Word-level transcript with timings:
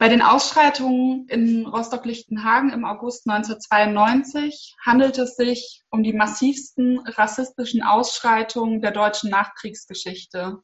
Bei 0.00 0.08
den 0.08 0.22
Ausschreitungen 0.22 1.28
in 1.28 1.66
Rostock-Lichtenhagen 1.66 2.70
im 2.70 2.86
August 2.86 3.28
1992 3.28 4.74
handelt 4.82 5.18
es 5.18 5.36
sich 5.36 5.82
um 5.90 6.02
die 6.02 6.14
massivsten 6.14 7.00
rassistischen 7.00 7.82
Ausschreitungen 7.82 8.80
der 8.80 8.92
deutschen 8.92 9.28
Nachkriegsgeschichte. 9.28 10.56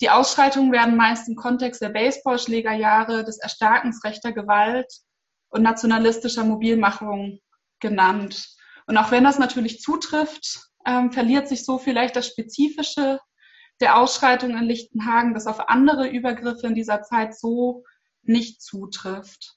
Die 0.00 0.08
Ausschreitungen 0.08 0.72
werden 0.72 0.96
meist 0.96 1.28
im 1.28 1.36
Kontext 1.36 1.82
der 1.82 1.90
Baseballschlägerjahre, 1.90 3.22
des 3.22 3.36
Erstarkens 3.36 4.02
rechter 4.02 4.32
Gewalt 4.32 4.90
und 5.50 5.60
nationalistischer 5.60 6.44
Mobilmachung 6.44 7.40
genannt. 7.80 8.48
Und 8.86 8.96
auch 8.96 9.10
wenn 9.10 9.24
das 9.24 9.38
natürlich 9.38 9.82
zutrifft, 9.82 10.70
ähm, 10.86 11.12
verliert 11.12 11.48
sich 11.48 11.66
so 11.66 11.76
vielleicht 11.76 12.16
das 12.16 12.28
Spezifische 12.28 13.20
der 13.82 13.98
Ausschreitungen 13.98 14.56
in 14.56 14.64
Lichtenhagen, 14.64 15.34
das 15.34 15.46
auf 15.46 15.68
andere 15.68 16.08
Übergriffe 16.08 16.66
in 16.66 16.74
dieser 16.74 17.02
Zeit 17.02 17.38
so 17.38 17.84
nicht 18.28 18.62
zutrifft. 18.62 19.56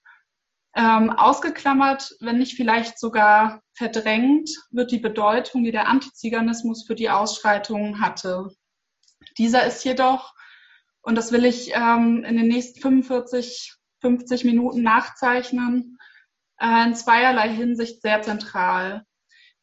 Ähm, 0.75 1.09
ausgeklammert, 1.09 2.15
wenn 2.19 2.37
nicht 2.37 2.55
vielleicht 2.55 2.99
sogar 2.99 3.61
verdrängt, 3.73 4.49
wird 4.69 4.91
die 4.91 4.99
Bedeutung, 4.99 5.63
die 5.63 5.71
der 5.71 5.87
Antiziganismus 5.87 6.85
für 6.85 6.93
die 6.93 7.09
Ausschreitungen 7.09 7.99
hatte. 7.99 8.49
Dieser 9.37 9.65
ist 9.65 9.83
jedoch, 9.83 10.33
und 11.01 11.15
das 11.15 11.31
will 11.31 11.45
ich 11.45 11.71
ähm, 11.73 12.23
in 12.23 12.37
den 12.37 12.47
nächsten 12.47 12.79
45, 12.79 13.73
50 14.01 14.43
Minuten 14.43 14.83
nachzeichnen, 14.83 15.97
äh, 16.59 16.85
in 16.85 16.95
zweierlei 16.95 17.49
Hinsicht 17.49 18.01
sehr 18.01 18.21
zentral. 18.21 19.03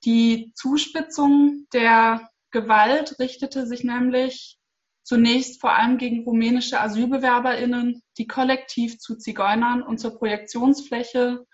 Die 0.05 0.53
Zuspitzung 0.55 1.67
der 1.73 2.29
Gewalt 2.51 3.19
richtete 3.19 3.67
sich 3.67 3.85
nämlich 3.85 4.59
zunächst 5.03 5.61
vor 5.61 5.75
allem 5.75 5.99
gegen 5.99 6.25
rumänische 6.25 6.81
AsylbewerberInnen, 6.81 8.03
die 8.19 8.27
kollektiv 8.27 8.99
zu 8.99 9.17
Zigeunern 9.17 9.83
und 9.83 9.99
zur 9.99 10.17
Projektionsfläche 10.19 11.45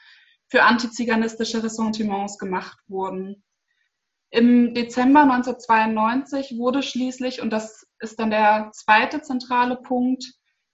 für 0.49 0.63
antiziganistische 0.63 1.63
Ressentiments 1.63 2.39
gemacht 2.39 2.79
wurden. 2.89 3.45
Im 4.31 4.75
Dezember 4.75 5.23
1992 5.23 6.57
wurde 6.57 6.83
schließlich, 6.83 7.41
und 7.41 7.51
das 7.51 7.87
ist 7.99 8.21
dann 8.21 8.31
der 8.31 8.71
zweite 8.73 9.23
zentrale 9.23 9.77
Punkt, 9.77 10.25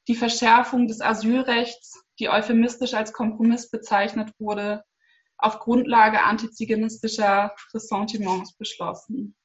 die 0.09 0.15
Verschärfung 0.15 0.89
des 0.89 1.01
Asylrechts, 1.01 2.03
die 2.19 2.29
euphemistisch 2.29 2.95
als 2.95 3.13
Kompromiss 3.13 3.71
bezeichnet 3.71 4.31
wurde, 4.39 4.85
auf 5.39 5.59
Grundlage 5.59 6.23
antiziganistischer 6.23 7.55
Ressentiments 7.75 8.57
beschlossen. 8.57 9.37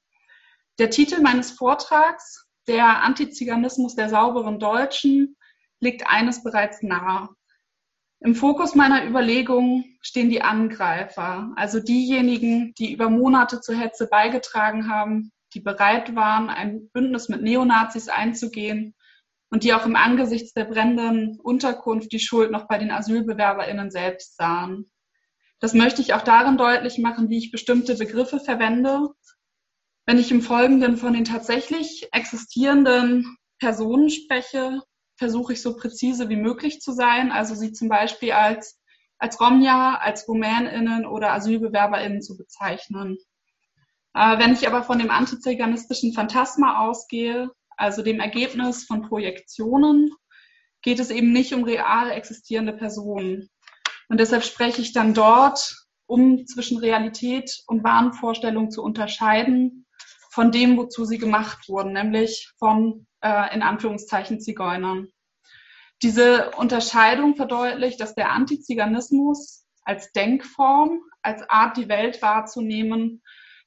Der 0.79 0.89
Titel 0.89 1.21
meines 1.21 1.51
Vortrags 1.51 2.47
der 2.67 3.03
Antiziganismus 3.03 3.95
der 3.95 4.09
sauberen 4.09 4.59
Deutschen 4.59 5.35
liegt 5.81 6.07
eines 6.07 6.43
bereits 6.43 6.81
nahe. 6.81 7.29
Im 8.19 8.35
Fokus 8.35 8.75
meiner 8.75 9.05
Überlegungen 9.05 9.97
stehen 10.01 10.29
die 10.29 10.41
Angreifer, 10.41 11.51
also 11.55 11.79
diejenigen, 11.79 12.73
die 12.77 12.93
über 12.93 13.09
Monate 13.09 13.61
zur 13.61 13.75
Hetze 13.75 14.07
beigetragen 14.07 14.89
haben, 14.89 15.31
die 15.53 15.59
bereit 15.59 16.15
waren, 16.15 16.49
ein 16.49 16.89
Bündnis 16.93 17.29
mit 17.29 17.41
Neonazis 17.41 18.07
einzugehen 18.07 18.95
und 19.49 19.63
die 19.63 19.73
auch 19.73 19.85
im 19.85 19.95
Angesicht 19.95 20.55
der 20.55 20.65
brennenden 20.65 21.39
Unterkunft 21.39 22.11
die 22.11 22.19
Schuld 22.19 22.51
noch 22.51 22.67
bei 22.67 22.77
den 22.77 22.91
AsylbewerberInnen 22.91 23.91
selbst 23.91 24.37
sahen. 24.37 24.91
Das 25.59 25.73
möchte 25.73 26.01
ich 26.01 26.13
auch 26.13 26.21
darin 26.21 26.57
deutlich 26.57 26.99
machen, 26.99 27.29
wie 27.29 27.39
ich 27.39 27.51
bestimmte 27.51 27.95
Begriffe 27.95 28.39
verwende 28.39 29.09
wenn 30.05 30.19
ich 30.19 30.31
im 30.31 30.41
Folgenden 30.41 30.97
von 30.97 31.13
den 31.13 31.25
tatsächlich 31.25 32.07
existierenden 32.11 33.37
Personen 33.59 34.09
spreche, 34.09 34.81
versuche 35.21 35.53
ich 35.53 35.61
so 35.61 35.75
präzise 35.75 36.29
wie 36.29 36.35
möglich 36.35 36.81
zu 36.81 36.93
sein, 36.93 37.31
also 37.31 37.53
sie 37.53 37.73
zum 37.73 37.89
Beispiel 37.89 38.31
als, 38.31 38.81
als 39.19 39.39
Romja, 39.39 39.99
als 40.01 40.27
RumänInnen 40.27 41.05
oder 41.05 41.31
AsylbewerberInnen 41.33 42.23
zu 42.23 42.35
bezeichnen. 42.35 43.19
Äh, 44.15 44.39
wenn 44.39 44.53
ich 44.53 44.65
aber 44.67 44.81
von 44.81 44.97
dem 44.97 45.11
antiziganistischen 45.11 46.13
Phantasma 46.13 46.87
ausgehe, 46.87 47.51
also 47.77 48.01
dem 48.01 48.19
Ergebnis 48.19 48.85
von 48.85 49.03
Projektionen, 49.03 50.11
geht 50.81 50.99
es 50.99 51.11
eben 51.11 51.31
nicht 51.33 51.53
um 51.53 51.65
real 51.65 52.09
existierende 52.09 52.73
Personen. 52.73 53.47
Und 54.09 54.19
deshalb 54.19 54.43
spreche 54.43 54.81
ich 54.81 54.91
dann 54.91 55.13
dort, 55.13 55.85
um 56.07 56.47
zwischen 56.47 56.79
Realität 56.79 57.61
und 57.67 57.83
Wahnvorstellung 57.83 58.71
zu 58.71 58.81
unterscheiden, 58.81 59.85
von 60.31 60.51
dem, 60.51 60.77
wozu 60.77 61.05
sie 61.05 61.19
gemacht 61.19 61.69
wurden, 61.69 61.93
nämlich 61.93 62.51
von 62.57 63.05
äh, 63.21 63.53
in 63.53 63.61
Anführungszeichen 63.61 64.39
Zigeunern. 64.39 65.07
Diese 66.01 66.51
Unterscheidung 66.57 67.35
verdeutlicht, 67.35 67.99
dass 68.01 68.15
der 68.15 68.31
Antiziganismus 68.31 69.65
als 69.83 70.11
Denkform, 70.11 71.01
als 71.21 71.47
Art, 71.49 71.77
die 71.77 71.89
Welt 71.89 72.21
wahrzunehmen, 72.21 73.21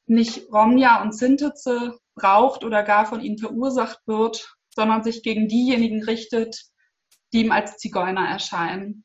nicht 0.06 0.52
Romja 0.52 1.02
und 1.02 1.16
Sintetze 1.16 1.98
braucht 2.14 2.64
oder 2.64 2.82
gar 2.82 3.06
von 3.06 3.20
ihnen 3.20 3.38
verursacht 3.38 4.00
wird, 4.06 4.54
sondern 4.74 5.02
sich 5.02 5.22
gegen 5.22 5.48
diejenigen 5.48 6.02
richtet, 6.02 6.64
die 7.32 7.44
ihm 7.44 7.52
als 7.52 7.78
Zigeuner 7.78 8.28
erscheinen. 8.28 9.04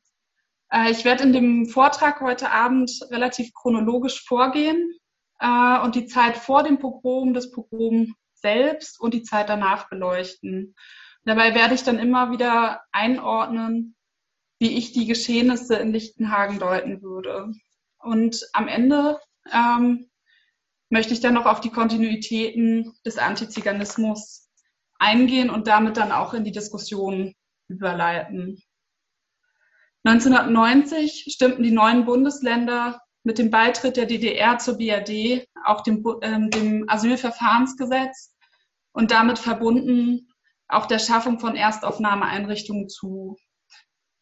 Äh, 0.72 0.90
ich 0.90 1.04
werde 1.04 1.24
in 1.24 1.32
dem 1.32 1.66
Vortrag 1.66 2.20
heute 2.20 2.50
Abend 2.50 2.90
relativ 3.10 3.52
chronologisch 3.52 4.24
vorgehen 4.24 4.92
äh, 5.40 5.80
und 5.80 5.94
die 5.94 6.06
Zeit 6.06 6.36
vor 6.36 6.62
dem 6.62 6.78
Pogrom, 6.78 7.34
das 7.34 7.50
Pogrom 7.50 8.14
selbst 8.40 9.00
und 9.00 9.14
die 9.14 9.22
Zeit 9.22 9.48
danach 9.48 9.88
beleuchten. 9.88 10.74
Dabei 11.24 11.54
werde 11.54 11.74
ich 11.74 11.82
dann 11.82 11.98
immer 11.98 12.30
wieder 12.30 12.82
einordnen, 12.92 13.96
wie 14.58 14.76
ich 14.76 14.92
die 14.92 15.06
Geschehnisse 15.06 15.76
in 15.76 15.92
Lichtenhagen 15.92 16.58
deuten 16.58 17.02
würde. 17.02 17.52
Und 17.98 18.46
am 18.52 18.68
Ende 18.68 19.20
ähm, 19.52 20.10
möchte 20.88 21.12
ich 21.12 21.20
dann 21.20 21.34
noch 21.34 21.46
auf 21.46 21.60
die 21.60 21.70
Kontinuitäten 21.70 22.92
des 23.04 23.18
Antiziganismus 23.18 24.48
eingehen 24.98 25.50
und 25.50 25.66
damit 25.66 25.96
dann 25.96 26.12
auch 26.12 26.34
in 26.34 26.44
die 26.44 26.52
Diskussion 26.52 27.34
überleiten. 27.68 28.62
1990 30.04 31.26
stimmten 31.32 31.62
die 31.62 31.70
neuen 31.70 32.04
Bundesländer 32.04 33.00
mit 33.22 33.38
dem 33.38 33.50
Beitritt 33.50 33.96
der 33.96 34.06
DDR 34.06 34.58
zur 34.58 34.78
BRD, 34.78 35.46
auch 35.64 35.82
dem, 35.82 36.04
ähm, 36.22 36.50
dem 36.50 36.88
Asylverfahrensgesetz 36.88 38.34
und 38.92 39.10
damit 39.10 39.38
verbunden 39.38 40.28
auch 40.68 40.86
der 40.86 40.98
Schaffung 40.98 41.38
von 41.40 41.56
Erstaufnahmeeinrichtungen 41.56 42.88
zu. 42.88 43.36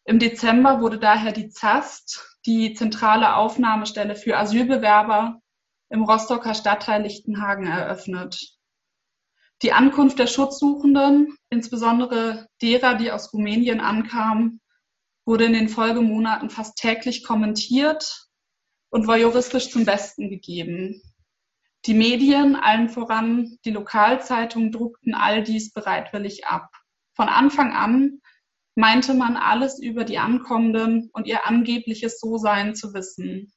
Im 0.05 0.19
Dezember 0.19 0.81
wurde 0.81 0.97
daher 0.97 1.31
die 1.31 1.49
ZAST, 1.49 2.37
die 2.45 2.73
zentrale 2.73 3.35
Aufnahmestelle 3.35 4.15
für 4.15 4.37
Asylbewerber 4.37 5.39
im 5.89 6.03
Rostocker 6.03 6.53
Stadtteil 6.53 7.03
Lichtenhagen 7.03 7.67
eröffnet. 7.67 8.57
Die 9.61 9.73
Ankunft 9.73 10.19
der 10.19 10.27
Schutzsuchenden, 10.27 11.35
insbesondere 11.49 12.47
derer, 12.61 12.95
die 12.95 13.11
aus 13.11 13.33
Rumänien 13.33 13.81
ankamen, 13.81 14.61
wurde 15.25 15.45
in 15.45 15.53
den 15.53 15.69
Folgemonaten 15.69 16.49
fast 16.49 16.77
täglich 16.77 17.23
kommentiert 17.23 18.28
und 18.89 19.07
war 19.07 19.17
juristisch 19.17 19.69
zum 19.71 19.85
Besten 19.85 20.29
gegeben. 20.29 21.01
Die 21.85 21.93
Medien, 21.93 22.55
allen 22.55 22.89
voran 22.89 23.57
die 23.63 23.71
Lokalzeitungen, 23.71 24.71
druckten 24.71 25.13
all 25.13 25.43
dies 25.43 25.71
bereitwillig 25.71 26.45
ab. 26.45 26.69
Von 27.15 27.29
Anfang 27.29 27.73
an 27.73 28.19
meinte 28.75 29.13
man 29.13 29.37
alles 29.37 29.79
über 29.79 30.03
die 30.03 30.17
Ankommenden 30.17 31.09
und 31.13 31.27
ihr 31.27 31.45
angebliches 31.45 32.19
So-Sein 32.19 32.75
zu 32.75 32.93
wissen. 32.93 33.53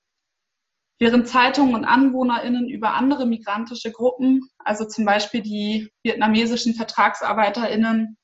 Während 1.00 1.26
Zeitungen 1.26 1.74
und 1.74 1.84
AnwohnerInnen 1.84 2.68
über 2.68 2.94
andere 2.94 3.26
migrantische 3.26 3.90
Gruppen, 3.90 4.48
also 4.58 4.84
zum 4.84 5.04
Beispiel 5.04 5.42
die 5.42 5.90
vietnamesischen 6.04 6.74
VertragsarbeiterInnen, 6.74 8.16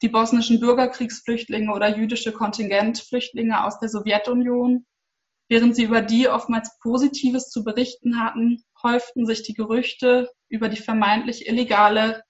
die 0.00 0.08
bosnischen 0.08 0.58
Bürgerkriegsflüchtlinge 0.58 1.72
oder 1.72 1.96
jüdische 1.96 2.32
Kontingentflüchtlinge 2.32 3.64
aus 3.64 3.78
der 3.78 3.90
Sowjetunion, 3.90 4.86
Während 5.54 5.76
sie 5.76 5.84
über 5.84 6.02
die 6.02 6.28
oftmals 6.28 6.80
Positives 6.80 7.48
zu 7.48 7.62
berichten 7.62 8.18
hatten, 8.18 8.64
häuften 8.82 9.24
sich 9.24 9.44
die 9.44 9.54
Gerüchte 9.54 10.28
über 10.48 10.68
die 10.68 10.82
vermeintlich 10.82 11.46
illegale 11.46 12.24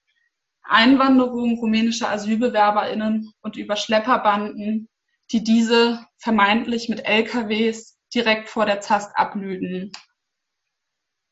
Einwanderung 0.63 1.57
rumänischer 1.59 2.11
AsylbewerberInnen 2.11 3.33
und 3.41 3.57
über 3.57 3.77
Schlepperbanden, 3.77 4.91
die 5.33 5.43
diese 5.43 6.07
vermeintlich 6.19 6.91
mit 6.91 7.07
LKWs 7.07 7.99
direkt 8.15 8.51
vor 8.51 8.67
der 8.67 8.83
Zast 8.83 9.17
ablüden. 9.17 9.91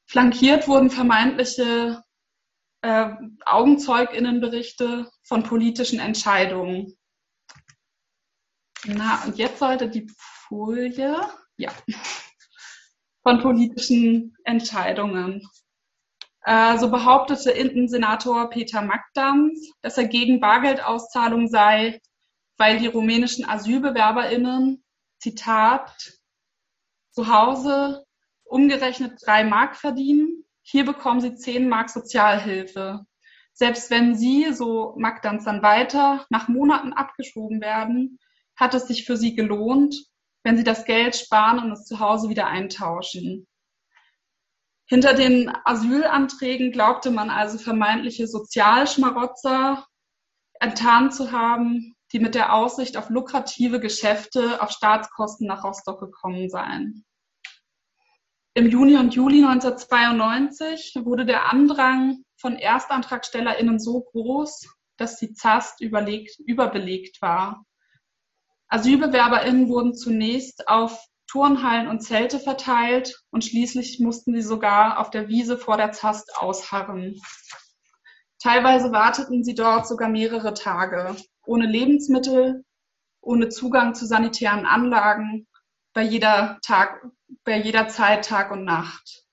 Flankiert 0.07 0.69
wurden 0.69 0.89
vermeintliche 0.89 2.03
äh, 2.81 3.11
AugenzeugInnenberichte 3.45 5.11
von 5.25 5.43
politischen 5.43 6.01
Entscheidungen. 6.01 6.97
Na, 8.87 9.23
und 9.27 9.37
jetzt 9.37 9.59
sollte 9.59 9.91
die 9.91 10.11
Folie 10.17 11.21
ja, 11.63 11.73
von 13.23 13.41
politischen 13.41 14.37
Entscheidungen. 14.45 15.47
Äh, 16.45 16.77
so 16.79 16.91
behauptete 16.91 17.53
Innensenator 17.53 18.51
Peter 18.51 18.83
Magdams, 18.83 19.71
dass 19.81 19.97
er 19.97 20.07
gegen 20.07 20.41
Bargeldauszahlung 20.41 21.47
sei, 21.47 22.01
weil 22.59 22.79
die 22.79 22.89
rumänischen 22.89 23.49
AsylbewerberInnen, 23.49 24.85
Zitat, 25.21 26.19
zu 27.13 27.29
Hause 27.29 28.05
umgerechnet 28.45 29.21
drei 29.25 29.45
Mark 29.45 29.77
verdienen. 29.77 30.45
Hier 30.63 30.85
bekommen 30.85 31.21
sie 31.21 31.37
zehn 31.37 31.69
Mark 31.69 31.91
Sozialhilfe. 31.91 33.07
Selbst 33.53 33.91
wenn 33.91 34.17
sie, 34.17 34.53
so 34.53 34.95
Magdans 34.99 35.45
dann 35.45 35.63
weiter, 35.63 36.27
nach 36.29 36.49
Monaten 36.49 36.93
abgeschoben 36.93 37.61
werden, 37.61 38.19
hat 38.57 38.75
es 38.75 38.89
sich 38.89 39.05
für 39.05 39.17
sie 39.17 39.37
gelohnt, 39.37 39.95
wenn 40.45 40.57
sie 40.57 40.65
das 40.65 40.85
Geld 40.85 41.17
sparen 41.17 41.59
und 41.59 41.73
es 41.73 41.85
zu 41.85 42.01
Hause 42.01 42.29
wieder 42.29 42.47
eintauschen. 42.47 43.47
Hinter 44.87 45.15
den 45.15 45.51
Asylanträgen 45.65 46.73
glaubte 46.73 47.11
man 47.11 47.31
also 47.31 47.59
vermeintliche 47.59 48.27
Sozialschmarotzer 48.27 49.87
enttarnt 50.61 51.15
zu 51.15 51.33
haben, 51.33 51.97
die 52.13 52.21
mit 52.21 52.35
der 52.35 52.53
Aussicht 52.53 52.97
auf 52.97 53.09
lukrative 53.09 53.81
Geschäfte 53.81 54.61
auf 54.63 54.71
Staatskosten 54.71 55.47
nach 55.47 55.65
Rostock 55.65 56.01
gekommen 56.01 56.51
seien. 56.51 57.05
Im 58.55 58.69
Juni 58.69 58.97
und 58.99 59.15
Juli 59.15 59.43
1992 59.43 60.95
wurde 61.05 61.25
der 61.25 61.51
Andrang 61.51 62.23
von 62.37 62.57
ErstantragstellerInnen 62.57 63.79
so 63.79 64.03
groß, 64.03 64.69
dass 64.99 65.17
die 65.17 65.33
ZAST 65.33 65.81
überlegt, 65.81 66.39
überbelegt 66.41 67.23
war. 67.23 67.65
AsylbewerberInnen 68.73 69.69
wurden 69.69 69.95
zunächst 69.95 70.67
auf 70.67 71.05
Turnhallen 71.27 71.89
und 71.89 72.01
Zelte 72.01 72.39
verteilt 72.39 73.23
und 73.31 73.45
schließlich 73.45 74.01
mussten 74.01 74.35
sie 74.35 74.41
sogar 74.41 74.99
auf 74.99 75.11
der 75.11 75.29
Wiese 75.29 75.59
vor 75.59 75.77
der 75.77 75.93
ZAST 75.93 76.39
ausharren. 76.39 77.21
Teilweise 78.43 78.91
warteten 78.91 79.45
sie 79.45 79.55
dort 79.55 79.87
sogar 79.87 80.09
mehrere 80.09 80.55
Tage, 80.55 81.17
ohne 81.45 81.67
Lebensmittel, 81.67 82.65
ohne 83.21 83.51
Zugang 83.51 83.95
zu 83.95 84.07
sanitären 84.07 84.65
Anlagen, 84.65 85.47
bei 85.93 86.03
jeder, 86.03 86.59
Tag, 86.63 87.07
bei 87.45 87.59
jeder 87.59 87.89
Zeit 87.89 88.25
Tag 88.25 88.51
und 88.53 88.65
Nacht. 88.65 89.25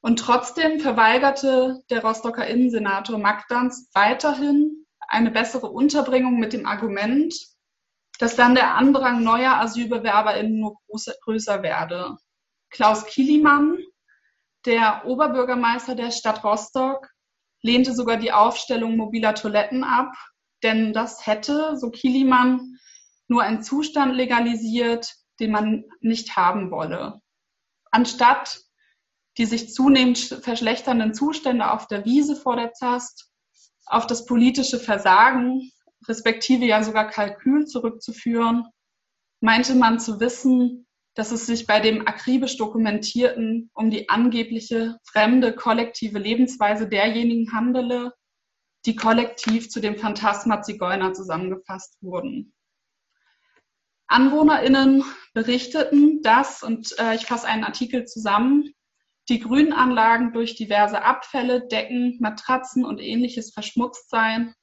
Und 0.00 0.18
trotzdem 0.18 0.80
verweigerte 0.80 1.82
der 1.90 2.02
Rostocker 2.02 2.46
Innensenator 2.46 3.18
Magdans 3.18 3.90
weiterhin 3.92 4.86
eine 5.08 5.30
bessere 5.30 5.68
Unterbringung 5.68 6.40
mit 6.40 6.54
dem 6.54 6.64
Argument, 6.64 7.34
dass 8.18 8.36
dann 8.36 8.54
der 8.54 8.74
Andrang 8.74 9.22
neuer 9.22 9.56
AsylbewerberInnen 9.60 10.58
nur 10.58 10.76
größer 11.24 11.62
werde. 11.62 12.16
Klaus 12.70 13.04
Kilimann, 13.06 13.78
der 14.64 15.04
Oberbürgermeister 15.06 15.94
der 15.94 16.10
Stadt 16.10 16.44
Rostock, 16.44 17.08
lehnte 17.62 17.94
sogar 17.94 18.16
die 18.16 18.32
Aufstellung 18.32 18.96
mobiler 18.96 19.34
Toiletten 19.34 19.84
ab, 19.84 20.12
denn 20.62 20.92
das 20.92 21.26
hätte, 21.26 21.76
so 21.76 21.90
Kilimann, 21.90 22.78
nur 23.28 23.42
einen 23.42 23.62
Zustand 23.62 24.14
legalisiert, 24.14 25.12
den 25.40 25.50
man 25.50 25.84
nicht 26.00 26.36
haben 26.36 26.70
wolle. 26.70 27.20
Anstatt 27.90 28.60
die 29.38 29.46
sich 29.46 29.72
zunehmend 29.72 30.18
verschlechternden 30.18 31.14
Zustände 31.14 31.70
auf 31.70 31.86
der 31.86 32.04
Wiese 32.04 32.36
vor 32.36 32.56
der 32.56 32.72
Zast 32.72 33.30
auf 33.86 34.06
das 34.06 34.26
politische 34.26 34.78
Versagen, 34.78 35.70
respektive 36.08 36.64
ja 36.64 36.82
sogar 36.82 37.08
Kalkül 37.08 37.66
zurückzuführen, 37.66 38.64
meinte 39.40 39.74
man 39.74 39.98
zu 39.98 40.20
wissen, 40.20 40.86
dass 41.14 41.32
es 41.32 41.46
sich 41.46 41.66
bei 41.66 41.80
dem 41.80 42.06
akribisch 42.06 42.56
dokumentierten 42.56 43.70
um 43.74 43.90
die 43.90 44.08
angebliche 44.08 44.98
fremde 45.04 45.54
kollektive 45.54 46.18
Lebensweise 46.18 46.88
derjenigen 46.88 47.52
handele, 47.52 48.12
die 48.86 48.96
kollektiv 48.96 49.68
zu 49.68 49.80
dem 49.80 49.96
Phantasma 49.96 50.62
Zigeuner 50.62 51.12
zusammengefasst 51.12 51.98
wurden. 52.00 52.54
AnwohnerInnen 54.08 55.04
berichteten, 55.32 56.22
dass, 56.22 56.62
und 56.62 56.98
äh, 56.98 57.14
ich 57.14 57.26
fasse 57.26 57.46
einen 57.46 57.64
Artikel 57.64 58.04
zusammen, 58.04 58.74
die 59.28 59.38
Grünanlagen 59.38 60.32
durch 60.32 60.56
diverse 60.56 61.02
Abfälle, 61.02 61.66
Decken, 61.68 62.18
Matratzen 62.20 62.84
und 62.84 63.00
ähnliches 63.00 63.52
verschmutzt 63.52 64.10
seien 64.10 64.54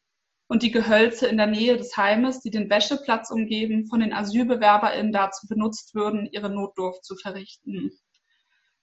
und 0.49 0.63
die 0.63 0.71
Gehölze 0.71 1.27
in 1.27 1.37
der 1.37 1.47
Nähe 1.47 1.77
des 1.77 1.95
Heimes, 1.95 2.41
die 2.41 2.49
den 2.49 2.69
Wäscheplatz 2.71 3.29
umgeben, 3.29 3.85
von 3.87 3.99
den 3.99 4.13
AsylbewerberInnen 4.13 5.13
dazu 5.13 5.47
benutzt 5.47 5.93
würden, 5.93 6.27
ihre 6.31 6.49
Notdurft 6.49 7.05
zu 7.05 7.15
verrichten. 7.15 7.91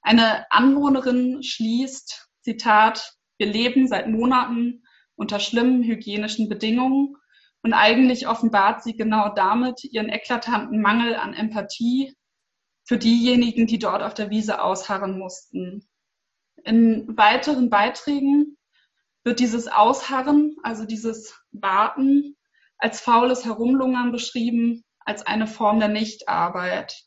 Eine 0.01 0.51
Anwohnerin 0.53 1.43
schließt, 1.43 2.31
Zitat, 2.43 3.17
wir 3.39 3.49
leben 3.49 3.89
seit 3.89 4.09
Monaten 4.09 4.85
unter 5.17 5.41
schlimmen 5.41 5.83
hygienischen 5.83 6.49
Bedingungen 6.49 7.17
und 7.63 7.73
eigentlich 7.75 8.29
offenbart 8.29 8.85
sie 8.85 8.97
genau 8.97 9.35
damit 9.35 9.83
ihren 9.83 10.09
eklatanten 10.09 10.81
Mangel 10.81 11.17
an 11.17 11.35
Empathie 11.35 12.15
für 12.85 12.97
diejenigen, 12.97 13.67
die 13.67 13.81
dort 13.81 14.05
auf 14.05 14.15
der 14.15 14.31
Wiese 14.31 14.62
ausharren 14.62 15.19
mussten. 15.19 15.89
In 16.62 17.17
weiteren 17.17 17.71
Beiträgen 17.71 18.56
wird 19.26 19.40
dieses 19.40 19.67
Ausharren, 19.67 20.55
also 20.62 20.84
dieses 20.84 21.37
Warten, 21.50 22.37
als 22.78 23.00
faules 23.00 23.44
Herumlungern 23.44 24.12
beschrieben, 24.12 24.84
als 25.00 25.26
eine 25.26 25.49
Form 25.49 25.81
der 25.81 25.88
Nichtarbeit. 25.88 27.02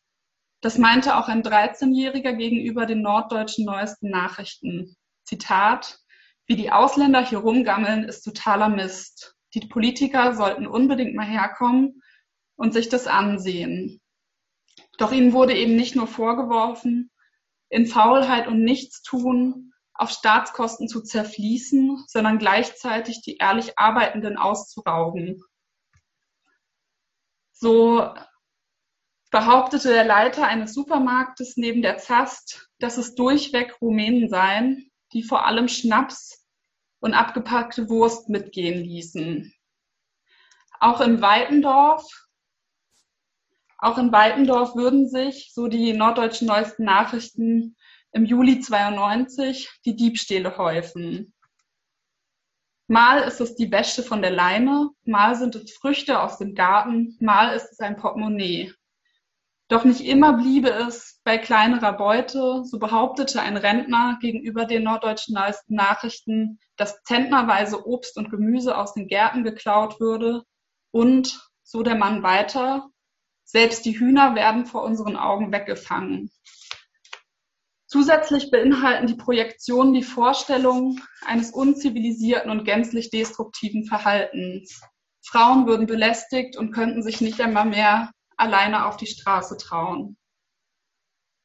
Das 0.62 0.77
meinte 0.77 1.16
auch 1.16 1.30
ein 1.30 1.44
13-Jähriger 1.44 2.33
gegenüber 2.33 2.86
den 2.86 3.01
norddeutschen 3.01 3.63
neuesten 3.63 4.10
Nachrichten. 4.10 4.98
Zitat, 5.24 5.98
wie 6.45 6.57
die 6.57 6.74
Ausländer 6.74 7.25
hier 7.25 7.38
rumgammeln, 7.38 8.04
ist 8.04 8.24
totaler 8.24 8.68
Mist. 8.68 9.38
Die 9.54 9.66
Politiker 9.68 10.36
sollten 10.36 10.68
unbedingt 10.68 11.16
mal 11.16 11.25
herkommen 11.25 12.01
und 12.57 12.74
sich 12.74 12.89
das 12.89 13.07
ansehen. 13.07 14.01
Doch 14.98 15.13
ihnen 15.13 15.31
wurde 15.31 15.56
eben 15.56 15.77
nicht 15.77 15.95
nur 15.95 16.07
vorgeworfen, 16.07 17.12
in 17.69 17.86
Faulheit 17.86 18.50
und 18.50 18.62
Nichtstun 18.62 19.71
auf 20.00 20.12
Staatskosten 20.12 20.88
zu 20.88 21.01
zerfließen, 21.01 22.06
sondern 22.07 22.40
gleichzeitig 22.40 23.22
die 23.22 23.36
ehrlich 23.36 23.78
Arbeitenden 23.78 24.38
auszurauben. 24.38 25.44
So 27.51 28.13
behauptete 29.30 29.90
der 29.90 30.06
Leiter 30.06 30.48
eines 30.48 30.74
Supermarktes 30.74 31.57
neben 31.57 31.81
der 31.81 31.98
Zast, 31.98 32.69
dass 32.80 32.98
es 32.98 33.16
durchweg 33.16 33.75
Rumänen 33.81 34.30
seien, 34.30 34.90
die 35.12 35.22
vor 35.22 35.46
allem 35.46 35.68
Schnaps 35.68 36.48
und 37.02 37.13
abgepackte 37.13 37.90
Wurst 37.90 38.30
mitgehen 38.30 38.81
ließen. 38.81 39.54
Auch 40.80 41.02
in 41.02 41.22
Weitendorf, 41.22 42.07
auch 43.78 43.98
in 43.98 44.13
Weitendorf 44.13 44.75
würden 44.75 45.10
sich, 45.10 45.52
so 45.54 45.68
die 45.68 45.92
norddeutschen 45.92 46.47
neuesten 46.47 46.85
Nachrichten, 46.85 47.76
im 48.11 48.25
Juli 48.25 48.59
92 48.59 49.69
die 49.85 49.95
Diebstähle 49.95 50.57
häufen. 50.57 51.33
Mal 52.87 53.19
ist 53.19 53.39
es 53.39 53.56
die 53.56 53.71
Wäsche 53.71 54.01
von 54.01 54.21
der 54.21 54.31
Leine, 54.31 54.89
mal 55.04 55.35
sind 55.35 55.56
es 55.56 55.71
Früchte 55.73 56.21
aus 56.21 56.39
dem 56.39 56.56
Garten, 56.56 57.16
mal 57.19 57.56
ist 57.56 57.71
es 57.71 57.80
ein 57.80 57.97
Portemonnaie. 57.97 58.73
Doch 59.68 59.83
nicht 59.83 60.01
immer 60.01 60.33
bliebe 60.33 60.71
es 60.71 61.21
bei 61.23 61.37
kleinerer 61.37 61.94
Beute, 61.94 62.63
so 62.66 62.80
behauptete 62.80 63.39
ein 63.39 63.56
Rentner 63.56 64.18
gegenüber 64.19 64.66
den 64.66 64.83
norddeutschen 64.83 65.37
Nachrichten, 65.68 66.59
dass 66.75 67.04
zentnerweise 67.04 67.85
Obst 67.87 68.18
und 68.18 68.31
Gemüse 68.31 68.75
aus 68.75 68.95
den 68.95 69.07
Gärten 69.07 69.44
geklaut 69.44 69.99
würde 69.99 70.44
und, 70.89 71.39
so 71.61 71.83
der 71.83 71.94
Mann 71.94 72.23
weiter, 72.23 72.89
selbst 73.44 73.85
die 73.85 73.99
Hühner 73.99 74.33
werden 74.33 74.66
vor 74.66 74.81
unseren 74.81 75.16
Augen 75.16 75.51
weggefangen. 75.51 76.31
Zusätzlich 77.90 78.52
beinhalten 78.52 79.08
die 79.08 79.16
Projektionen 79.16 79.96
die 79.96 80.04
Vorstellung 80.04 81.02
eines 81.26 81.50
unzivilisierten 81.50 82.52
und 82.52 82.64
gänzlich 82.64 83.10
destruktiven 83.10 83.86
Verhaltens. 83.86 84.80
Frauen 85.26 85.66
würden 85.66 85.88
belästigt 85.88 86.56
und 86.56 86.72
könnten 86.72 87.02
sich 87.02 87.19
nicht 87.19 87.42
einmal 87.42 87.66
mehr 87.66 88.12
alleine 88.38 88.86
auf 88.86 88.98
die 88.98 89.08
Straße 89.08 89.58
trauen. 89.58 90.18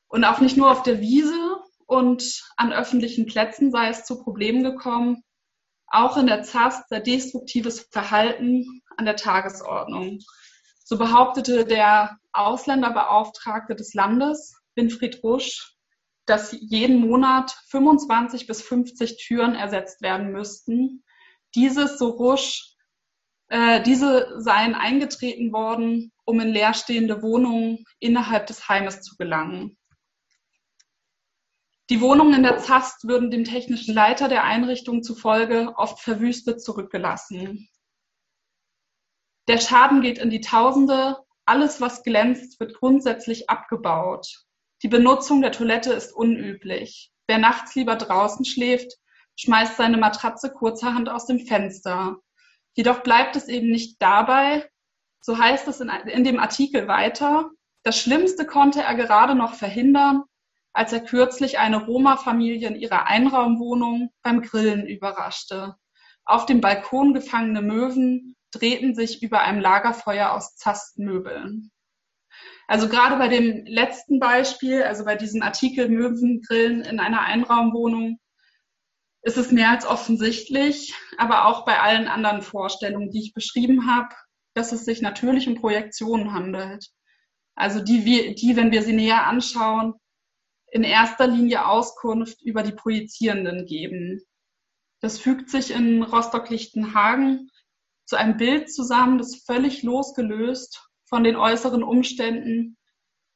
Und 0.09 0.25
auch 0.25 0.41
nicht 0.41 0.59
nur 0.59 0.71
auf 0.71 0.83
der 0.83 1.01
Wiese 1.01 1.63
und 1.87 2.43
an 2.59 2.75
öffentlichen 2.75 3.25
Plätzen 3.25 3.71
sei 3.71 3.89
es 3.89 4.05
zu 4.05 4.23
Problemen 4.23 4.63
gekommen, 4.63 5.23
auch 5.87 6.19
in 6.19 6.27
der 6.27 6.43
ZAST 6.43 6.91
sei 6.91 7.01
destruktives 7.01 7.89
Verhalten 7.91 8.83
an 8.99 9.07
der 9.07 9.17
Tagesordnung. 9.17 10.19
So 10.85 10.99
behauptete 10.99 11.65
der 11.65 12.19
Ausländerbeauftragte 12.35 13.75
des 13.75 13.95
Landes, 13.95 14.61
Winfried 14.75 15.23
Rusch, 15.23 15.74
dass 16.26 16.52
jeden 16.52 17.00
Monat 17.00 17.50
25 17.69 18.47
bis 18.47 18.62
50 18.62 19.19
Türen 19.19 19.54
ersetzt 19.54 20.02
werden 20.02 20.33
müssten. 20.33 21.04
Dieses, 21.54 21.99
so 21.99 22.09
Rusch, 22.09 22.75
äh, 23.49 23.83
diese 23.83 24.40
seien 24.40 24.75
eingetreten 24.75 25.52
worden, 25.52 26.12
um 26.25 26.40
in 26.40 26.49
leerstehende 26.49 27.23
Wohnungen 27.23 27.85
innerhalb 27.99 28.47
des 28.47 28.69
Heimes 28.69 29.02
zu 29.02 29.16
gelangen. 29.16 29.76
Die 31.90 32.00
Wohnungen 32.00 32.35
in 32.35 32.43
der 32.43 32.59
Zast 32.59 33.07
würden 33.07 33.31
dem 33.31 33.45
technischen 33.45 33.95
Leiter 33.95 34.28
der 34.28 34.45
Einrichtung 34.45 35.02
zufolge 35.02 35.75
oft 35.76 36.00
verwüstet 36.00 36.62
zurückgelassen. 36.62 37.69
Der 39.49 39.59
Schaden 39.59 40.00
geht 40.00 40.16
in 40.16 40.31
die 40.31 40.40
Tausende, 40.40 41.19
alles, 41.45 41.83
was 41.83 42.02
glänzt, 42.02 42.59
wird 42.59 42.75
grundsätzlich 42.75 43.50
abgebaut. 43.50 44.47
Die 44.85 44.88
Benutzung 44.88 45.41
der 45.41 45.50
Toilette 45.50 45.95
ist 45.95 46.12
unüblich. 46.12 47.11
Wer 47.26 47.38
nachts 47.38 47.75
lieber 47.75 47.97
draußen 47.97 48.45
schläft, 48.45 48.93
schmeißt 49.35 49.79
seine 49.79 49.97
Matratze 49.97 50.53
kurzerhand 50.53 51.09
aus 51.09 51.25
dem 51.25 51.41
Fenster. 51.41 52.19
Jedoch 52.75 53.03
bleibt 53.03 53.35
es 53.35 53.49
eben 53.49 53.71
nicht 53.71 53.97
dabei, 54.03 54.69
so 55.23 55.38
heißt 55.38 55.67
es 55.69 55.81
in, 55.81 55.88
in 55.88 56.23
dem 56.23 56.38
Artikel 56.38 56.87
weiter, 56.87 57.49
das 57.83 57.99
Schlimmste 57.99 58.45
konnte 58.45 58.83
er 58.83 58.95
gerade 58.95 59.35
noch 59.35 59.55
verhindern, 59.55 60.25
als 60.75 60.93
er 60.93 61.00
kürzlich 61.00 61.59
eine 61.59 61.87
Roma-Familie 61.87 62.69
in 62.69 62.76
ihrer 62.76 63.07
Einraumwohnung 63.07 64.11
beim 64.23 64.43
Grillen 64.43 64.87
überraschte. 64.87 65.76
Auf 66.26 66.45
dem 66.45 66.61
Balkon 66.61 67.14
gefangene 67.14 67.62
Möwen 67.62 68.37
drehten 68.50 68.95
sich 68.95 69.23
über 69.23 69.41
einem 69.41 69.61
Lagerfeuer 69.61 70.33
aus 70.33 70.57
Zastmöbeln. 70.57 71.71
Also 72.66 72.88
gerade 72.88 73.16
bei 73.16 73.28
dem 73.28 73.66
letzten 73.66 74.18
Beispiel, 74.18 74.83
also 74.83 75.04
bei 75.04 75.16
diesem 75.16 75.42
Artikel 75.42 75.88
Möwengrillen 75.88 76.80
in 76.83 76.99
einer 76.99 77.21
Einraumwohnung, 77.21 78.18
ist 79.23 79.38
es 79.38 79.52
mehr 79.52 79.71
als 79.71 79.87
offensichtlich, 79.87 80.94
aber 81.16 81.47
auch 81.47 81.64
bei 81.64 81.80
allen 81.80 82.09
anderen 82.09 82.42
Vorstellungen, 82.42 83.11
die 83.11 83.21
ich 83.21 83.35
beschrieben 83.35 83.90
habe, 83.90 84.14
dass 84.54 84.73
es 84.73 84.85
sich 84.85 85.00
natürlich 85.02 85.49
um 85.49 85.56
Projektionen 85.56 86.33
handelt. 86.33 86.87
Also 87.54 87.80
die, 87.80 88.35
die, 88.35 88.56
wenn 88.56 88.71
wir 88.71 88.83
sie 88.83 88.92
näher 88.92 89.26
anschauen, 89.26 89.94
in 90.71 90.83
erster 90.83 91.26
Linie 91.26 91.66
Auskunft 91.66 92.42
über 92.42 92.62
die 92.62 92.73
Projizierenden 92.73 93.64
geben. 93.64 94.23
Das 95.00 95.18
fügt 95.18 95.49
sich 95.49 95.71
in 95.71 96.02
Rostock-Lichtenhagen 96.02 97.50
zu 98.06 98.16
einem 98.16 98.37
Bild 98.37 98.73
zusammen, 98.73 99.18
das 99.18 99.44
völlig 99.47 99.83
losgelöst 99.83 100.88
von 101.05 101.25
den 101.25 101.37
äußeren 101.37 101.83
Umständen 101.83 102.77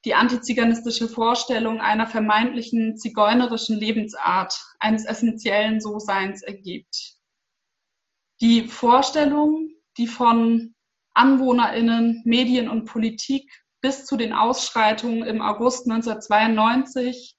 die 0.05 0.15
antiziganistische 0.15 1.09
Vorstellung 1.09 1.81
einer 1.81 2.07
vermeintlichen 2.07 2.97
zigeunerischen 2.97 3.77
Lebensart, 3.77 4.55
eines 4.79 5.05
essentiellen 5.05 5.81
So-Seins 5.81 6.43
ergibt. 6.43 7.17
Die 8.41 8.69
Vorstellung, 8.69 9.71
die 9.97 10.07
von 10.07 10.75
AnwohnerInnen, 11.15 12.23
Medien 12.25 12.69
und 12.69 12.85
Politik 12.85 13.51
bis 13.81 14.07
zu 14.07 14.17
den 14.17 14.33
Ausschreitungen 14.33 15.25
im 15.25 15.43
August 15.43 15.91
1992 15.91 17.37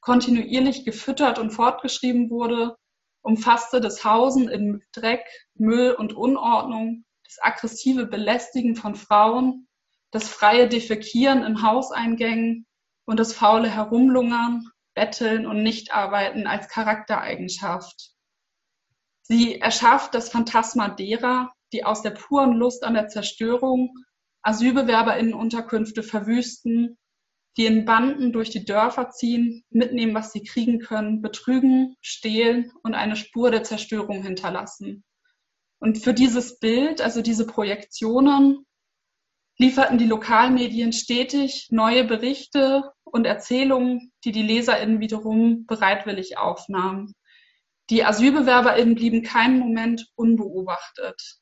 kontinuierlich 0.00 0.84
gefüttert 0.84 1.38
und 1.38 1.50
fortgeschrieben 1.50 2.28
wurde, 2.30 2.76
umfasste 3.22 3.80
das 3.80 4.04
Hausen 4.04 4.48
in 4.48 4.82
Dreck, 4.92 5.24
Müll 5.54 5.92
und 5.92 6.12
Unordnung, 6.12 7.05
aggressive 7.42 8.06
Belästigen 8.06 8.76
von 8.76 8.94
Frauen, 8.94 9.68
das 10.10 10.28
freie 10.28 10.68
Defekieren 10.68 11.44
in 11.44 11.62
Hauseingängen 11.62 12.66
und 13.06 13.18
das 13.20 13.32
faule 13.32 13.68
Herumlungern, 13.68 14.68
Betteln 14.94 15.46
und 15.46 15.62
Nichtarbeiten 15.62 16.46
als 16.46 16.68
Charaktereigenschaft. 16.68 18.12
Sie 19.22 19.60
erschafft 19.60 20.14
das 20.14 20.30
Phantasma 20.30 20.88
derer, 20.88 21.52
die 21.72 21.84
aus 21.84 22.02
der 22.02 22.10
puren 22.10 22.52
Lust 22.52 22.84
an 22.84 22.94
der 22.94 23.08
Zerstörung 23.08 23.92
Asylbewerberinnenunterkünfte 24.42 26.02
verwüsten 26.02 26.96
die 27.56 27.66
in 27.66 27.84
Banden 27.86 28.32
durch 28.32 28.50
die 28.50 28.64
Dörfer 28.64 29.10
ziehen, 29.10 29.64
mitnehmen, 29.70 30.14
was 30.14 30.32
sie 30.32 30.42
kriegen 30.42 30.78
können, 30.78 31.22
betrügen, 31.22 31.96
stehlen 32.00 32.70
und 32.82 32.94
eine 32.94 33.16
Spur 33.16 33.50
der 33.50 33.62
Zerstörung 33.62 34.22
hinterlassen. 34.22 35.04
Und 35.78 35.98
für 35.98 36.14
dieses 36.14 36.58
Bild, 36.58 37.00
also 37.00 37.22
diese 37.22 37.46
Projektionen, 37.46 38.66
lieferten 39.58 39.98
die 39.98 40.06
Lokalmedien 40.06 40.92
stetig 40.92 41.68
neue 41.70 42.04
Berichte 42.04 42.92
und 43.04 43.24
Erzählungen, 43.24 44.12
die 44.24 44.32
die 44.32 44.42
LeserInnen 44.42 45.00
wiederum 45.00 45.66
bereitwillig 45.66 46.38
aufnahmen. 46.38 47.14
Die 47.90 48.04
AsylbewerberInnen 48.04 48.94
blieben 48.94 49.22
keinen 49.22 49.58
Moment 49.58 50.08
unbeobachtet. 50.16 51.38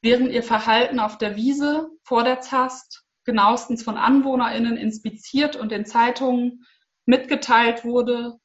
Während 0.00 0.32
ihr 0.32 0.42
Verhalten 0.42 1.00
auf 1.00 1.18
der 1.18 1.36
Wiese 1.36 1.88
vor 2.04 2.22
der 2.22 2.40
Zast 2.40 3.04
genauestens 3.24 3.82
von 3.82 3.96
AnwohnerInnen 3.96 4.76
inspiziert 4.76 5.56
und 5.56 5.72
in 5.72 5.84
Zeitungen 5.84 6.64
mitgeteilt 7.06 7.84
wurde, 7.84 8.38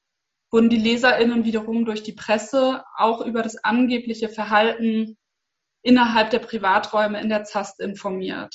wurden 0.52 0.70
die 0.70 0.78
LeserInnen 0.78 1.46
wiederum 1.46 1.86
durch 1.86 2.04
die 2.04 2.14
Presse 2.14 2.84
auch 2.98 3.22
über 3.22 3.42
das 3.42 3.64
angebliche 3.64 4.30
Verhalten 4.30 5.18
innerhalb 5.82 6.30
der 6.30 6.40
Privaträume 6.40 7.20
in 7.22 7.30
der 7.30 7.44
ZAST 7.44 7.80
informiert. 7.80 8.54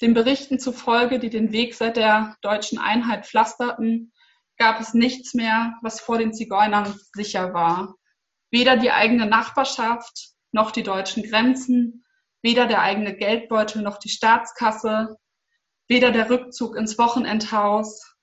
Den 0.00 0.14
Berichten 0.14 0.58
zufolge, 0.58 1.18
die 1.18 1.30
den 1.30 1.52
Weg 1.52 1.74
seit 1.74 1.96
der 1.96 2.36
deutschen 2.40 2.78
Einheit 2.78 3.26
pflasterten, 3.26 4.12
gab 4.56 4.80
es 4.80 4.94
nichts 4.94 5.34
mehr, 5.34 5.74
was 5.82 6.00
vor 6.00 6.18
den 6.18 6.32
Zigeunern 6.32 6.94
sicher 7.12 7.52
war. 7.52 7.94
Weder 8.50 8.76
die 8.76 8.92
eigene 8.92 9.26
Nachbarschaft 9.26 10.30
noch 10.52 10.70
die 10.70 10.84
deutschen 10.84 11.24
Grenzen, 11.24 12.04
weder 12.42 12.66
der 12.66 12.80
eigene 12.80 13.16
Geldbeutel 13.16 13.82
noch 13.82 13.98
die 13.98 14.08
Staatskasse, 14.08 15.18
Weder 15.86 16.12
der 16.12 16.30
Rückzug 16.30 16.76
ins 16.76 16.96
Wochenendhaus 16.98 18.13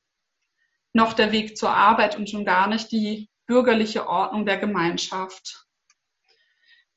noch 0.93 1.13
der 1.13 1.31
Weg 1.31 1.57
zur 1.57 1.71
Arbeit 1.71 2.17
und 2.17 2.29
schon 2.29 2.45
gar 2.45 2.67
nicht 2.67 2.91
die 2.91 3.29
bürgerliche 3.45 4.07
Ordnung 4.07 4.45
der 4.45 4.57
Gemeinschaft. 4.57 5.65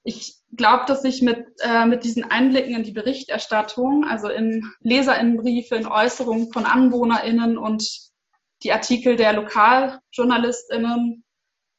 Ich 0.03 0.37
glaube, 0.55 0.85
dass 0.87 1.05
ich 1.05 1.23
mit, 1.23 1.47
äh, 1.61 1.87
mit 1.87 2.05
diesen 2.05 2.25
Einblicken 2.25 2.75
in 2.75 2.83
die 2.83 2.93
Berichterstattung, 2.93 4.05
also 4.05 4.29
in 4.29 4.71
Leserinnenbriefe, 4.81 5.77
in 5.77 5.87
Äußerungen 5.87 6.53
von 6.53 6.67
AnwohnerInnen 6.67 7.57
und 7.57 8.13
die 8.63 8.73
Artikel 8.73 9.17
der 9.17 9.33
LokaljournalistInnen 9.33 11.25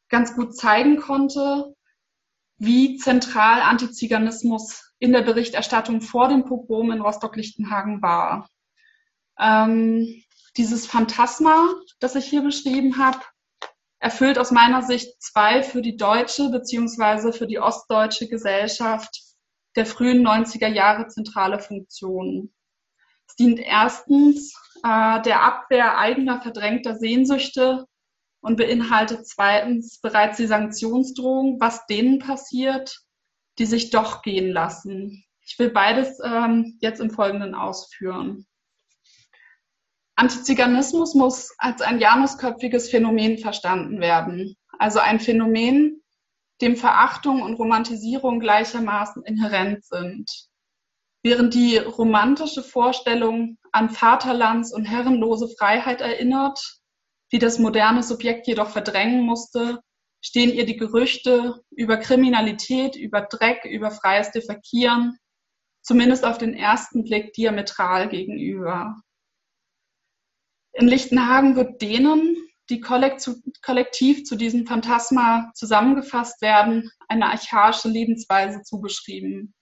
ganz 0.09 0.35
gut 0.35 0.55
zeigen 0.55 0.97
konnte, 0.97 1.75
wie 2.57 2.97
zentral 2.97 3.61
Antiziganismus 3.61 4.93
in 4.99 5.11
der 5.11 5.21
Berichterstattung 5.21 6.01
vor 6.01 6.29
dem 6.29 6.45
Pogrom 6.45 6.91
in 6.91 7.01
Rostock-Lichtenhagen 7.01 8.01
war. 8.01 8.49
Ähm, 9.39 10.23
dieses 10.57 10.87
Phantasma, 10.87 11.73
das 11.99 12.15
ich 12.15 12.25
hier 12.25 12.41
beschrieben 12.41 12.97
habe, 12.97 13.19
erfüllt 13.99 14.37
aus 14.37 14.51
meiner 14.51 14.83
Sicht 14.83 15.21
zwei 15.21 15.63
für 15.63 15.81
die 15.81 15.97
deutsche 15.97 16.49
beziehungsweise 16.49 17.33
für 17.33 17.47
die 17.47 17.59
ostdeutsche 17.59 18.27
Gesellschaft 18.27 19.21
der 19.75 19.85
frühen 19.85 20.25
90er 20.25 20.67
Jahre 20.67 21.07
zentrale 21.07 21.59
Funktionen. 21.59 22.53
Es 23.27 23.35
dient 23.35 23.59
erstens 23.59 24.53
äh, 24.83 25.21
der 25.21 25.41
Abwehr 25.43 25.97
eigener 25.97 26.41
verdrängter 26.41 26.95
Sehnsüchte 26.95 27.85
und 28.41 28.57
beinhaltet 28.57 29.27
zweitens 29.27 29.99
bereits 29.99 30.37
die 30.37 30.45
Sanktionsdrohung, 30.45 31.59
was 31.59 31.85
denen 31.87 32.19
passiert, 32.19 32.99
die 33.57 33.65
sich 33.65 33.89
doch 33.89 34.21
gehen 34.21 34.51
lassen. 34.51 35.25
Ich 35.41 35.57
will 35.57 35.71
beides 35.71 36.19
ähm, 36.23 36.77
jetzt 36.79 37.01
im 37.01 37.09
Folgenden 37.09 37.55
ausführen. 37.55 38.45
Antiziganismus 40.15 41.13
muss 41.13 41.53
als 41.57 41.81
ein 41.81 41.99
janusköpfiges 41.99 42.89
Phänomen 42.89 43.37
verstanden 43.37 43.99
werden, 43.99 44.55
also 44.79 44.99
ein 44.99 45.19
Phänomen, 45.19 46.01
dem 46.61 46.77
Verachtung 46.77 47.41
und 47.41 47.55
Romantisierung 47.55 48.39
gleichermaßen 48.39 49.23
inhärent 49.23 49.83
sind. 49.83 50.29
Während 51.21 51.53
die 51.53 51.77
romantische 51.77 52.63
Vorstellung 52.63 53.57
an 53.71 53.89
Vaterlands- 53.89 54.73
und 54.73 54.85
herrenlose 54.85 55.49
Freiheit 55.57 55.99
erinnert, 55.99 56.79
die 57.31 57.39
das 57.39 57.59
moderne 57.59 58.03
Subjekt 58.03 58.47
jedoch 58.47 58.69
verdrängen 58.69 59.21
musste, 59.23 59.81
stehen 60.21 60.51
ihr 60.53 60.65
die 60.65 60.77
Gerüchte 60.77 61.61
über 61.71 61.97
Kriminalität, 61.97 62.95
über 62.95 63.21
Dreck, 63.21 63.65
über 63.65 63.91
freies 63.91 64.31
Defekieren, 64.31 65.17
zumindest 65.81 66.23
auf 66.23 66.37
den 66.37 66.53
ersten 66.53 67.03
Blick 67.03 67.33
diametral 67.33 68.07
gegenüber. 68.07 68.95
In 70.77 70.89
Lichtenhagen 70.89 71.55
wird 71.55 71.81
denen, 71.81 72.35
die 72.69 72.81
kollektiv 72.81 74.25
zu 74.25 74.35
diesem 74.35 74.67
Phantasma 74.67 75.49
zusammengefasst 75.53 76.41
werden, 76.41 76.91
eine 77.07 77.27
archaische 77.27 77.87
Lebensweise 77.87 78.61
zugeschrieben. 78.61 79.53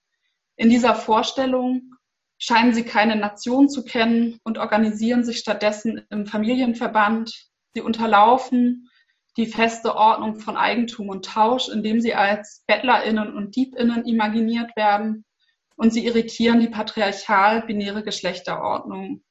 In 0.56 0.70
dieser 0.70 0.96
Vorstellung 0.96 1.94
scheinen 2.38 2.74
sie 2.74 2.82
keine 2.82 3.14
Nation 3.14 3.68
zu 3.68 3.84
kennen 3.84 4.40
und 4.42 4.58
organisieren 4.58 5.24
sich 5.24 5.38
stattdessen 5.38 6.04
im 6.10 6.26
Familienverband. 6.26 7.32
Sie 7.74 7.80
unterlaufen 7.80 8.88
die 9.36 9.46
feste 9.46 9.94
Ordnung 9.94 10.40
von 10.40 10.56
Eigentum 10.56 11.10
und 11.10 11.24
Tausch, 11.24 11.68
indem 11.68 12.00
sie 12.00 12.14
als 12.14 12.64
Bettlerinnen 12.66 13.36
und 13.36 13.54
Diebinnen 13.54 14.04
imaginiert 14.04 14.74
werden 14.76 15.24
und 15.76 15.92
sie 15.92 16.06
irritieren 16.06 16.58
die 16.58 16.68
patriarchal-binäre 16.68 18.02
Geschlechterordnung. 18.02 19.22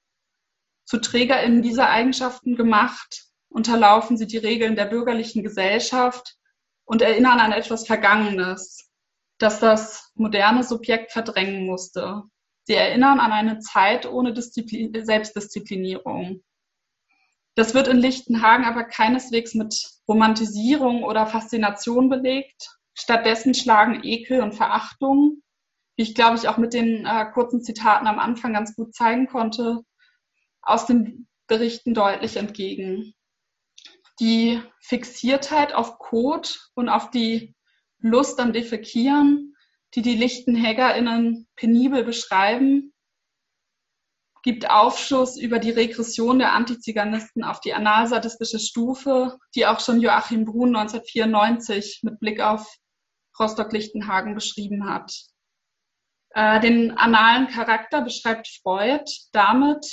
Zu 0.86 1.00
TrägerInnen 1.00 1.62
dieser 1.62 1.90
Eigenschaften 1.90 2.56
gemacht, 2.56 3.26
unterlaufen 3.50 4.18
sie 4.18 4.28
die 4.28 4.38
Regeln 4.38 4.76
der 4.76 4.86
bürgerlichen 4.86 5.44
Gesellschaft 5.44 6.36
und 6.86 7.02
erinnern 7.02 7.40
an 7.40 7.52
etwas 7.52 7.86
Vergangenes, 7.88 8.90
das 9.38 9.60
das 9.60 10.12
moderne 10.16 10.64
Subjekt 10.64 11.12
verdrängen 11.12 11.66
musste. 11.66 12.24
Sie 12.64 12.76
erinnern 12.76 13.20
an 13.20 13.32
eine 13.32 13.60
Zeit 13.60 14.06
ohne 14.06 14.34
Disziplin 14.34 14.94
Selbstdisziplinierung. 15.06 16.44
Das 17.56 17.74
wird 17.74 17.88
in 17.88 17.98
Lichtenhagen 17.98 18.66
aber 18.66 18.84
keineswegs 18.84 19.54
mit 19.54 19.76
Romantisierung 20.08 21.04
oder 21.04 21.28
Faszination 21.28 22.10
belegt. 22.10 22.70
Stattdessen 22.96 23.54
schlagen 23.54 24.04
Ekel 24.04 24.42
und 24.42 24.54
Verachtung, 24.54 25.44
wie 25.96 26.04
ich 26.04 26.16
glaube 26.16 26.38
ich 26.38 26.48
auch 26.48 26.58
mit 26.58 26.74
den 26.74 27.06
äh, 27.06 27.26
kurzen 27.32 27.62
Zitaten 27.62 28.08
am 28.08 28.20
Anfang 28.20 28.54
ganz 28.54 28.76
gut 28.76 28.96
zeigen 28.96 29.28
konnte, 29.28 29.82
aus 30.64 30.86
den 30.86 31.28
Berichten 31.48 31.94
deutlich 31.94 32.38
entgegen. 32.38 33.14
Die 34.20 34.62
Fixiertheit 34.80 35.74
auf 35.74 35.98
Kot 36.00 36.70
und 36.76 36.90
auf 36.90 37.10
die 37.10 37.56
Lust 38.00 38.40
am 38.40 38.54
Defekieren, 38.54 39.56
die 39.96 40.02
die 40.02 40.16
LichtenhägerInnen 40.16 41.48
penibel 41.56 42.04
beschreiben, 42.04 42.94
gibt 44.44 44.70
Aufschluss 44.70 45.38
über 45.38 45.58
die 45.58 45.72
Regression 45.72 46.38
der 46.38 46.52
Antiziganisten 46.54 47.44
auf 47.44 47.62
die 47.62 47.74
analsadistische 47.74 48.60
Stufe, 48.60 49.38
die 49.56 49.66
auch 49.66 49.80
schon 49.80 50.02
Joachim 50.02 50.44
Brun 50.46 50.76
1994 50.76 52.02
mit 52.04 52.20
Blick 52.20 52.42
auf 52.42 52.68
Rostock-Lichtenhagen 53.40 54.36
beschrieben 54.36 54.90
hat. 54.90 55.14
Äh, 56.32 56.60
den 56.60 56.92
analen 56.98 57.48
Charakter 57.48 58.02
beschreibt 58.02 58.48
Freud 58.62 59.06
damit, 59.32 59.86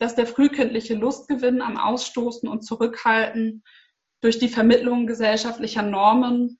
dass 0.00 0.14
der 0.14 0.26
frühkindliche 0.26 0.94
Lustgewinn 0.94 1.60
am 1.62 1.76
Ausstoßen 1.76 2.48
und 2.48 2.62
Zurückhalten 2.62 3.62
durch 4.22 4.38
die 4.38 4.48
Vermittlung 4.48 5.06
gesellschaftlicher 5.06 5.82
Normen 5.82 6.58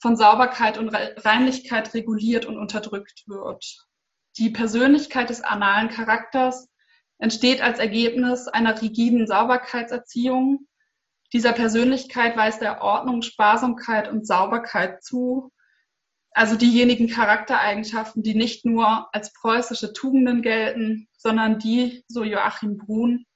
von 0.00 0.16
Sauberkeit 0.16 0.78
und 0.78 0.88
Reinlichkeit 0.88 1.94
reguliert 1.94 2.44
und 2.44 2.58
unterdrückt 2.58 3.22
wird. 3.28 3.86
Die 4.36 4.50
Persönlichkeit 4.50 5.30
des 5.30 5.42
analen 5.42 5.88
Charakters 5.90 6.68
entsteht 7.18 7.62
als 7.62 7.78
Ergebnis 7.78 8.48
einer 8.48 8.80
rigiden 8.82 9.28
Sauberkeitserziehung. 9.28 10.66
Dieser 11.32 11.52
Persönlichkeit 11.52 12.36
weist 12.36 12.62
er 12.62 12.82
Ordnung, 12.82 13.22
Sparsamkeit 13.22 14.10
und 14.10 14.26
Sauberkeit 14.26 15.04
zu, 15.04 15.52
also 16.34 16.56
diejenigen 16.56 17.08
Charaktereigenschaften, 17.08 18.22
die 18.22 18.34
nicht 18.34 18.64
nur 18.64 19.14
als 19.14 19.32
preußische 19.32 19.92
Tugenden 19.92 20.42
gelten, 20.42 21.08
sondern 21.16 21.58
die, 21.58 22.04
so 22.08 22.24
Joachim 22.24 22.78
Brun, 22.78 23.26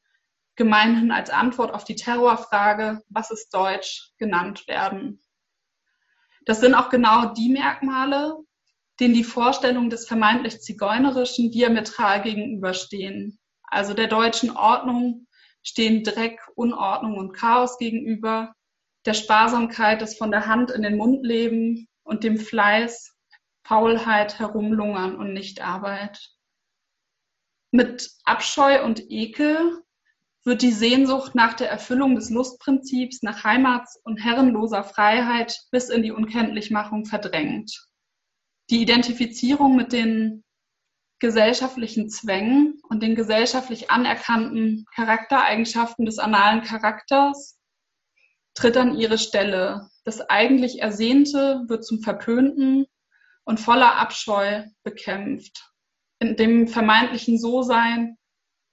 gemeinhin 0.57 1.11
als 1.11 1.31
Antwort 1.31 1.73
auf 1.73 1.85
die 1.85 1.97
Terrorfrage, 1.97 3.03
was 3.09 3.31
ist 3.31 3.51
Deutsch, 3.53 4.13
genannt 4.19 4.67
werden. 4.67 5.21
Das 6.47 6.61
sind 6.61 6.75
auch 6.75 6.89
genau 6.89 7.35
die 7.35 7.51
Merkmale, 7.51 8.37
denen 8.99 9.15
die 9.15 9.25
Vorstellungen 9.25 9.91
des 9.91 10.07
vermeintlich 10.07 10.61
Zigeunerischen 10.61 11.51
diametral 11.51 12.23
gegenüberstehen. 12.23 13.39
Also 13.65 13.93
der 13.93 14.07
deutschen 14.07 14.57
Ordnung 14.57 15.27
stehen 15.63 16.03
Dreck, 16.03 16.41
Unordnung 16.55 17.19
und 17.19 17.33
Chaos 17.35 17.77
gegenüber, 17.77 18.55
der 19.05 19.15
Sparsamkeit, 19.15 20.01
des 20.01 20.17
von 20.17 20.31
der 20.31 20.47
Hand 20.47 20.71
in 20.71 20.83
den 20.83 20.97
Mund 20.97 21.27
leben 21.27 21.89
und 22.07 22.25
dem 22.25 22.39
Fleiß, 22.39 23.15
Faulheit, 23.65 24.39
Herumlungern 24.39 25.17
und 25.17 25.33
Nichtarbeit. 25.33 26.31
Mit 27.73 28.11
Abscheu 28.25 28.85
und 28.85 29.11
Ekel 29.11 29.83
wird 30.45 30.63
die 30.63 30.71
Sehnsucht 30.71 31.35
nach 31.35 31.55
der 31.55 31.69
Erfüllung 31.69 32.15
des 32.15 32.31
Lustprinzips, 32.31 33.23
nach 33.23 33.43
Heimats- 33.43 34.01
und 34.05 34.19
herrenloser 34.19 34.85
Freiheit 34.85 35.59
bis 35.73 35.89
in 35.89 36.05
die 36.05 36.13
Unkenntlichmachung 36.13 37.05
verdrängt. 37.05 37.89
Die 38.71 38.81
Identifizierung 38.81 39.75
mit 39.75 39.93
den 39.93 40.45
gesellschaftlichen 41.19 42.09
Zwängen 42.09 42.81
und 42.89 43.03
den 43.03 43.17
gesellschaftlich 43.17 43.91
anerkannten 43.91 44.85
Charaktereigenschaften 44.95 46.07
des 46.07 46.19
analen 46.19 46.63
Charakters 46.63 47.59
tritt 48.55 48.77
an 48.77 48.97
ihre 48.97 49.19
Stelle. 49.19 49.89
Das 50.07 50.21
eigentlich 50.21 50.81
Ersehnte 50.81 51.65
wird 51.67 51.85
zum 51.85 52.01
Verpönten 52.01 52.87
und 53.45 53.59
voller 53.59 53.97
Abscheu 53.97 54.63
bekämpft. 54.85 55.69
In 56.21 56.37
dem 56.37 56.69
vermeintlichen 56.69 57.39
So-Sein 57.39 58.17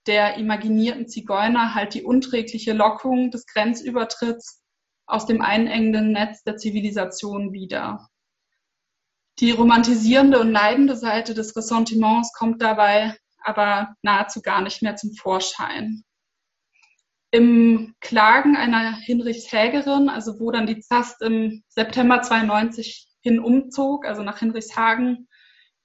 der 0.05 0.37
imaginierten 0.37 1.07
Zigeuner 1.07 1.73
halt 1.73 1.95
die 1.95 2.03
unträgliche 2.03 2.73
Lockung 2.73 3.31
des 3.31 3.47
Grenzübertritts 3.47 4.61
aus 5.07 5.25
dem 5.25 5.41
einengenden 5.41 6.11
Netz 6.11 6.43
der 6.43 6.57
Zivilisation 6.57 7.51
wieder. 7.51 8.09
Die 9.39 9.51
romantisierende 9.51 10.39
und 10.39 10.51
leidende 10.51 10.95
Seite 10.95 11.33
des 11.33 11.55
Ressentiments 11.55 12.31
kommt 12.33 12.61
dabei 12.61 13.17
aber 13.43 13.95
nahezu 14.03 14.41
gar 14.41 14.61
nicht 14.61 14.83
mehr 14.83 14.95
zum 14.97 15.13
Vorschein. 15.13 16.03
Im 17.33 17.95
Klagen 17.99 18.55
einer 18.55 18.95
Hinrichshägerin, 18.95 20.07
also 20.07 20.39
wo 20.39 20.51
dann 20.51 20.67
die 20.67 20.79
Zast 20.79 21.21
im 21.21 21.63
September 21.67 22.21
92 22.21 23.07
hin 23.21 23.39
umzog, 23.39 24.05
also 24.05 24.21
nach 24.21 24.39
Hinrichshagen, 24.39 25.27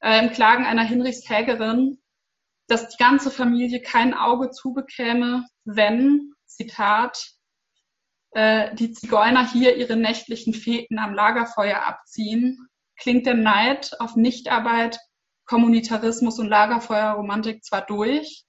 äh, 0.00 0.24
im 0.24 0.32
Klagen 0.32 0.66
einer 0.66 0.84
Hinrichshägerin 0.84 1.98
dass 2.68 2.88
die 2.88 2.98
ganze 2.98 3.30
Familie 3.30 3.80
kein 3.80 4.14
Auge 4.14 4.50
zubekäme, 4.50 5.46
wenn, 5.64 6.34
Zitat, 6.44 7.32
äh, 8.32 8.74
die 8.74 8.92
Zigeuner 8.92 9.50
hier 9.50 9.76
ihre 9.76 9.96
nächtlichen 9.96 10.52
Feten 10.52 10.98
am 10.98 11.14
Lagerfeuer 11.14 11.82
abziehen, 11.82 12.68
klingt 12.98 13.26
der 13.26 13.34
Neid 13.34 13.98
auf 14.00 14.16
Nichtarbeit, 14.16 14.98
Kommunitarismus 15.46 16.38
und 16.38 16.48
Lagerfeuerromantik 16.48 17.64
zwar 17.64 17.87
durch, 17.87 18.44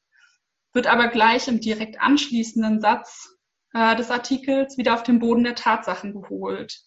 wird 0.74 0.88
aber 0.88 1.08
gleich 1.08 1.48
im 1.48 1.60
direkt 1.60 2.00
anschließenden 2.00 2.80
Satz 2.80 3.36
äh, 3.74 3.96
des 3.96 4.12
Artikels 4.12 4.78
wieder 4.78 4.94
auf 4.94 5.04
den 5.04 5.20
Boden 5.20 5.44
der 5.44 5.56
Tatsachen 5.56 6.14
geholt. 6.14 6.80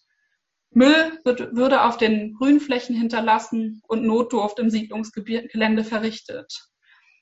Müll 0.71 1.19
wird, 1.23 1.55
würde 1.55 1.83
auf 1.83 1.97
den 1.97 2.33
Grünflächen 2.33 2.95
hinterlassen 2.95 3.81
und 3.87 4.03
Notdurft 4.03 4.59
im 4.59 4.69
Siedlungsgelände 4.69 5.83
verrichtet. 5.83 6.67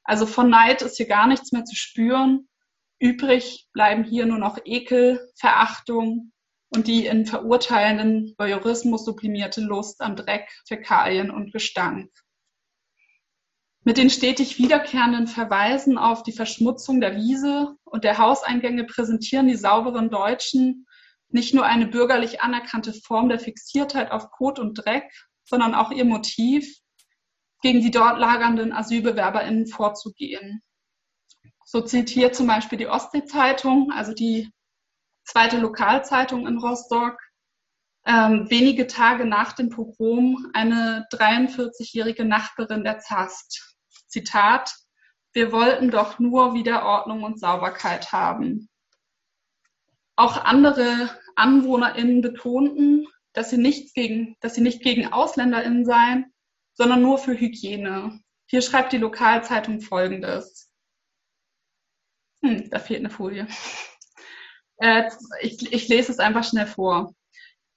Also 0.03 0.25
von 0.25 0.49
Neid 0.49 0.81
ist 0.81 0.97
hier 0.97 1.07
gar 1.07 1.27
nichts 1.27 1.51
mehr 1.51 1.65
zu 1.65 1.75
spüren. 1.75 2.47
Übrig 2.99 3.67
bleiben 3.73 4.03
hier 4.03 4.25
nur 4.25 4.37
noch 4.37 4.57
Ekel, 4.63 5.31
Verachtung 5.35 6.31
und 6.69 6.87
die 6.87 7.05
in 7.05 7.25
verurteilenden 7.25 8.33
Voyeurismus 8.37 9.03
sublimierte 9.03 9.61
Lust 9.61 10.01
am 10.01 10.15
Dreck, 10.15 10.49
Fäkalien 10.67 11.29
und 11.29 11.51
Gestank. 11.51 12.09
Mit 13.83 13.97
den 13.97 14.11
stetig 14.11 14.59
wiederkehrenden 14.59 15.25
Verweisen 15.25 15.97
auf 15.97 16.21
die 16.21 16.33
Verschmutzung 16.33 17.01
der 17.01 17.15
Wiese 17.15 17.75
und 17.83 18.03
der 18.03 18.19
Hauseingänge 18.19 18.83
präsentieren 18.83 19.47
die 19.47 19.55
sauberen 19.55 20.11
Deutschen 20.11 20.85
nicht 21.29 21.53
nur 21.53 21.65
eine 21.65 21.87
bürgerlich 21.87 22.41
anerkannte 22.41 22.93
Form 22.93 23.29
der 23.29 23.39
Fixiertheit 23.39 24.11
auf 24.11 24.29
Kot 24.29 24.59
und 24.59 24.75
Dreck, 24.75 25.11
sondern 25.45 25.73
auch 25.73 25.91
ihr 25.91 26.05
Motiv, 26.05 26.77
gegen 27.61 27.81
die 27.81 27.91
dort 27.91 28.19
lagernden 28.19 28.73
AsylbewerberInnen 28.73 29.67
vorzugehen. 29.67 30.61
So 31.63 31.81
zitiert 31.81 32.35
zum 32.35 32.47
Beispiel 32.47 32.77
die 32.77 32.87
Ostsee-Zeitung, 32.87 33.91
also 33.91 34.13
die 34.13 34.51
zweite 35.23 35.57
Lokalzeitung 35.57 36.47
in 36.47 36.57
Rostock, 36.57 37.17
ähm, 38.05 38.49
wenige 38.49 38.87
Tage 38.87 39.25
nach 39.25 39.53
dem 39.53 39.69
Pogrom 39.69 40.49
eine 40.53 41.07
43-jährige 41.11 42.25
Nachbarin 42.25 42.83
der 42.83 42.99
Zast. 42.99 43.70
Zitat, 44.11 44.75
wir 45.33 45.51
wollten 45.51 45.89
doch 45.89 46.19
nur 46.19 46.53
wieder 46.53 46.85
Ordnung 46.85 47.23
und 47.23 47.39
Sauberkeit 47.39 48.11
haben. 48.11 48.69
Auch 50.15 50.43
andere 50.43 51.09
AnwohnerInnen 51.35 52.21
betonten, 52.21 53.07
dass 53.33 53.49
sie, 53.49 53.57
nichts 53.57 53.93
gegen, 53.93 54.35
dass 54.41 54.55
sie 54.55 54.61
nicht 54.61 54.81
gegen 54.81 55.11
AusländerInnen 55.11 55.85
seien, 55.85 56.33
sondern 56.73 57.01
nur 57.01 57.17
für 57.17 57.39
Hygiene. 57.39 58.19
Hier 58.47 58.61
schreibt 58.61 58.91
die 58.91 58.97
Lokalzeitung 58.97 59.79
Folgendes. 59.81 60.69
Hm, 62.43 62.69
da 62.69 62.79
fehlt 62.79 62.99
eine 62.99 63.09
Folie. 63.09 63.47
Äh, 64.77 65.11
ich, 65.41 65.71
ich 65.71 65.87
lese 65.89 66.11
es 66.11 66.17
einfach 66.17 66.43
schnell 66.43 66.65
vor. 66.65 67.13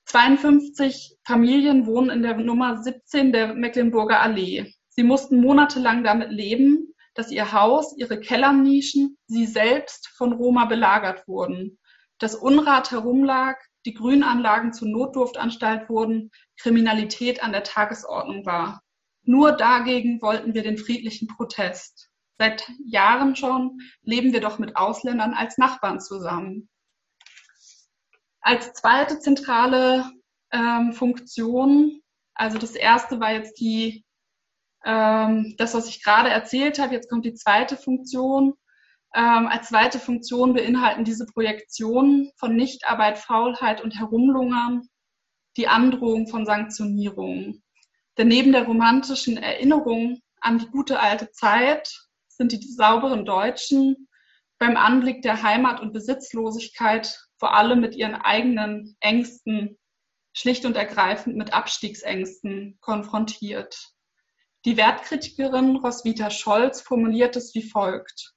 52 0.06 1.18
Familien 1.22 1.86
wohnen 1.86 2.08
in 2.08 2.22
der 2.22 2.34
Nummer 2.36 2.82
17 2.82 3.30
der 3.30 3.54
Mecklenburger 3.54 4.20
Allee. 4.20 4.72
Sie 4.96 5.02
mussten 5.02 5.40
monatelang 5.40 6.04
damit 6.04 6.30
leben, 6.30 6.94
dass 7.14 7.30
ihr 7.30 7.52
Haus, 7.52 7.96
ihre 7.96 8.20
Kellernischen, 8.20 9.18
sie 9.26 9.46
selbst 9.46 10.08
von 10.08 10.32
Roma 10.32 10.64
belagert 10.66 11.26
wurden. 11.26 11.78
Das 12.18 12.34
Unrat 12.34 12.90
herumlag, 12.90 13.56
die 13.86 13.94
Grünanlagen 13.94 14.72
zur 14.72 14.88
Notdurftanstalt 14.88 15.88
wurden, 15.88 16.30
Kriminalität 16.58 17.42
an 17.42 17.52
der 17.52 17.64
Tagesordnung 17.64 18.46
war. 18.46 18.82
Nur 19.22 19.52
dagegen 19.52 20.20
wollten 20.22 20.54
wir 20.54 20.62
den 20.62 20.78
friedlichen 20.78 21.28
Protest. 21.28 22.10
Seit 22.38 22.68
Jahren 22.84 23.36
schon 23.36 23.78
leben 24.02 24.32
wir 24.32 24.40
doch 24.40 24.58
mit 24.58 24.76
Ausländern 24.76 25.34
als 25.34 25.56
Nachbarn 25.56 26.00
zusammen. 26.00 26.68
Als 28.40 28.72
zweite 28.74 29.18
zentrale 29.20 30.10
ähm, 30.52 30.92
Funktion 30.92 32.00
Also 32.34 32.58
das 32.58 32.72
erste 32.72 33.20
war 33.20 33.32
jetzt 33.32 33.58
die, 33.60 34.03
ähm, 34.84 35.54
das, 35.58 35.74
was 35.74 35.88
ich 35.88 36.02
gerade 36.02 36.30
erzählt 36.30 36.78
habe. 36.78 36.94
Jetzt 36.94 37.08
kommt 37.08 37.24
die 37.24 37.34
zweite 37.34 37.76
Funktion. 37.76 38.54
Ähm, 39.14 39.46
als 39.46 39.68
zweite 39.68 39.98
Funktion 39.98 40.54
beinhalten 40.54 41.04
diese 41.04 41.26
Projektionen 41.26 42.30
von 42.36 42.56
Nichtarbeit, 42.56 43.18
Faulheit 43.18 43.82
und 43.82 43.98
Herumlungern 43.98 44.88
die 45.56 45.68
Androhung 45.68 46.26
von 46.26 46.46
Sanktionierungen. 46.46 47.62
Denn 48.18 48.28
neben 48.28 48.52
der 48.52 48.64
romantischen 48.64 49.36
Erinnerung 49.36 50.20
an 50.40 50.58
die 50.58 50.68
gute 50.68 51.00
alte 51.00 51.30
Zeit 51.30 51.88
sind 52.28 52.52
die 52.52 52.60
sauberen 52.60 53.24
Deutschen 53.24 54.08
beim 54.58 54.76
Anblick 54.76 55.22
der 55.22 55.42
Heimat 55.42 55.80
und 55.80 55.92
Besitzlosigkeit 55.92 57.20
vor 57.38 57.54
allem 57.54 57.80
mit 57.80 57.94
ihren 57.94 58.14
eigenen 58.14 58.96
Ängsten, 59.00 59.78
schlicht 60.32 60.64
und 60.64 60.76
ergreifend 60.76 61.36
mit 61.36 61.52
Abstiegsängsten 61.52 62.78
konfrontiert. 62.80 63.93
Die 64.64 64.78
Wertkritikerin 64.78 65.76
Roswitha 65.76 66.30
Scholz 66.30 66.80
formuliert 66.80 67.36
es 67.36 67.54
wie 67.54 67.68
folgt. 67.68 68.32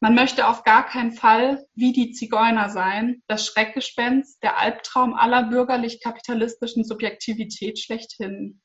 Man 0.00 0.14
möchte 0.14 0.46
auf 0.46 0.62
gar 0.62 0.86
keinen 0.86 1.10
Fall 1.10 1.66
wie 1.74 1.92
die 1.92 2.12
Zigeuner 2.12 2.70
sein, 2.70 3.24
das 3.26 3.44
Schreckgespenst, 3.44 4.40
der 4.44 4.56
Albtraum 4.58 5.14
aller 5.14 5.44
bürgerlich-kapitalistischen 5.44 6.84
Subjektivität 6.84 7.80
schlechthin. 7.80 8.62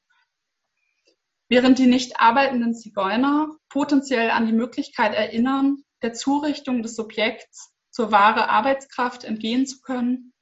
Während 1.50 1.80
die 1.80 1.88
nicht 1.88 2.20
arbeitenden 2.20 2.76
Zigeuner 2.76 3.50
potenziell 3.70 4.30
an 4.30 4.46
die 4.46 4.54
Möglichkeit 4.54 5.16
erinnern, 5.16 5.78
der 6.04 6.14
Zurichtung 6.14 6.84
des 6.84 6.96
Subjekts 6.96 7.74
zur 7.90 8.12
wahre 8.12 8.50
Arbeitskraft 8.50 9.24
entgehen 9.24 9.66
zu 9.66 9.82
können, 9.82 10.34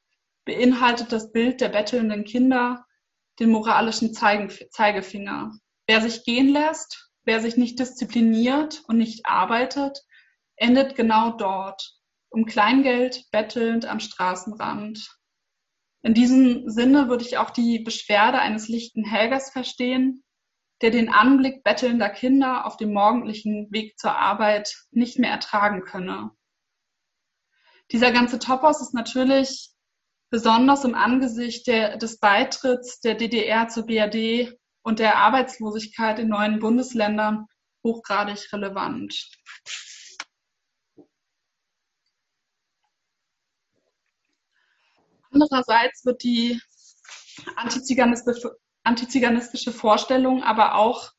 beinhaltet 0.43 1.13
das 1.13 1.31
Bild 1.31 1.61
der 1.61 1.69
bettelnden 1.69 2.25
Kinder 2.25 2.85
den 3.39 3.51
moralischen 3.51 4.13
Zeigefinger. 4.13 5.53
Wer 5.87 6.01
sich 6.01 6.23
gehen 6.23 6.49
lässt, 6.49 7.11
wer 7.23 7.39
sich 7.41 7.57
nicht 7.57 7.79
diszipliniert 7.79 8.83
und 8.87 8.97
nicht 8.97 9.25
arbeitet, 9.25 9.99
endet 10.55 10.95
genau 10.95 11.31
dort, 11.31 11.95
um 12.29 12.45
Kleingeld 12.45 13.25
bettelnd 13.31 13.85
am 13.85 13.99
Straßenrand. 13.99 15.17
In 16.03 16.13
diesem 16.13 16.69
Sinne 16.69 17.09
würde 17.09 17.25
ich 17.25 17.37
auch 17.37 17.51
die 17.51 17.79
Beschwerde 17.79 18.39
eines 18.39 18.67
lichten 18.67 19.03
Helgers 19.03 19.51
verstehen, 19.51 20.23
der 20.81 20.89
den 20.89 21.09
Anblick 21.09 21.63
bettelnder 21.63 22.09
Kinder 22.09 22.65
auf 22.65 22.77
dem 22.77 22.91
morgendlichen 22.93 23.71
Weg 23.71 23.99
zur 23.99 24.15
Arbeit 24.15 24.75
nicht 24.89 25.19
mehr 25.19 25.31
ertragen 25.31 25.83
könne. 25.83 26.31
Dieser 27.91 28.11
ganze 28.11 28.39
Topos 28.39 28.81
ist 28.81 28.93
natürlich 28.93 29.71
besonders 30.31 30.85
im 30.85 30.95
Angesicht 30.95 31.67
der, 31.67 31.97
des 31.97 32.19
Beitritts 32.19 33.01
der 33.01 33.15
DDR 33.15 33.67
zur 33.67 33.85
BRD 33.85 34.57
und 34.83 34.99
der 34.99 35.17
Arbeitslosigkeit 35.17 36.19
in 36.19 36.29
neuen 36.29 36.59
Bundesländern 36.59 37.47
hochgradig 37.83 38.51
relevant. 38.53 39.29
Andererseits 45.31 46.05
wird 46.05 46.23
die 46.23 46.61
antiziganistische, 47.55 49.71
Vorstellung 49.71 50.43
aber 50.43 50.75
auch 50.75 51.11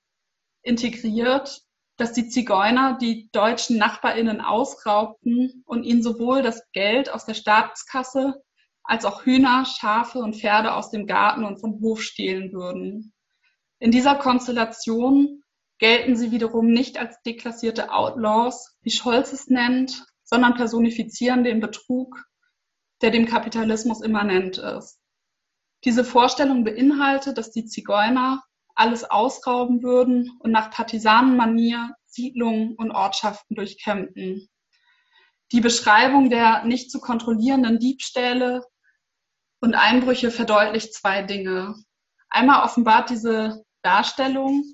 integriert, 0.63 1.63
dass 1.97 2.13
die 2.13 2.29
Zigeuner 2.29 2.99
die 2.99 3.31
deutschen 3.33 3.79
Nachbarinnen 3.79 4.41
ausraubten 4.41 5.63
und 5.67 5.85
ihnen 5.85 6.03
sowohl 6.03 6.43
das 6.43 6.63
Geld 6.73 7.11
aus 7.11 7.25
der 7.25 7.35
Staatskasse 7.35 8.43
als 8.85 9.05
auch 9.05 9.25
Hühner, 9.25 9.65
Schafe 9.65 10.19
und 10.19 10.37
Pferde 10.37 10.75
aus 10.75 10.91
dem 10.91 11.07
Garten 11.07 11.45
und 11.45 11.61
vom 11.61 11.81
Hof 11.81 12.03
stehlen 12.03 12.53
würden. 12.53 13.13
In 13.83 13.91
dieser 13.91 14.15
Konstellation 14.15 15.43
gelten 15.79 16.15
sie 16.15 16.31
wiederum 16.31 16.69
nicht 16.69 16.99
als 16.99 17.21
deklassierte 17.23 17.93
Outlaws, 17.93 18.79
wie 18.83 18.93
Scholz 18.93 19.33
es 19.33 19.49
nennt, 19.49 20.07
sondern 20.23 20.55
personifizieren 20.55 21.43
den 21.43 21.59
Betrug 21.59 22.17
der 23.01 23.11
dem 23.11 23.27
Kapitalismus 23.27 24.01
immanent 24.01 24.59
ist. 24.59 25.01
Diese 25.83 26.05
Vorstellung 26.05 26.63
beinhaltet, 26.63 27.37
dass 27.37 27.51
die 27.51 27.65
Zigeuner 27.67 28.45
alles 28.77 29.03
ausrauben 29.03 29.83
würden 29.83 30.31
und 30.39 30.53
nach 30.53 30.71
Partisanenmanier 30.71 31.93
Siedlungen 32.07 32.77
und 32.77 32.93
Ortschaften 32.93 33.57
durchkämmten. 33.57 34.49
Die 35.51 35.61
Beschreibung 35.61 36.31
der 36.31 36.63
nicht 36.63 36.93
zu 36.93 37.01
kontrollierenden 37.01 37.81
Diebstähle 37.81 38.65
und 39.61 39.75
Einbrüche 39.75 40.31
verdeutlicht 40.31 40.95
zwei 40.95 41.23
Dinge. 41.23 41.75
Einmal 42.29 42.65
offenbart 42.65 43.11
diese 43.11 43.65
Darstellung, 43.83 44.65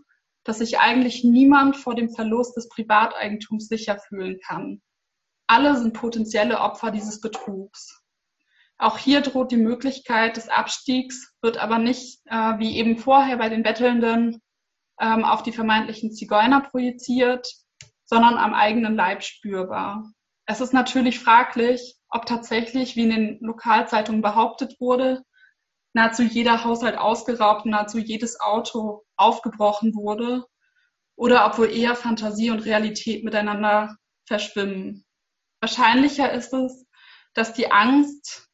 dass 0.44 0.58
sich 0.58 0.78
eigentlich 0.78 1.24
niemand 1.24 1.76
vor 1.76 1.94
dem 1.94 2.10
Verlust 2.10 2.56
des 2.56 2.68
Privateigentums 2.68 3.68
sicher 3.68 3.98
fühlen 3.98 4.38
kann. 4.46 4.80
Alle 5.46 5.76
sind 5.76 5.94
potenzielle 5.94 6.60
Opfer 6.60 6.90
dieses 6.90 7.20
Betrugs. 7.20 8.02
Auch 8.78 8.98
hier 8.98 9.22
droht 9.22 9.50
die 9.50 9.56
Möglichkeit 9.56 10.36
des 10.36 10.48
Abstiegs, 10.48 11.34
wird 11.42 11.58
aber 11.58 11.78
nicht 11.78 12.20
äh, 12.26 12.58
wie 12.58 12.76
eben 12.76 12.96
vorher 12.96 13.36
bei 13.36 13.48
den 13.48 13.62
Bettelnden 13.62 14.40
ähm, 15.00 15.24
auf 15.24 15.42
die 15.42 15.52
vermeintlichen 15.52 16.12
Zigeuner 16.12 16.60
projiziert, 16.60 17.46
sondern 18.04 18.36
am 18.36 18.54
eigenen 18.54 18.94
Leib 18.94 19.22
spürbar. 19.22 20.10
Es 20.46 20.60
ist 20.60 20.72
natürlich 20.72 21.18
fraglich, 21.18 21.96
ob 22.08 22.24
tatsächlich, 22.24 22.96
wie 22.96 23.02
in 23.02 23.10
den 23.10 23.38
Lokalzeitungen 23.40 24.22
behauptet 24.22 24.80
wurde, 24.80 25.22
nahezu 25.92 26.22
jeder 26.22 26.64
Haushalt 26.64 26.98
ausgeraubt, 26.98 27.66
nahezu 27.66 27.98
jedes 27.98 28.40
Auto 28.40 29.04
aufgebrochen 29.16 29.94
wurde 29.94 30.44
oder 31.16 31.46
ob 31.46 31.58
wohl 31.58 31.70
eher 31.70 31.96
Fantasie 31.96 32.50
und 32.50 32.60
Realität 32.60 33.24
miteinander 33.24 33.96
verschwimmen. 34.26 35.04
Wahrscheinlicher 35.60 36.32
ist 36.32 36.52
es, 36.52 36.86
dass 37.34 37.52
die 37.52 37.70
Angst 37.70 38.48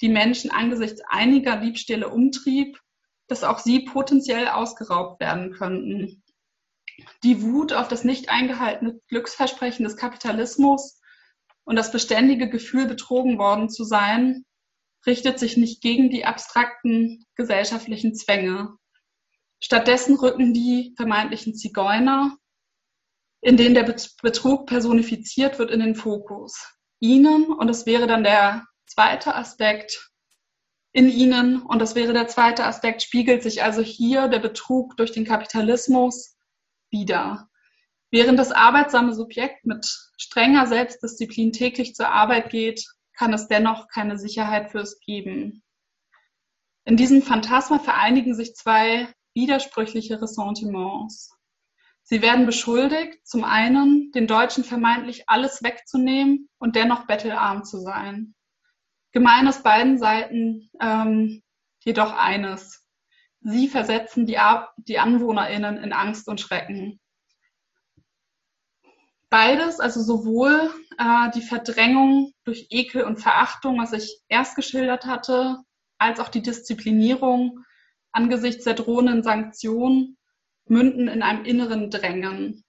die 0.00 0.08
Menschen 0.08 0.50
angesichts 0.50 1.02
einiger 1.08 1.56
Diebstähle 1.56 2.08
umtrieb, 2.08 2.80
dass 3.28 3.44
auch 3.44 3.58
sie 3.58 3.80
potenziell 3.80 4.48
ausgeraubt 4.48 5.20
werden 5.20 5.52
könnten. 5.52 6.22
Die 7.22 7.42
Wut 7.42 7.72
auf 7.72 7.88
das 7.88 8.04
nicht 8.04 8.28
eingehaltene 8.28 9.00
Glücksversprechen 9.08 9.84
des 9.84 9.96
Kapitalismus 9.96 11.00
und 11.64 11.76
das 11.76 11.92
beständige 11.92 12.48
Gefühl, 12.48 12.86
betrogen 12.86 13.38
worden 13.38 13.68
zu 13.68 13.84
sein, 13.84 14.44
richtet 15.06 15.38
sich 15.38 15.56
nicht 15.56 15.80
gegen 15.80 16.10
die 16.10 16.24
abstrakten 16.24 17.24
gesellschaftlichen 17.36 18.14
Zwänge. 18.14 18.76
Stattdessen 19.60 20.16
rücken 20.16 20.52
die 20.52 20.92
vermeintlichen 20.96 21.54
Zigeuner, 21.54 22.36
in 23.40 23.56
denen 23.56 23.74
der 23.74 23.84
Betrug 23.84 24.66
personifiziert 24.66 25.58
wird, 25.58 25.70
in 25.70 25.80
den 25.80 25.94
Fokus. 25.94 26.72
Ihnen, 26.98 27.52
und 27.52 27.68
es 27.68 27.86
wäre 27.86 28.06
dann 28.06 28.24
der 28.24 28.64
zweite 28.86 29.34
Aspekt 29.34 30.10
in 30.92 31.08
ihnen, 31.08 31.62
und 31.62 31.80
das 31.80 31.94
wäre 31.94 32.12
der 32.12 32.26
zweite 32.26 32.64
Aspekt, 32.64 33.02
spiegelt 33.02 33.42
sich 33.42 33.62
also 33.62 33.82
hier 33.82 34.28
der 34.28 34.38
Betrug 34.38 34.96
durch 34.96 35.12
den 35.12 35.26
Kapitalismus 35.26 36.36
wieder. 36.90 37.48
Während 38.10 38.38
das 38.38 38.52
arbeitsame 38.52 39.14
Subjekt 39.14 39.66
mit 39.66 39.84
strenger 40.16 40.66
Selbstdisziplin 40.66 41.52
täglich 41.52 41.94
zur 41.94 42.08
Arbeit 42.08 42.50
geht, 42.50 42.86
kann 43.16 43.32
es 43.32 43.48
dennoch 43.48 43.88
keine 43.88 44.18
Sicherheit 44.18 44.70
für 44.70 44.80
es 44.80 45.00
geben. 45.00 45.62
In 46.84 46.96
diesem 46.96 47.22
Phantasma 47.22 47.78
vereinigen 47.78 48.34
sich 48.34 48.54
zwei 48.54 49.08
widersprüchliche 49.34 50.20
Ressentiments. 50.20 51.36
Sie 52.02 52.22
werden 52.22 52.46
beschuldigt, 52.46 53.26
zum 53.26 53.42
einen 53.42 54.12
den 54.12 54.28
Deutschen 54.28 54.62
vermeintlich 54.62 55.28
alles 55.28 55.62
wegzunehmen 55.64 56.48
und 56.58 56.76
dennoch 56.76 57.06
bettelarm 57.06 57.64
zu 57.64 57.80
sein. 57.80 58.34
Gemein 59.10 59.48
ist 59.48 59.64
beiden 59.64 59.98
Seiten 59.98 60.70
ähm, 60.80 61.42
jedoch 61.80 62.12
eines. 62.12 62.86
Sie 63.40 63.66
versetzen 63.66 64.26
die, 64.26 64.38
die 64.76 64.98
AnwohnerInnen 64.98 65.78
in 65.78 65.92
Angst 65.92 66.28
und 66.28 66.40
Schrecken. 66.40 67.00
Beides, 69.28 69.80
also 69.80 70.02
sowohl 70.02 70.70
äh, 70.98 71.30
die 71.34 71.42
Verdrängung 71.42 72.32
durch 72.44 72.66
Ekel 72.70 73.04
und 73.04 73.18
Verachtung, 73.18 73.78
was 73.78 73.92
ich 73.92 74.20
erst 74.28 74.56
geschildert 74.56 75.06
hatte, 75.06 75.58
als 75.98 76.20
auch 76.20 76.28
die 76.28 76.42
Disziplinierung 76.42 77.60
angesichts 78.12 78.64
der 78.64 78.74
drohenden 78.74 79.22
Sanktionen, 79.22 80.16
münden 80.68 81.08
in 81.08 81.22
einem 81.22 81.44
inneren 81.44 81.90
Drängen. 81.90 82.64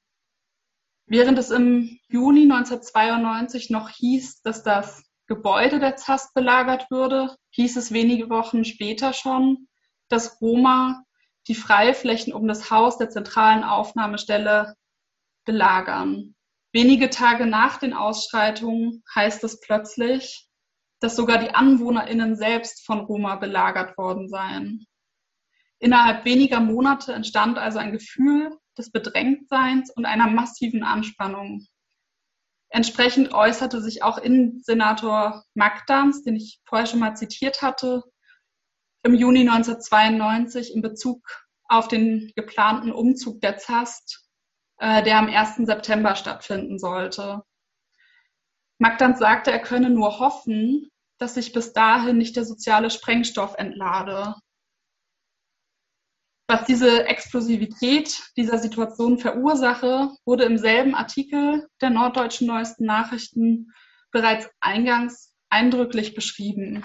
Während 1.08 1.40
es 1.40 1.52
im 1.52 2.00
Juni 2.10 2.44
1992 2.44 3.70
noch 3.70 3.90
hieß, 3.90 4.42
dass 4.42 4.62
das 4.64 5.04
Gebäude 5.26 5.80
der 5.80 5.96
ZAST 5.96 6.34
belagert 6.34 6.92
würde, 6.92 7.36
hieß 7.52 7.78
es 7.78 7.92
wenige 7.92 8.30
Wochen 8.30 8.66
später 8.66 9.14
schon, 9.14 9.68
dass 10.10 10.42
Roma 10.42 11.04
die 11.48 11.56
Freiflächen 11.56 12.34
um 12.34 12.48
das 12.48 12.72
Haus 12.72 12.98
der 12.98 13.10
zentralen 13.10 13.64
Aufnahmestelle 13.64 14.76
belagern. 15.46 16.36
Wenige 16.78 17.10
Tage 17.10 17.48
nach 17.48 17.78
den 17.78 17.94
Ausschreitungen 17.94 19.04
heißt 19.16 19.44
es 19.44 19.60
plötzlich, 19.62 20.48
dass 21.00 21.16
sogar 21.16 21.40
die 21.40 21.50
AnwohnerInnen 21.50 22.36
selbst 22.36 22.86
von 22.86 23.00
Roma 23.00 23.38
belagert 23.38 23.98
worden 23.98 24.30
seien. 24.30 24.86
Innerhalb 25.80 26.24
weniger 26.24 26.60
Monate 26.60 27.14
entstand 27.14 27.58
also 27.58 27.80
ein 27.80 27.94
Gefühl 27.94 28.56
des 28.78 28.92
Bedrängtseins 28.92 29.90
und 29.90 30.06
einer 30.06 30.28
massiven 30.28 30.84
Anspannung. 30.84 31.66
Entsprechend 32.70 33.34
äußerte 33.34 33.82
sich 33.82 34.04
auch 34.04 34.20
Innensenator 34.20 35.46
Magdams, 35.56 36.22
den 36.22 36.36
ich 36.36 36.62
vorher 36.64 36.86
schon 36.86 37.00
mal 37.00 37.16
zitiert 37.16 37.64
hatte, 37.64 38.04
im 39.02 39.16
Juni 39.16 39.40
1992 39.50 40.76
in 40.76 40.84
Bezug 40.84 41.28
auf 41.70 41.88
den 41.88 42.32
geplanten 42.36 42.92
Umzug 42.92 43.42
der 43.42 43.58
ZAST, 43.58 44.27
äh, 44.80 45.04
der 45.04 45.18
am 45.18 45.28
1. 45.28 45.66
September 45.66 46.16
stattfinden 46.16 46.80
sollte. 46.80 47.44
Magdans 48.80 49.20
sagte, 49.20 49.52
er 49.52 49.60
könne 49.60 49.90
nur 49.90 50.20
hoffen, 50.20 50.90
dass 51.18 51.34
sich 51.34 51.52
bis 51.52 51.74
dahin 51.74 52.18
nicht 52.18 52.36
der 52.36 52.46
soziale 52.46 52.90
Sprengstoff 52.90 53.56
entlade. 53.56 54.36
Was 56.50 56.66
diese 56.66 57.06
Explosivität 57.06 58.24
dieser 58.38 58.58
Situation 58.58 59.18
verursache, 59.18 60.12
wurde 60.26 60.46
im 60.46 60.58
selben 60.58 60.96
Artikel 60.96 61.68
der 61.82 61.90
Norddeutschen 61.90 62.48
Neuesten 62.48 62.86
Nachrichten 62.86 63.74
bereits 64.12 64.50
eingangs 64.62 65.34
eindrücklich 65.50 66.14
beschrieben. 66.14 66.84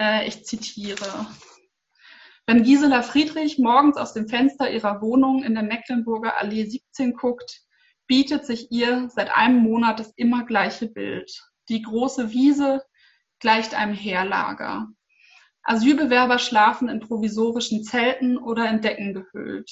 Äh, 0.00 0.26
ich 0.26 0.44
zitiere. 0.44 1.26
Wenn 2.52 2.64
Gisela 2.64 3.00
Friedrich 3.00 3.58
morgens 3.58 3.96
aus 3.96 4.12
dem 4.12 4.28
Fenster 4.28 4.70
ihrer 4.70 5.00
Wohnung 5.00 5.42
in 5.42 5.54
der 5.54 5.62
Mecklenburger 5.62 6.38
Allee 6.38 6.66
17 6.66 7.14
guckt, 7.14 7.62
bietet 8.06 8.44
sich 8.44 8.70
ihr 8.70 9.08
seit 9.08 9.34
einem 9.34 9.60
Monat 9.60 9.98
das 9.98 10.12
immer 10.16 10.44
gleiche 10.44 10.86
Bild. 10.86 11.32
Die 11.70 11.80
große 11.80 12.30
Wiese 12.30 12.82
gleicht 13.40 13.72
einem 13.72 13.94
Heerlager. 13.94 14.88
Asylbewerber 15.62 16.38
schlafen 16.38 16.90
in 16.90 17.00
provisorischen 17.00 17.84
Zelten 17.84 18.36
oder 18.36 18.68
in 18.68 18.82
Decken 18.82 19.14
gehüllt. 19.14 19.70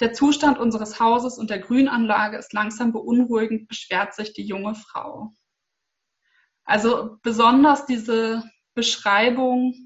Der 0.00 0.12
Zustand 0.12 0.58
unseres 0.58 0.98
Hauses 0.98 1.38
und 1.38 1.50
der 1.50 1.60
Grünanlage 1.60 2.36
ist 2.36 2.52
langsam 2.52 2.90
beunruhigend, 2.92 3.68
beschwert 3.68 4.12
sich 4.12 4.32
die 4.32 4.44
junge 4.44 4.74
Frau. 4.74 5.34
Also 6.64 7.18
besonders 7.22 7.86
diese 7.86 8.42
Beschreibung 8.74 9.85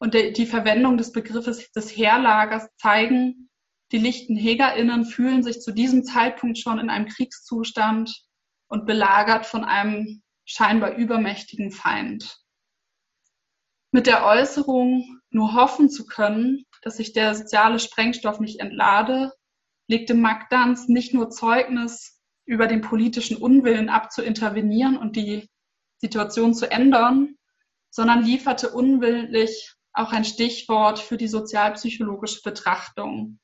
und 0.00 0.14
die 0.14 0.46
Verwendung 0.46 0.96
des 0.96 1.12
Begriffes 1.12 1.70
des 1.72 1.94
Heerlagers 1.94 2.68
zeigen, 2.78 3.50
die 3.92 3.98
LichtenhegerInnen 3.98 5.04
fühlen 5.04 5.42
sich 5.42 5.60
zu 5.60 5.72
diesem 5.72 6.04
Zeitpunkt 6.04 6.58
schon 6.58 6.78
in 6.78 6.88
einem 6.88 7.06
Kriegszustand 7.06 8.24
und 8.68 8.86
belagert 8.86 9.44
von 9.46 9.62
einem 9.62 10.22
scheinbar 10.46 10.94
übermächtigen 10.94 11.70
Feind. 11.70 12.38
Mit 13.92 14.06
der 14.06 14.24
Äußerung, 14.24 15.20
nur 15.30 15.54
hoffen 15.54 15.90
zu 15.90 16.06
können, 16.06 16.64
dass 16.82 16.96
sich 16.96 17.12
der 17.12 17.34
soziale 17.34 17.78
Sprengstoff 17.78 18.40
nicht 18.40 18.60
entlade, 18.60 19.32
legte 19.86 20.14
Magdans 20.14 20.88
nicht 20.88 21.12
nur 21.12 21.28
Zeugnis 21.30 22.20
über 22.46 22.68
den 22.68 22.80
politischen 22.80 23.36
Unwillen 23.36 23.90
ab 23.90 24.10
zu 24.12 24.22
intervenieren 24.22 24.96
und 24.96 25.16
die 25.16 25.48
Situation 25.98 26.54
zu 26.54 26.70
ändern, 26.70 27.34
sondern 27.90 28.24
lieferte 28.24 28.70
unwillentlich 28.70 29.74
auch 29.92 30.12
ein 30.12 30.24
Stichwort 30.24 30.98
für 30.98 31.16
die 31.16 31.28
sozialpsychologische 31.28 32.42
Betrachtung. 32.42 33.38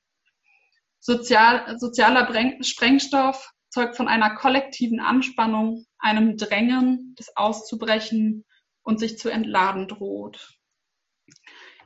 Sozial, 1.01 1.79
sozialer 1.79 2.27
Sprengstoff 2.63 3.53
zeugt 3.71 3.97
von 3.97 4.09
einer 4.09 4.35
kollektiven 4.35 5.01
Anspannung, 5.01 5.85
einem 5.99 6.37
Drängen, 6.37 7.15
das 7.17 7.37
auszubrechen 7.37 8.45
und 8.83 9.01
sich 9.01 9.19
zu 9.19 9.29
entladen 9.29 9.89
droht. 9.89 10.57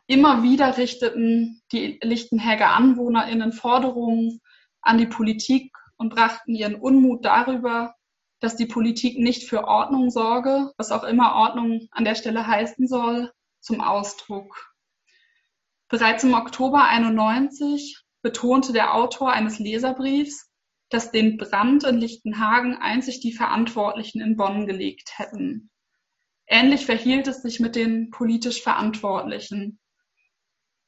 Immer 0.06 0.42
wieder 0.42 0.76
richteten 0.76 1.62
die 1.72 1.98
Lichtenhäger 2.02 2.70
AnwohnerInnen 2.70 3.52
Forderungen 3.52 4.40
an 4.82 4.98
die 4.98 5.06
Politik 5.06 5.72
und 5.96 6.14
brachten 6.14 6.54
ihren 6.54 6.74
Unmut 6.74 7.24
darüber, 7.24 7.94
dass 8.40 8.56
die 8.56 8.66
Politik 8.66 9.18
nicht 9.18 9.48
für 9.48 9.64
Ordnung 9.64 10.10
sorge, 10.10 10.72
was 10.78 10.92
auch 10.92 11.04
immer 11.04 11.34
Ordnung 11.34 11.88
an 11.90 12.04
der 12.04 12.14
Stelle 12.14 12.46
heißen 12.46 12.88
soll, 12.88 13.30
zum 13.60 13.80
Ausdruck. 13.80 14.74
Bereits 15.88 16.24
im 16.24 16.34
Oktober 16.34 16.84
91 16.84 18.02
betonte 18.22 18.72
der 18.72 18.94
Autor 18.94 19.32
eines 19.32 19.58
Leserbriefs, 19.58 20.50
dass 20.88 21.10
den 21.10 21.36
Brand 21.36 21.84
in 21.84 21.98
Lichtenhagen 21.98 22.76
einzig 22.76 23.20
die 23.20 23.32
Verantwortlichen 23.32 24.20
in 24.20 24.36
Bonn 24.36 24.66
gelegt 24.66 25.18
hätten. 25.18 25.70
Ähnlich 26.46 26.84
verhielt 26.84 27.28
es 27.28 27.42
sich 27.42 27.60
mit 27.60 27.76
den 27.76 28.10
politisch 28.10 28.62
Verantwortlichen. 28.62 29.78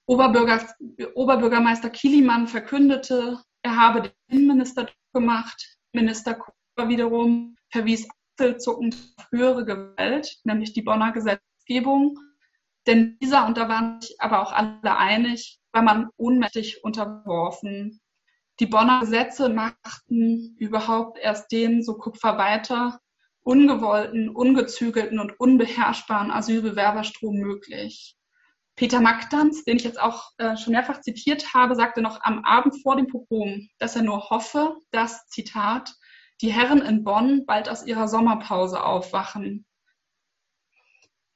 Oberbürger, 0.06 0.66
Oberbürgermeister 1.14 1.88
Kilimann 1.88 2.48
verkündete, 2.48 3.40
er 3.62 3.76
habe 3.76 4.02
den 4.02 4.12
Innenminister 4.28 4.88
gemacht. 5.12 5.78
Minister 5.92 6.34
Kuber 6.34 6.88
wiederum 6.88 7.56
verwies 7.70 8.08
achselzuckend 8.36 8.96
auf 9.16 9.28
höhere 9.30 9.64
Gewalt, 9.64 10.36
nämlich 10.44 10.72
die 10.72 10.82
Bonner 10.82 11.12
Gesetzgebung. 11.12 12.18
Denn 12.86 13.16
dieser, 13.22 13.46
und 13.46 13.56
da 13.56 13.68
waren 13.68 14.00
sich 14.00 14.20
aber 14.20 14.42
auch 14.42 14.52
alle 14.52 14.96
einig, 14.96 15.60
war 15.72 15.82
man 15.82 16.08
ohnmächtig 16.16 16.82
unterworfen. 16.84 18.00
Die 18.60 18.66
Bonner 18.66 19.00
Gesetze 19.00 19.48
machten 19.48 20.56
überhaupt 20.58 21.18
erst 21.18 21.50
den, 21.52 21.82
so 21.82 21.94
Kupfer 21.94 22.38
weiter, 22.38 23.00
ungewollten, 23.42 24.28
ungezügelten 24.28 25.18
und 25.18 25.38
unbeherrschbaren 25.38 26.30
Asylbewerberstrom 26.30 27.36
möglich. 27.36 28.16
Peter 28.76 29.00
Magdans, 29.00 29.64
den 29.64 29.76
ich 29.76 29.84
jetzt 29.84 30.00
auch 30.00 30.30
äh, 30.38 30.56
schon 30.56 30.72
mehrfach 30.72 31.00
zitiert 31.00 31.52
habe, 31.54 31.74
sagte 31.74 32.00
noch 32.02 32.20
am 32.22 32.44
Abend 32.44 32.80
vor 32.82 32.96
dem 32.96 33.06
Pogrom, 33.06 33.68
dass 33.78 33.96
er 33.96 34.02
nur 34.02 34.30
hoffe, 34.30 34.76
dass, 34.90 35.26
Zitat, 35.26 35.92
die 36.40 36.52
Herren 36.52 36.80
in 36.80 37.04
Bonn 37.04 37.44
bald 37.46 37.68
aus 37.68 37.86
ihrer 37.86 38.08
Sommerpause 38.08 38.82
aufwachen. 38.82 39.66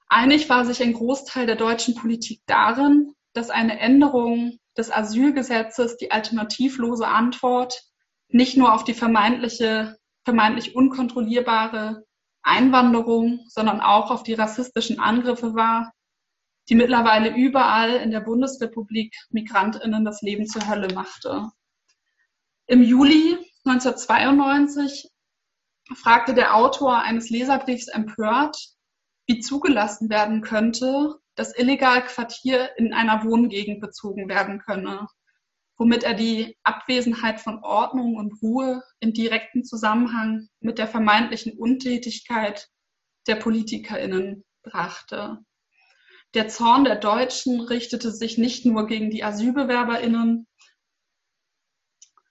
Einig 0.08 0.48
war 0.48 0.64
sich 0.64 0.82
ein 0.82 0.92
Großteil 0.92 1.46
der 1.46 1.56
deutschen 1.56 1.94
Politik 1.94 2.40
darin, 2.46 3.12
dass 3.32 3.50
eine 3.50 3.78
Änderung 3.78 4.58
des 4.76 4.90
Asylgesetzes 4.90 5.96
die 5.96 6.10
alternativlose 6.10 7.06
Antwort 7.06 7.82
nicht 8.28 8.56
nur 8.56 8.72
auf 8.72 8.84
die 8.84 8.94
vermeintliche 8.94 9.96
vermeintlich 10.26 10.74
unkontrollierbare 10.74 12.04
Einwanderung, 12.42 13.44
sondern 13.48 13.80
auch 13.80 14.10
auf 14.10 14.24
die 14.24 14.34
rassistischen 14.34 14.98
Angriffe 14.98 15.54
war, 15.54 15.92
die 16.68 16.74
mittlerweile 16.74 17.34
überall 17.34 17.94
in 17.94 18.10
der 18.10 18.20
Bundesrepublik 18.20 19.14
Migrantinnen 19.30 20.04
das 20.04 20.22
Leben 20.22 20.46
zur 20.46 20.68
Hölle 20.68 20.92
machte. 20.92 21.48
Im 22.66 22.82
Juli 22.82 23.38
1992 23.64 25.08
fragte 25.94 26.34
der 26.34 26.56
Autor 26.56 26.98
eines 26.98 27.30
Leserbriefs 27.30 27.86
empört, 27.86 28.56
wie 29.26 29.40
zugelassen 29.40 30.08
werden 30.08 30.40
könnte, 30.40 31.16
dass 31.34 31.56
illegal 31.56 32.04
Quartier 32.04 32.70
in 32.76 32.92
einer 32.92 33.24
Wohngegend 33.24 33.80
bezogen 33.80 34.28
werden 34.28 34.60
könne 34.60 35.06
womit 35.78 36.04
er 36.04 36.14
die 36.14 36.56
Abwesenheit 36.62 37.40
von 37.40 37.62
Ordnung 37.62 38.16
und 38.16 38.40
Ruhe 38.42 38.82
in 39.00 39.12
direkten 39.12 39.64
Zusammenhang 39.64 40.48
mit 40.60 40.78
der 40.78 40.88
vermeintlichen 40.88 41.52
Untätigkeit 41.58 42.68
der 43.26 43.36
PolitikerInnen 43.36 44.44
brachte. 44.62 45.38
Der 46.34 46.48
Zorn 46.48 46.84
der 46.84 46.96
Deutschen 46.96 47.60
richtete 47.60 48.10
sich 48.10 48.38
nicht 48.38 48.66
nur 48.66 48.86
gegen 48.86 49.10
die 49.10 49.24
AsylbewerberInnen, 49.24 50.46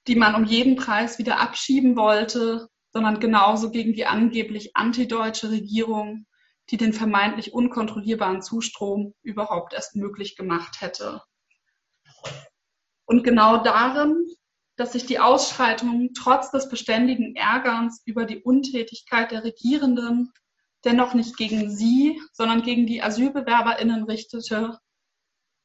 die 0.08 0.16
man 0.16 0.36
um 0.36 0.46
jeden 0.46 0.76
Preis 0.76 1.18
wieder 1.18 1.40
abschieben 1.40 1.96
wollte, 1.96 2.68
sondern 2.92 3.20
genauso 3.20 3.72
gegen 3.72 3.94
die 3.94 4.06
angeblich 4.06 4.76
antideutsche 4.76 5.52
Regierung, 5.52 6.26
die 6.70 6.78
den 6.78 6.94
vermeintlich 6.94 7.54
unkontrollierbaren 7.54 8.42
Zustrom 8.42 9.14
überhaupt 9.22 9.74
erst 9.74 9.96
möglich 9.96 10.36
gemacht 10.36 10.82
hätte. 10.82 11.22
Und 13.06 13.24
genau 13.24 13.58
darin, 13.58 14.26
dass 14.76 14.94
sich 14.94 15.06
die 15.06 15.20
Ausschreitungen 15.20 16.14
trotz 16.14 16.52
des 16.52 16.70
beständigen 16.70 17.36
Ärgerns 17.36 18.02
über 18.06 18.26
die 18.26 18.42
Untätigkeit 18.42 19.32
der 19.32 19.44
Regierenden 19.44 20.34
dennoch 20.84 21.14
nicht 21.14 21.38
gegen 21.38 21.72
sie, 21.72 22.22
sondern 22.34 22.62
gegen 22.62 22.86
die 22.86 23.02
AsylbewerberInnen 23.02 24.04
richtete, 24.04 24.80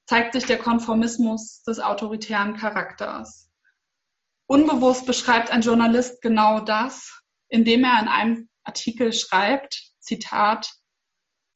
zeigt 0.06 0.32
sich 0.32 0.44
der 0.44 0.58
Konformismus 0.58 1.62
des 1.62 1.80
autoritären 1.80 2.56
Charakters. 2.56 3.50
Unbewusst 4.46 5.06
beschreibt 5.06 5.50
ein 5.50 5.60
Journalist 5.60 6.22
genau 6.22 6.60
das, 6.60 7.22
indem 7.48 7.84
er 7.84 8.00
in 8.00 8.08
einem 8.08 8.48
Artikel 8.64 9.12
schreibt, 9.12 9.92
Zitat, 10.00 10.68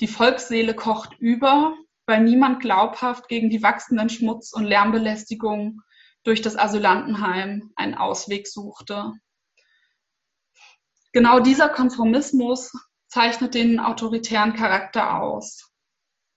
die 0.01 0.09
Volksseele 0.09 0.75
kocht 0.75 1.19
über, 1.19 1.77
weil 2.07 2.23
niemand 2.23 2.61
glaubhaft 2.61 3.29
gegen 3.29 3.51
die 3.51 3.63
wachsenden 3.63 4.09
Schmutz- 4.09 4.53
und 4.53 4.65
Lärmbelästigungen 4.65 5.83
durch 6.25 6.43
das 6.43 6.57
Asylantenheim 6.57 7.73
einen 7.77 7.95
Ausweg 7.95 8.47
suchte. 8.49 9.13
Genau 11.13 11.39
dieser 11.39 11.69
Konformismus 11.69 12.73
zeichnet 13.09 13.55
den 13.55 13.79
autoritären 13.79 14.55
Charakter 14.55 15.21
aus. 15.21 15.71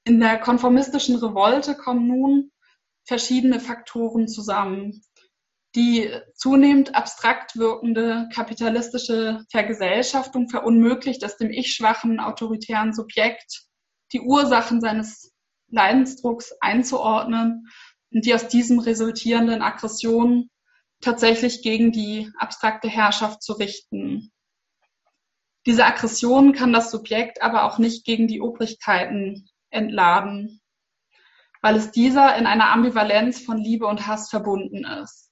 In 0.03 0.19
der 0.19 0.39
konformistischen 0.39 1.15
Revolte 1.15 1.75
kommen 1.75 2.07
nun 2.07 2.51
verschiedene 3.03 3.59
Faktoren 3.59 4.27
zusammen. 4.27 5.01
Die 5.75 6.09
zunehmend 6.33 6.95
abstrakt 6.95 7.57
wirkende 7.57 8.29
kapitalistische 8.33 9.43
Vergesellschaftung 9.51 10.49
verunmöglicht 10.49 11.21
es 11.23 11.37
dem 11.37 11.51
ich-schwachen 11.51 12.19
autoritären 12.19 12.93
Subjekt, 12.93 13.67
die 14.13 14.21
Ursachen 14.21 14.81
seines 14.81 15.33
Leidensdrucks 15.69 16.53
einzuordnen 16.61 17.67
und 18.11 18.25
die 18.25 18.33
aus 18.33 18.47
diesem 18.47 18.79
resultierenden 18.79 19.61
Aggressionen 19.61 20.49
tatsächlich 21.01 21.61
gegen 21.61 21.91
die 21.91 22.31
abstrakte 22.37 22.87
Herrschaft 22.87 23.43
zu 23.43 23.53
richten. 23.53 24.31
Diese 25.65 25.85
Aggression 25.85 26.53
kann 26.53 26.71
das 26.71 26.91
Subjekt 26.91 27.41
aber 27.41 27.65
auch 27.65 27.77
nicht 27.77 28.05
gegen 28.05 28.27
die 28.27 28.39
Obrigkeiten 28.39 29.49
entladen, 29.69 30.61
weil 31.61 31.75
es 31.75 31.91
dieser 31.91 32.37
in 32.37 32.47
einer 32.47 32.71
Ambivalenz 32.71 33.41
von 33.41 33.57
Liebe 33.57 33.85
und 33.85 34.07
Hass 34.07 34.29
verbunden 34.29 34.85
ist. 34.85 35.26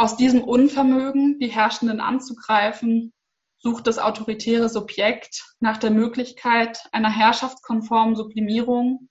Aus 0.00 0.16
diesem 0.16 0.42
Unvermögen, 0.42 1.38
die 1.40 1.48
Herrschenden 1.48 2.00
anzugreifen, 2.00 3.12
sucht 3.58 3.86
das 3.86 3.98
autoritäre 3.98 4.70
Subjekt 4.70 5.44
nach 5.60 5.76
der 5.76 5.90
Möglichkeit 5.90 6.88
einer 6.92 7.10
herrschaftskonformen 7.10 8.16
Sublimierung, 8.16 9.10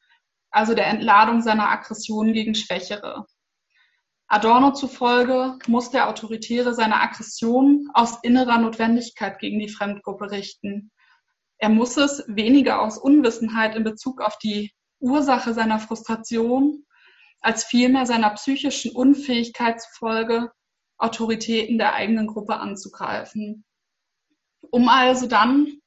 also 0.49 0.73
der 0.73 0.87
Entladung 0.87 1.43
seiner 1.43 1.69
Aggression 1.69 2.33
gegen 2.33 2.55
Schwächere. 2.55 3.27
Adorno 4.29 4.71
zufolge 4.71 5.59
muss 5.67 5.91
der 5.91 6.09
Autoritäre 6.09 6.73
seine 6.73 6.99
Aggression 6.99 7.87
aus 7.93 8.17
innerer 8.23 8.57
Notwendigkeit 8.57 9.37
gegen 9.37 9.59
die 9.59 9.69
Fremdgruppe 9.69 10.31
richten. 10.31 10.89
Er 11.59 11.69
muss 11.69 11.97
es 11.97 12.23
weniger 12.25 12.81
aus 12.81 12.97
Unwissenheit 12.97 13.75
in 13.75 13.83
Bezug 13.83 14.21
auf 14.21 14.39
die 14.39 14.71
Ursache 14.99 15.53
seiner 15.53 15.77
Frustration 15.77 16.83
als 17.41 17.63
vielmehr 17.63 18.07
seiner 18.07 18.31
psychischen 18.31 18.95
Unfähigkeit 18.95 19.79
zufolge, 19.79 20.51
Autoritäten 20.99 21.77
der 21.77 21.93
eigenen 21.93 22.27
Gruppe 22.27 22.57
anzugreifen. 22.57 23.65
Um 24.69 24.89
also 24.89 25.27
dann 25.27 25.79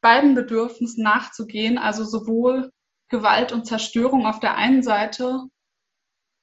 beiden 0.00 0.34
Bedürfnissen 0.34 1.02
nachzugehen, 1.02 1.78
also 1.78 2.04
sowohl 2.04 2.70
Gewalt 3.08 3.52
und 3.52 3.66
Zerstörung 3.66 4.26
auf 4.26 4.40
der 4.40 4.56
einen 4.56 4.82
Seite 4.82 5.42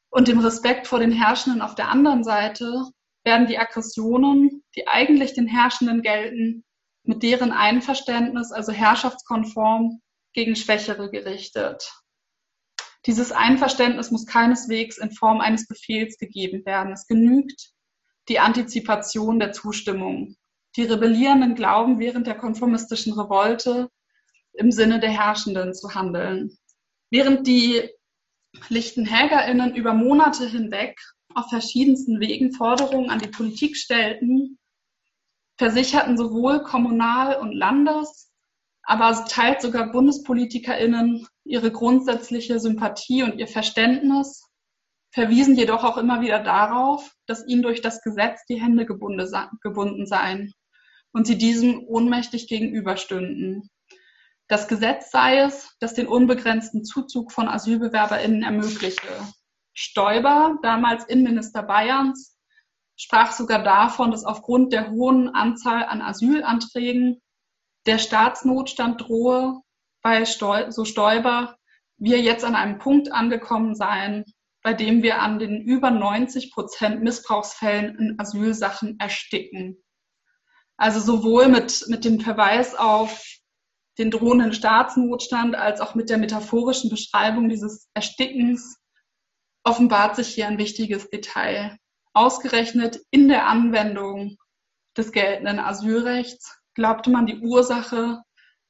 und 0.09 0.27
dem 0.27 0.39
Respekt 0.39 0.87
vor 0.87 0.99
den 0.99 1.11
Herrschenden 1.11 1.61
auf 1.61 1.75
der 1.75 1.89
anderen 1.89 2.23
Seite 2.23 2.85
werden 3.23 3.47
die 3.47 3.59
Aggressionen, 3.59 4.63
die 4.75 4.87
eigentlich 4.87 5.33
den 5.33 5.47
Herrschenden 5.47 6.01
gelten, 6.01 6.63
mit 7.03 7.21
deren 7.23 7.51
Einverständnis, 7.51 8.51
also 8.51 8.71
herrschaftskonform, 8.71 10.01
gegen 10.33 10.55
Schwächere 10.55 11.09
gerichtet. 11.09 11.91
Dieses 13.05 13.31
Einverständnis 13.31 14.11
muss 14.11 14.25
keineswegs 14.25 14.97
in 14.97 15.11
Form 15.11 15.41
eines 15.41 15.67
Befehls 15.67 16.17
gegeben 16.17 16.65
werden. 16.65 16.93
Es 16.93 17.07
genügt 17.07 17.71
die 18.29 18.39
Antizipation 18.39 19.39
der 19.39 19.51
Zustimmung. 19.51 20.35
Die 20.75 20.83
Rebellierenden 20.83 21.55
glauben 21.55 21.99
während 21.99 22.27
der 22.27 22.35
konformistischen 22.35 23.13
Revolte 23.13 23.89
im 24.53 24.71
Sinne 24.71 24.99
der 24.99 25.09
Herrschenden 25.09 25.73
zu 25.73 25.93
handeln. 25.95 26.57
Während 27.09 27.47
die 27.47 27.89
LichtenhägerInnen 28.69 29.75
über 29.75 29.93
Monate 29.93 30.47
hinweg 30.47 30.99
auf 31.33 31.49
verschiedensten 31.49 32.19
Wegen 32.19 32.51
Forderungen 32.53 33.09
an 33.09 33.19
die 33.19 33.27
Politik 33.27 33.77
stellten, 33.77 34.59
versicherten 35.57 36.17
sowohl 36.17 36.63
Kommunal- 36.63 37.39
und 37.39 37.53
Landes-, 37.53 38.31
aber 38.83 39.25
teils 39.25 39.63
sogar 39.63 39.91
BundespolitikerInnen 39.91 41.27
ihre 41.45 41.71
grundsätzliche 41.71 42.59
Sympathie 42.59 43.23
und 43.23 43.37
ihr 43.37 43.47
Verständnis, 43.47 44.48
verwiesen 45.11 45.55
jedoch 45.55 45.83
auch 45.83 45.97
immer 45.97 46.21
wieder 46.21 46.39
darauf, 46.39 47.11
dass 47.25 47.45
ihnen 47.47 47.61
durch 47.61 47.81
das 47.81 48.01
Gesetz 48.01 48.45
die 48.45 48.61
Hände 48.61 48.85
gebunden 48.85 50.05
seien 50.05 50.53
und 51.11 51.27
sie 51.27 51.37
diesem 51.37 51.83
ohnmächtig 51.87 52.47
gegenüberstünden. 52.47 53.69
Das 54.47 54.67
Gesetz 54.67 55.11
sei 55.11 55.39
es, 55.39 55.75
das 55.79 55.93
den 55.93 56.07
unbegrenzten 56.07 56.83
Zuzug 56.83 57.31
von 57.31 57.47
AsylbewerberInnen 57.47 58.43
ermögliche. 58.43 59.07
Stoiber, 59.73 60.57
damals 60.63 61.05
Innenminister 61.05 61.63
Bayerns, 61.63 62.35
sprach 62.95 63.31
sogar 63.31 63.63
davon, 63.63 64.11
dass 64.11 64.25
aufgrund 64.25 64.73
der 64.73 64.89
hohen 64.89 65.29
Anzahl 65.29 65.85
an 65.85 66.01
Asylanträgen 66.01 67.21
der 67.85 67.97
Staatsnotstand 67.97 69.01
drohe, 69.01 69.61
weil, 70.01 70.25
so 70.25 70.83
Stoiber, 70.83 71.55
wir 71.97 72.19
jetzt 72.19 72.43
an 72.43 72.55
einem 72.55 72.79
Punkt 72.79 73.11
angekommen 73.11 73.75
seien, 73.75 74.25
bei 74.61 74.73
dem 74.73 75.03
wir 75.03 75.21
an 75.21 75.39
den 75.39 75.61
über 75.61 75.91
90 75.91 76.51
Prozent 76.51 77.01
Missbrauchsfällen 77.01 77.97
in 77.97 78.19
Asylsachen 78.19 78.99
ersticken. 78.99 79.77
Also 80.77 80.99
sowohl 80.99 81.47
mit, 81.47 81.85
mit 81.87 82.05
dem 82.05 82.19
Verweis 82.19 82.75
auf 82.75 83.23
den 83.97 84.11
drohenden 84.11 84.53
Staatsnotstand 84.53 85.55
als 85.55 85.81
auch 85.81 85.93
mit 85.93 86.09
der 86.09 86.17
metaphorischen 86.17 86.89
Beschreibung 86.89 87.49
dieses 87.49 87.89
Erstickens 87.93 88.77
offenbart 89.63 90.15
sich 90.15 90.29
hier 90.29 90.47
ein 90.47 90.57
wichtiges 90.57 91.09
Detail. 91.09 91.77
Ausgerechnet 92.13 93.01
in 93.11 93.27
der 93.27 93.47
Anwendung 93.47 94.37
des 94.97 95.11
geltenden 95.11 95.59
Asylrechts 95.59 96.57
glaubte 96.75 97.09
man 97.09 97.25
die 97.25 97.39
Ursache 97.39 98.21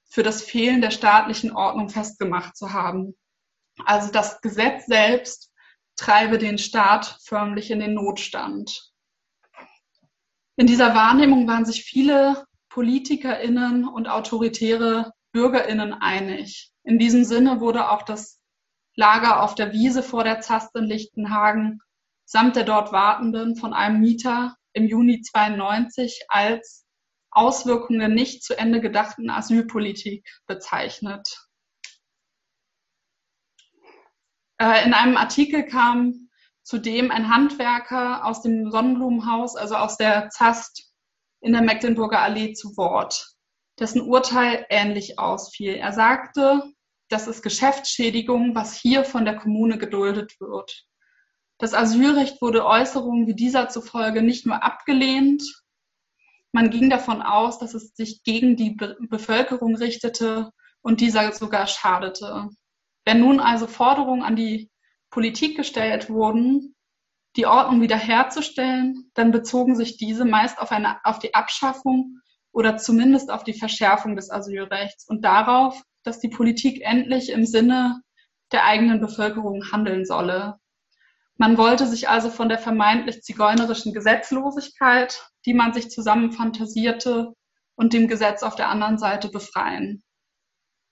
für 0.10 0.24
das 0.24 0.42
Fehlen 0.42 0.82
der 0.82 0.92
staatlichen 0.92 1.52
Ordnung 1.52 1.90
festgemacht 1.90 2.58
zu 2.58 2.74
haben. 2.74 3.16
Also 3.86 4.12
das 4.12 4.42
Gesetz 4.42 4.88
selbst 4.88 5.49
treibe 6.00 6.38
den 6.38 6.58
Staat 6.58 7.18
förmlich 7.24 7.72
in 7.72 7.80
den 7.80 7.94
Notstand. 7.94 8.92
In 10.56 10.68
dieser 10.68 10.96
Wahrnehmung 10.96 11.48
waren 11.48 11.66
sich 11.66 11.84
viele 11.84 12.46
PolitikerInnen 12.70 13.88
und 13.88 14.08
autoritäre 14.08 15.12
BürgerInnen 15.32 15.94
einig. 15.94 16.72
In 16.84 17.00
diesem 17.00 17.24
Sinne 17.24 17.60
wurde 17.60 17.90
auch 17.90 18.04
das 18.04 18.40
Lager 18.96 19.44
auf 19.44 19.56
der 19.56 19.72
Wiese 19.72 20.04
vor 20.04 20.24
der 20.24 20.42
Zast 20.42 20.76
in 20.76 20.86
Lichtenhagen 20.86 21.80
samt 22.26 22.56
der 22.56 22.64
dort 22.64 22.92
Wartenden 22.92 23.56
von 23.56 23.74
einem 23.74 24.00
Mieter 24.02 24.56
im 24.74 24.86
Juni 24.86 25.22
92 25.22 26.26
als 26.28 26.86
Auswirkungen 27.32 28.00
der 28.00 28.10
nicht 28.10 28.44
zu 28.44 28.58
Ende 28.58 28.82
gedachten 28.82 29.30
Asylpolitik 29.30 30.28
bezeichnet. 30.46 31.49
Äh, 34.60 34.86
in 34.86 34.94
einem 34.94 35.18
Artikel 35.18 35.66
kam 35.66 36.30
zudem 36.64 37.12
ein 37.12 37.34
Handwerker 37.34 38.26
aus 38.26 38.42
dem 38.42 38.70
Sonnenblumenhaus, 38.72 39.56
also 39.56 39.76
aus 39.76 39.98
der 39.98 40.30
Zast 40.30 40.92
in 41.42 41.54
der 41.54 41.62
Mecklenburger 41.62 42.22
Allee 42.22 42.54
zu 42.54 42.78
Wort 42.78 43.36
dessen 43.80 44.02
Urteil 44.02 44.66
ähnlich 44.70 45.20
ausfiel. 45.20 45.76
Er 45.76 45.94
sagte, 45.94 46.64
das 47.10 47.28
ist 47.28 47.42
Geschäftsschädigung, 47.42 48.54
was 48.54 48.76
hier 48.76 49.04
von 49.04 49.26
der 49.26 49.38
Kommune 49.38 49.78
geduldet 49.78 50.40
wird. 50.40 50.86
Das 51.58 51.74
Asylrecht 51.74 52.42
wurde 52.42 52.66
Äußerungen 52.66 53.28
wie 53.28 53.36
dieser 53.36 53.70
zufolge 53.70 54.22
nicht 54.22 54.46
nur 54.46 54.64
abgelehnt, 54.64 55.44
man 56.52 56.72
ging 56.72 56.90
davon 56.90 57.22
aus, 57.22 57.60
dass 57.60 57.76
es 57.76 57.96
sich 57.96 58.24
gegen 58.24 58.56
die 58.56 58.72
Be 58.72 58.98
Bevölkerung 59.02 59.76
richtete 59.76 60.52
und 60.82 61.00
dieser 61.00 61.32
sogar 61.32 61.68
schadete. 61.68 62.50
Wenn 63.10 63.22
nun 63.22 63.40
also 63.40 63.66
Forderungen 63.66 64.22
an 64.22 64.36
die 64.36 64.70
Politik 65.10 65.58
gestellt 65.58 66.12
wurden, 66.12 66.76
die 67.38 67.48
Ordnung 67.48 67.82
wiederherzustellen, 67.82 69.10
dann 69.16 69.32
bezogen 69.32 69.76
sich 69.76 69.98
diese 69.98 70.26
meist 70.26 70.60
auf, 70.60 70.72
eine, 70.72 71.04
auf 71.04 71.18
die 71.18 71.34
Abschaffung 71.34 72.20
oder 72.52 72.78
zumindest 72.78 73.32
auf 73.32 73.44
die 73.44 73.56
Verschärfung 73.56 74.16
des 74.16 74.30
Asylrechts 74.30 75.08
und 75.08 75.26
darauf, 75.26 75.82
dass 76.04 76.20
die 76.20 76.30
Politik 76.30 76.84
endlich 76.84 77.32
im 77.32 77.48
Sinne 77.48 78.00
der 78.52 78.66
eigenen 78.66 79.02
Bevölkerung 79.02 79.72
handeln 79.72 80.06
solle. 80.06 80.60
Man 81.36 81.58
wollte 81.58 81.88
sich 81.88 82.10
also 82.10 82.30
von 82.30 82.48
der 82.48 82.60
vermeintlich 82.60 83.24
zigeunerischen 83.24 83.92
Gesetzlosigkeit, 83.92 85.32
die 85.48 85.56
man 85.56 85.74
sich 85.74 85.90
zusammen 85.90 86.32
fantasierte, 86.32 87.34
und 87.76 87.94
dem 87.94 88.08
Gesetz 88.08 88.44
auf 88.44 88.54
der 88.54 88.70
anderen 88.70 89.00
Seite 89.00 89.30
befreien. 89.30 90.04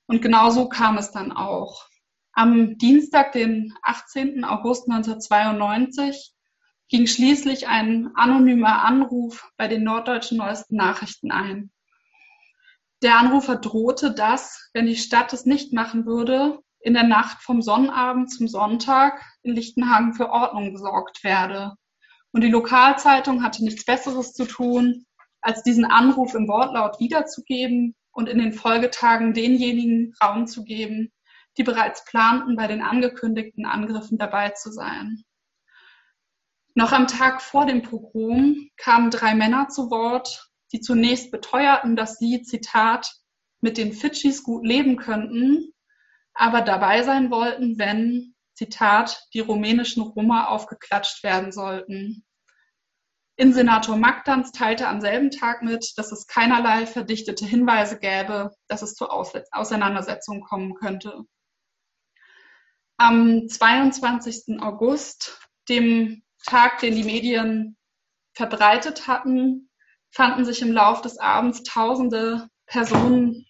Und 0.07 0.23
genau 0.23 0.49
so 0.49 0.67
kam 0.67 0.97
es 0.97 1.11
dann 1.11 1.31
auch. 1.31 1.86
Am 2.37 2.77
Dienstag, 2.77 3.31
den 3.31 3.73
18. 3.81 4.43
August 4.43 4.87
1992, 4.87 6.35
ging 6.87 7.07
schließlich 7.07 7.67
ein 7.67 8.11
anonymer 8.13 8.83
Anruf 8.83 9.51
bei 9.57 9.67
den 9.67 9.83
norddeutschen 9.83 10.37
neuesten 10.37 10.75
Nachrichten 10.75 11.31
ein. 11.31 11.71
Der 13.01 13.17
Anrufer 13.17 13.55
drohte, 13.55 14.13
dass, 14.13 14.69
wenn 14.73 14.85
die 14.85 14.97
Stadt 14.97 15.33
es 15.33 15.47
nicht 15.47 15.73
machen 15.73 16.05
würde, 16.05 16.59
in 16.79 16.93
der 16.93 17.05
Nacht 17.05 17.41
vom 17.41 17.63
Sonnabend 17.63 18.31
zum 18.31 18.47
Sonntag 18.47 19.19
in 19.41 19.55
Lichtenhagen 19.55 20.13
für 20.13 20.29
Ordnung 20.29 20.73
gesorgt 20.73 21.23
werde. 21.23 21.73
Und 22.33 22.41
die 22.43 22.51
Lokalzeitung 22.51 23.41
hatte 23.41 23.63
nichts 23.63 23.83
Besseres 23.83 24.33
zu 24.33 24.45
tun, 24.45 25.07
als 25.41 25.63
diesen 25.63 25.85
Anruf 25.85 26.35
im 26.35 26.47
Wortlaut 26.47 26.99
wiederzugeben 26.99 27.95
und 28.11 28.29
in 28.29 28.37
den 28.37 28.53
Folgetagen 28.53 29.33
denjenigen 29.33 30.13
Raum 30.21 30.45
zu 30.45 30.63
geben, 30.63 31.11
die 31.57 31.63
bereits 31.63 32.05
planten, 32.05 32.55
bei 32.55 32.67
den 32.67 32.81
angekündigten 32.81 33.65
Angriffen 33.65 34.17
dabei 34.17 34.49
zu 34.49 34.71
sein. 34.71 35.23
Noch 36.75 36.91
am 36.91 37.07
Tag 37.07 37.41
vor 37.41 37.65
dem 37.65 37.81
Pogrom 37.81 38.69
kamen 38.77 39.09
drei 39.09 39.33
Männer 39.33 39.67
zu 39.67 39.89
Wort, 39.89 40.51
die 40.71 40.79
zunächst 40.79 41.31
beteuerten, 41.31 41.95
dass 41.95 42.17
sie, 42.17 42.43
Zitat, 42.43 43.11
mit 43.61 43.77
den 43.77 43.93
Fidschis 43.93 44.43
gut 44.43 44.65
leben 44.65 44.97
könnten, 44.97 45.73
aber 46.35 46.61
dabei 46.61 47.01
sein 47.01 47.31
wollten, 47.31 47.79
wenn, 47.79 48.35
Zitat, 48.53 49.27
die 49.33 49.39
rumänischen 49.39 50.03
Roma 50.03 50.47
aufgeklatscht 50.47 51.23
werden 51.23 51.51
sollten. 51.51 52.23
Innensenator 53.35 53.97
Magdans 53.97 54.51
teilte 54.51 54.87
am 54.87 54.99
selben 54.99 55.31
Tag 55.31 55.61
mit, 55.61 55.93
dass 55.97 56.11
es 56.11 56.27
keinerlei 56.27 56.87
verdichtete 56.87 57.45
Hinweise 57.45 57.99
gäbe, 57.99 58.51
dass 58.67 58.81
es 58.81 58.95
zur 58.95 59.11
Auseinandersetzung 59.13 60.41
kommen 60.41 60.73
könnte. 60.75 61.23
Am 62.99 63.47
22. 63.47 64.59
August, 64.59 65.39
dem 65.69 66.23
Tag, 66.47 66.79
den 66.79 66.95
die 66.95 67.03
Medien 67.03 67.77
verbreitet 68.33 69.05
hatten, 69.05 69.69
fanden 70.09 70.45
sich 70.45 70.63
im 70.63 70.71
Lauf 70.71 71.01
des 71.01 71.19
Abends 71.19 71.61
tausende 71.61 72.49
Personen 72.65 73.45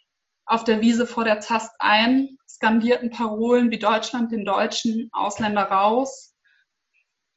auf 0.46 0.66
der 0.66 0.82
Wiese 0.82 1.08
vor 1.08 1.24
der 1.24 1.40
Zast 1.40 1.72
ein, 1.80 2.38
skandierten 2.46 3.10
Parolen 3.10 3.72
wie 3.72 3.80
Deutschland 3.80 4.34
den 4.34 4.44
Deutschen, 4.44 5.08
Ausländer 5.14 5.64
raus. 5.64 6.36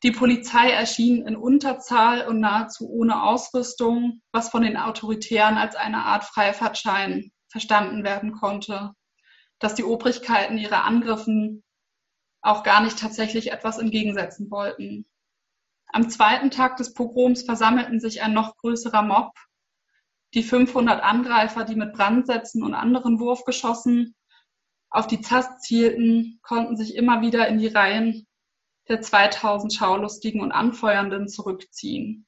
Die 0.03 0.11
Polizei 0.11 0.69
erschien 0.69 1.25
in 1.29 1.37
Unterzahl 1.37 2.27
und 2.27 2.41
nahezu 2.41 2.89
ohne 2.91 3.23
Ausrüstung, 3.23 4.21
was 4.33 4.49
von 4.49 4.63
den 4.63 4.77
Autoritären 4.77 5.57
als 5.57 5.77
eine 5.77 5.99
Art 5.99 6.25
Freifahrtschein 6.25 7.31
verstanden 7.49 8.03
werden 8.03 8.33
konnte, 8.33 8.95
dass 9.61 9.77
die 9.77 9.85
Obrigkeiten 9.85 10.59
ihre 10.59 10.83
Angriffen 10.83 11.63
auch 12.43 12.63
gar 12.63 12.83
nicht 12.83 12.99
tatsächlich 12.99 13.53
etwas 13.53 13.79
entgegensetzen 13.79 14.51
wollten. 14.51 15.07
Am 15.93 16.09
zweiten 16.09 16.51
Tag 16.51 16.77
des 16.77 16.95
Pogroms 16.95 17.43
versammelten 17.43 18.01
sich 18.01 18.23
ein 18.23 18.33
noch 18.33 18.57
größerer 18.57 19.03
Mob. 19.03 19.33
Die 20.35 20.43
500 20.43 21.03
Angreifer, 21.03 21.65
die 21.65 21.75
mit 21.75 21.93
Brandsätzen 21.93 22.63
und 22.63 22.75
anderen 22.75 23.19
Wurfgeschossen 23.19 24.15
auf 24.89 25.07
die 25.07 25.21
Zast 25.21 25.63
zielten, 25.63 26.39
konnten 26.43 26.77
sich 26.77 26.95
immer 26.95 27.21
wieder 27.21 27.49
in 27.49 27.59
die 27.59 27.69
Reihen 27.69 28.27
der 28.89 29.01
2000 29.01 29.73
Schaulustigen 29.73 30.41
und 30.41 30.53
Anfeuernden 30.53 31.29
zurückziehen. 31.29 32.27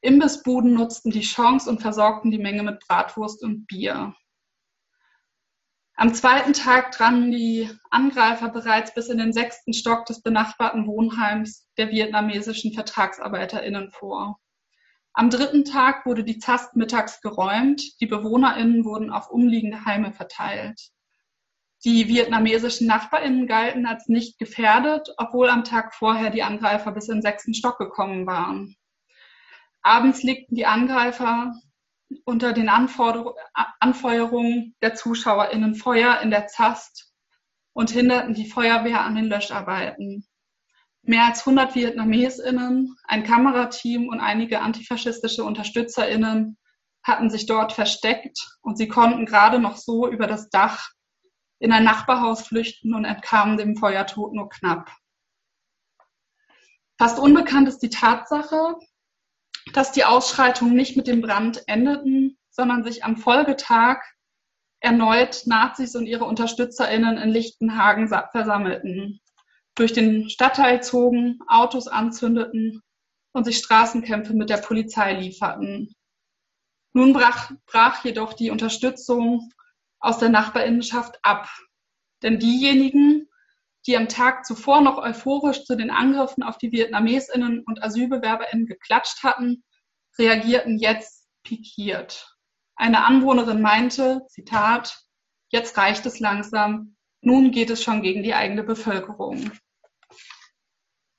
Imbissbuden 0.00 0.74
nutzten 0.74 1.12
die 1.12 1.20
Chance 1.20 1.70
und 1.70 1.80
versorgten 1.80 2.30
die 2.30 2.38
Menge 2.38 2.64
mit 2.64 2.80
Bratwurst 2.80 3.42
und 3.44 3.66
Bier. 3.66 4.14
Am 5.94 6.14
zweiten 6.14 6.52
Tag 6.52 6.92
drangen 6.92 7.30
die 7.30 7.70
Angreifer 7.90 8.48
bereits 8.48 8.94
bis 8.94 9.08
in 9.08 9.18
den 9.18 9.32
sechsten 9.32 9.72
Stock 9.72 10.06
des 10.06 10.22
benachbarten 10.22 10.86
Wohnheims 10.86 11.68
der 11.76 11.90
vietnamesischen 11.90 12.72
VertragsarbeiterInnen 12.72 13.90
vor. 13.90 14.38
Am 15.12 15.28
dritten 15.28 15.64
Tag 15.64 16.06
wurde 16.06 16.24
die 16.24 16.38
Zast 16.38 16.74
mittags 16.74 17.20
geräumt, 17.20 18.00
die 18.00 18.06
BewohnerInnen 18.06 18.84
wurden 18.84 19.10
auf 19.10 19.30
umliegende 19.30 19.84
Heime 19.84 20.12
verteilt. 20.12 20.80
Die 21.84 22.08
vietnamesischen 22.08 22.86
NachbarInnen 22.86 23.46
galten 23.46 23.86
als 23.86 24.08
nicht 24.08 24.38
gefährdet, 24.38 25.12
obwohl 25.18 25.50
am 25.50 25.64
Tag 25.64 25.94
vorher 25.94 26.30
die 26.30 26.42
Angreifer 26.42 26.92
bis 26.92 27.08
in 27.08 27.16
den 27.16 27.22
sechsten 27.22 27.52
Stock 27.52 27.76
gekommen 27.76 28.26
waren. 28.26 28.76
Abends 29.82 30.22
legten 30.22 30.54
die 30.54 30.64
Angreifer 30.64 31.52
unter 32.24 32.52
den 32.52 32.68
Anfeuerungen 32.68 34.74
der 34.82 34.94
ZuschauerInnen 34.94 35.74
Feuer 35.74 36.20
in 36.20 36.30
der 36.30 36.46
Zast 36.46 37.12
und 37.72 37.90
hinderten 37.90 38.34
die 38.34 38.48
Feuerwehr 38.48 39.02
an 39.02 39.14
den 39.14 39.26
Löscharbeiten. 39.26 40.26
Mehr 41.02 41.24
als 41.24 41.40
100 41.40 41.74
VietnamesInnen, 41.74 42.96
ein 43.04 43.24
Kamerateam 43.24 44.08
und 44.08 44.20
einige 44.20 44.60
antifaschistische 44.60 45.42
UnterstützerInnen 45.42 46.56
hatten 47.02 47.30
sich 47.30 47.46
dort 47.46 47.72
versteckt 47.72 48.58
und 48.60 48.78
sie 48.78 48.86
konnten 48.86 49.26
gerade 49.26 49.58
noch 49.58 49.76
so 49.76 50.08
über 50.08 50.28
das 50.28 50.50
Dach 50.50 50.90
in 51.58 51.72
ein 51.72 51.84
Nachbarhaus 51.84 52.46
flüchten 52.46 52.94
und 52.94 53.04
entkamen 53.04 53.56
dem 53.56 53.76
Feuertod 53.76 54.32
nur 54.32 54.48
knapp. 54.48 54.92
Fast 56.98 57.18
unbekannt 57.18 57.68
ist 57.68 57.78
die 57.78 57.90
Tatsache, 57.90 58.76
dass 59.72 59.92
die 59.92 60.04
Ausschreitungen 60.04 60.74
nicht 60.74 60.96
mit 60.96 61.06
dem 61.06 61.20
Brand 61.20 61.62
endeten, 61.66 62.38
sondern 62.50 62.84
sich 62.84 63.04
am 63.04 63.16
Folgetag 63.16 64.02
erneut 64.80 65.42
Nazis 65.46 65.94
und 65.94 66.06
ihre 66.06 66.24
UnterstützerInnen 66.24 67.16
in 67.16 67.30
Lichtenhagen 67.30 68.08
versammelten, 68.08 69.20
durch 69.74 69.92
den 69.92 70.28
Stadtteil 70.28 70.82
zogen, 70.82 71.38
Autos 71.46 71.88
anzündeten 71.88 72.82
und 73.32 73.44
sich 73.44 73.58
Straßenkämpfe 73.58 74.34
mit 74.34 74.50
der 74.50 74.58
Polizei 74.58 75.14
lieferten. 75.14 75.94
Nun 76.92 77.12
brach, 77.12 77.50
brach 77.66 78.04
jedoch 78.04 78.34
die 78.34 78.50
Unterstützung 78.50 79.50
aus 79.98 80.18
der 80.18 80.28
Nachbarinnenschaft 80.28 81.18
ab. 81.22 81.48
Denn 82.22 82.38
diejenigen, 82.38 83.28
die 83.86 83.96
am 83.96 84.08
Tag 84.08 84.44
zuvor 84.44 84.80
noch 84.80 84.98
euphorisch 84.98 85.64
zu 85.64 85.76
den 85.76 85.90
Angriffen 85.90 86.42
auf 86.42 86.58
die 86.58 86.72
Vietnamesinnen 86.72 87.64
und 87.66 87.82
Asylbewerberinnen 87.82 88.66
geklatscht 88.66 89.22
hatten, 89.22 89.64
reagierten 90.18 90.78
jetzt 90.78 91.28
pikiert. 91.42 92.36
Eine 92.76 93.04
Anwohnerin 93.04 93.60
meinte, 93.60 94.22
Zitat, 94.28 95.04
jetzt 95.50 95.76
reicht 95.76 96.06
es 96.06 96.20
langsam, 96.20 96.96
nun 97.20 97.50
geht 97.50 97.70
es 97.70 97.82
schon 97.82 98.02
gegen 98.02 98.22
die 98.22 98.34
eigene 98.34 98.62
Bevölkerung. 98.62 99.50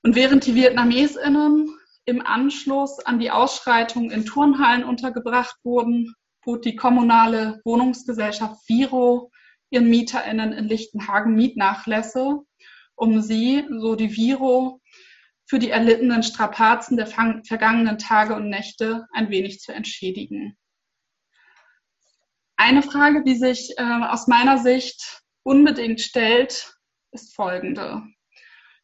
Und 0.03 0.15
während 0.15 0.45
die 0.45 0.55
Vietnamesinnen 0.55 1.77
im 2.05 2.25
Anschluss 2.25 2.99
an 2.99 3.19
die 3.19 3.31
Ausschreitungen 3.31 4.11
in 4.11 4.25
Turnhallen 4.25 4.83
untergebracht 4.83 5.55
wurden, 5.63 6.13
bot 6.43 6.65
die 6.65 6.75
kommunale 6.75 7.61
Wohnungsgesellschaft 7.63 8.65
Viro 8.67 9.31
ihren 9.69 9.89
MieterInnen 9.89 10.51
in 10.51 10.67
Lichtenhagen 10.67 11.35
Mietnachlässe, 11.35 12.41
um 12.95 13.21
sie, 13.21 13.65
so 13.69 13.95
die 13.95 14.15
Viro, 14.15 14.81
für 15.45 15.59
die 15.59 15.69
erlittenen 15.69 16.23
Strapazen 16.23 16.97
der 16.97 17.07
vergangenen 17.07 17.97
Tage 17.97 18.35
und 18.35 18.49
Nächte 18.49 19.07
ein 19.11 19.29
wenig 19.29 19.59
zu 19.59 19.73
entschädigen. 19.73 20.57
Eine 22.55 22.81
Frage, 22.81 23.23
die 23.23 23.35
sich 23.35 23.73
äh, 23.77 23.83
aus 23.83 24.27
meiner 24.27 24.57
Sicht 24.57 25.21
unbedingt 25.43 26.01
stellt, 26.01 26.73
ist 27.11 27.35
folgende. 27.35 28.03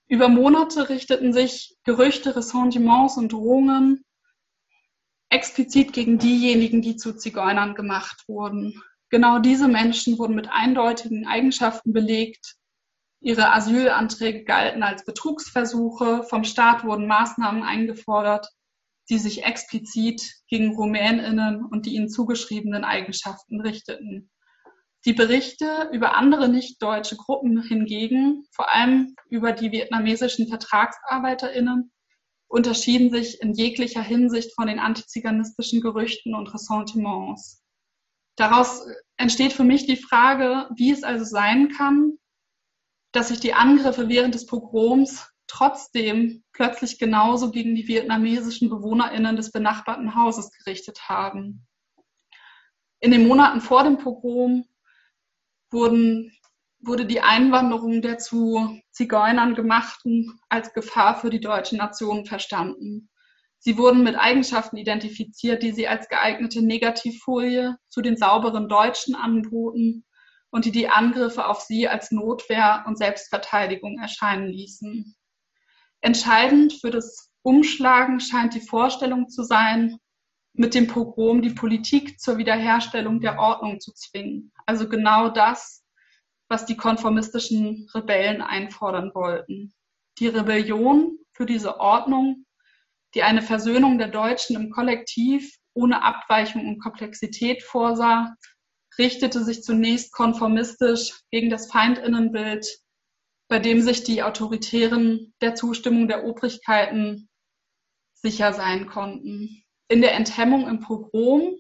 Über 0.08 0.28
Monate 0.28 0.90
richteten 0.90 1.34
sich 1.34 1.78
Gerüchte, 1.84 2.36
Ressentiments 2.36 3.18
und 3.18 3.32
Drohungen 3.32 4.04
explizit 5.30 5.94
gegen 5.94 6.18
diejenigen, 6.18 6.82
die 6.82 6.96
zu 6.96 7.16
Zigeunern 7.16 7.76
gemacht 7.76 8.24
wurden. 8.28 8.82
Genau 9.10 9.40
diese 9.40 9.68
Menschen 9.68 10.18
wurden 10.18 10.36
mit 10.36 10.50
eindeutigen 10.50 11.28
Eigenschaften 11.28 11.94
belegt, 11.94 12.56
Ihre 13.22 13.54
Asylanträge 13.54 14.44
galten 14.44 14.84
als 14.84 15.04
Betrugsversuche. 15.06 16.24
Vom 16.24 16.44
Staat 16.44 16.84
wurden 16.86 17.08
Maßnahmen 17.08 17.64
eingefordert, 17.64 18.48
die 19.10 19.18
sich 19.18 19.44
explizit 19.44 20.22
gegen 20.48 20.76
Rumäninnen 20.76 21.66
und 21.66 21.86
die 21.86 21.96
ihnen 21.96 22.10
zugeschriebenen 22.10 22.84
Eigenschaften 22.84 23.60
richteten. 23.60 24.30
Die 25.06 25.14
Berichte 25.14 25.90
über 25.94 26.16
andere 26.16 26.50
nicht-deutsche 26.50 27.16
Gruppen 27.16 27.62
hingegen, 27.62 28.46
vor 28.54 28.74
allem 28.74 29.16
über 29.30 29.54
die 29.54 29.72
vietnamesischen 29.72 30.48
Vertragsarbeiterinnen, 30.48 31.92
unterschieden 32.48 33.10
sich 33.10 33.42
in 33.42 33.54
jeglicher 33.54 34.02
Hinsicht 34.02 34.54
von 34.56 34.68
den 34.68 34.80
antiziganistischen 34.80 35.82
Gerüchten 35.82 36.36
und 36.36 36.54
Ressentiments. 36.54 37.64
Daraus 38.36 38.86
entsteht 39.18 39.54
für 39.54 39.64
mich 39.64 39.86
die 39.86 39.98
Frage, 39.98 40.70
wie 40.76 40.92
es 40.92 41.04
also 41.04 41.24
sein 41.26 41.70
kann, 41.70 42.19
dass 43.12 43.30
sich 43.30 43.40
die 43.40 43.54
Angriffe 43.54 44.10
während 44.10 44.36
des 44.36 44.46
Pogroms 44.46 45.28
trotzdem 45.48 46.44
plötzlich 46.54 47.00
genauso 47.00 47.52
gegen 47.52 47.76
die 47.76 47.88
vietnamesischen 47.88 48.70
BewohnerInnen 48.70 49.36
des 49.36 49.52
benachbarten 49.52 50.16
Hauses 50.16 50.52
gerichtet 50.52 51.10
haben. 51.10 51.66
In 53.00 53.12
den 53.12 53.28
Monaten 53.28 53.62
vor 53.62 53.84
dem 53.84 53.98
Pogrom 53.98 54.66
wurden, 55.72 56.32
wurde 56.80 57.06
die 57.06 57.22
Einwanderung 57.22 58.02
der 58.02 58.20
zu 58.20 58.80
Zigeunern 58.92 59.56
gemachten 59.56 60.40
als 60.50 60.74
Gefahr 60.74 61.20
für 61.20 61.30
die 61.30 61.42
deutsche 61.42 61.78
Nation 61.78 62.26
verstanden. 62.26 63.10
Sie 63.58 63.78
wurden 63.78 64.04
mit 64.04 64.16
Eigenschaften 64.16 64.78
identifiziert, 64.78 65.64
die 65.64 65.74
sie 65.74 65.88
als 65.88 66.08
geeignete 66.08 66.62
Negativfolie 66.62 67.76
zu 67.90 68.02
den 68.02 68.16
sauberen 68.16 68.70
Deutschen 68.70 69.16
anboten 69.16 70.06
und 70.52 70.66
die 70.66 70.72
die 70.72 70.90
Angriffe 70.90 71.48
auf 71.48 71.62
sie 71.62 71.88
als 71.88 72.12
Notwehr 72.12 72.84
und 72.88 72.98
Selbstverteidigung 72.98 74.00
erscheinen 74.00 74.48
ließen. 74.48 75.16
Entscheidend 76.02 76.74
für 76.74 76.92
das 76.92 77.32
Umschlagen 77.42 78.20
scheint 78.20 78.54
die 78.54 78.62
Vorstellung 78.62 79.30
zu 79.30 79.44
sein, 79.44 79.98
mit 80.54 80.74
dem 80.74 80.88
Pogrom 80.88 81.42
die 81.42 81.52
Politik 81.52 82.20
zur 82.20 82.38
Wiederherstellung 82.38 83.20
der 83.20 83.40
Ordnung 83.40 83.80
zu 83.80 83.94
zwingen. 83.94 84.52
Also 84.66 84.90
genau 84.90 85.30
das, 85.30 85.86
was 86.50 86.66
die 86.66 86.76
konformistischen 86.76 87.88
Rebellen 87.94 88.42
einfordern 88.42 89.12
wollten. 89.14 89.74
Die 90.18 90.28
Rebellion 90.28 91.18
für 91.32 91.46
diese 91.46 91.80
Ordnung 91.80 92.46
die 93.16 93.24
eine 93.24 93.42
Versöhnung 93.42 93.98
der 93.98 94.10
Deutschen 94.10 94.56
im 94.56 94.70
Kollektiv 94.70 95.58
ohne 95.74 96.04
Abweichung 96.04 96.68
und 96.68 96.80
Komplexität 96.80 97.64
vorsah, 97.64 98.36
richtete 99.00 99.44
sich 99.44 99.64
zunächst 99.64 100.12
konformistisch 100.12 101.22
gegen 101.32 101.50
das 101.50 101.72
Feindinnenbild, 101.72 102.68
bei 103.48 103.60
dem 103.60 103.82
sich 103.82 104.04
die 104.04 104.22
Autoritären 104.22 105.34
der 105.42 105.56
Zustimmung 105.56 106.08
der 106.08 106.26
Obrigkeiten 106.26 107.30
sicher 108.14 108.54
sein 108.54 108.86
konnten. 108.86 109.64
In 109.88 110.02
der 110.02 110.14
Enthemmung 110.14 110.68
im 110.68 110.82
Pogrom 110.82 111.56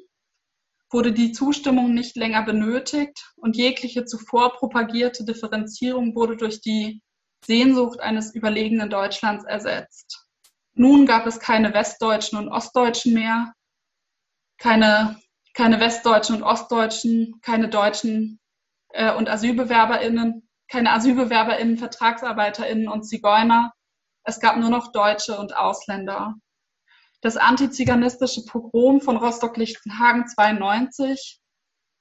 wurde 0.91 1.11
die 1.11 1.31
Zustimmung 1.31 1.93
nicht 1.93 2.15
länger 2.15 2.43
benötigt 2.43 3.33
und 3.37 3.55
jegliche 3.55 4.05
zuvor 4.05 4.53
propagierte 4.53 5.23
Differenzierung 5.23 6.15
wurde 6.15 6.35
durch 6.35 6.61
die 6.61 7.01
Sehnsucht 7.45 7.99
eines 7.99 8.35
überlegenen 8.35 8.89
Deutschlands 8.89 9.45
ersetzt. 9.45 10.27
Nun 10.73 11.05
gab 11.05 11.25
es 11.25 11.39
keine 11.39 11.73
Westdeutschen 11.73 12.37
und 12.37 12.49
Ostdeutschen 12.49 13.13
mehr, 13.13 13.53
keine, 14.57 15.19
keine 15.53 15.79
Westdeutschen 15.79 16.37
und 16.37 16.43
Ostdeutschen, 16.43 17.39
keine 17.41 17.69
Deutschen 17.69 18.39
äh, 18.89 19.13
und 19.13 19.29
AsylbewerberInnen, 19.29 20.47
keine 20.69 20.91
AsylbewerberInnen, 20.93 21.77
VertragsarbeiterInnen 21.77 22.87
und 22.87 23.03
Zigeuner. 23.03 23.73
Es 24.23 24.39
gab 24.39 24.57
nur 24.57 24.69
noch 24.69 24.91
Deutsche 24.91 25.37
und 25.37 25.55
Ausländer. 25.55 26.35
Das 27.21 27.35
antiziganistische 27.35 28.45
Pogrom 28.45 29.01
von 29.01 29.17
Rostock-Lichtenhagen 29.17 30.27
92 30.27 31.39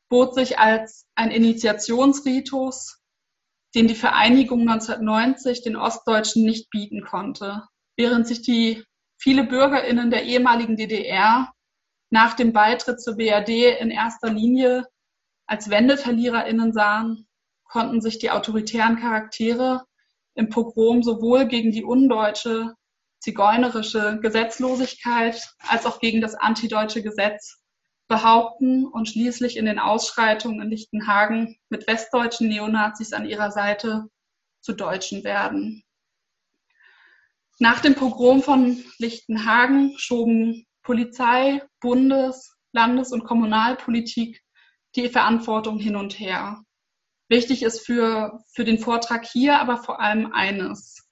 bot 0.09 0.35
sich 0.35 0.59
als 0.59 1.07
ein 1.17 1.31
Initiationsritus, 1.31 3.01
den 3.75 3.89
die 3.89 3.95
Vereinigung 3.95 4.61
1990 4.61 5.63
den 5.63 5.77
Ostdeutschen 5.77 6.45
nicht 6.45 6.71
bieten 6.71 7.05
konnte. 7.05 7.65
Während 7.97 8.27
sich 8.27 8.43
die 8.43 8.85
viele 9.19 9.45
BürgerInnen 9.45 10.11
der 10.11 10.25
ehemaligen 10.25 10.77
DDR 10.77 11.53
nach 12.11 12.35
dem 12.35 12.53
Beitritt 12.53 13.01
zur 13.01 13.17
BRD 13.17 13.81
in 13.81 13.91
erster 13.91 14.31
Linie 14.31 14.87
als 15.47 15.71
WendeverliererInnen 15.71 16.73
sahen, 16.73 17.27
konnten 17.65 18.01
sich 18.01 18.19
die 18.19 18.31
autoritären 18.31 18.99
Charaktere 18.99 19.85
im 20.35 20.49
Pogrom 20.49 21.03
sowohl 21.03 21.47
gegen 21.47 21.73
die 21.73 21.85
undeutsche 21.85 22.75
zigeunerische 23.21 24.21
Gesetzlosigkeit 24.23 25.55
als 25.67 25.87
auch 25.87 26.01
gegen 26.01 26.21
das 26.21 26.35
antideutsche 26.35 27.03
Gesetz 27.03 27.61
behaupten 28.07 28.87
und 28.87 29.09
schließlich 29.09 29.57
in 29.57 29.67
den 29.67 29.79
Ausschreitungen 29.79 30.63
in 30.63 30.71
Lichtenhagen 30.71 31.59
mit 31.69 31.87
westdeutschen 31.87 32.49
Neonazis 32.49 33.13
an 33.13 33.27
ihrer 33.27 33.51
Seite 33.51 34.07
zu 34.61 34.73
Deutschen 34.73 35.25
werden. 35.25 35.83
Nach 37.59 37.81
dem 37.81 37.97
Pogrom 37.97 38.43
von 38.43 38.83
Lichtenhagen 38.99 39.99
schoben 39.99 40.65
Polizei, 40.89 41.61
Bundes-, 41.81 42.57
Landes- 42.73 43.13
und 43.13 43.25
Kommunalpolitik 43.25 44.43
die 44.97 45.11
Verantwortung 45.11 45.79
hin 45.79 45.97
und 45.97 46.19
her. 46.19 46.63
Wichtig 47.29 47.63
ist 47.63 47.85
für, 47.85 48.43
für 48.55 48.65
den 48.65 48.79
Vortrag 48.79 49.27
hier 49.27 49.61
aber 49.61 49.77
vor 49.77 50.01
allem 50.01 50.33
eines. 50.33 51.07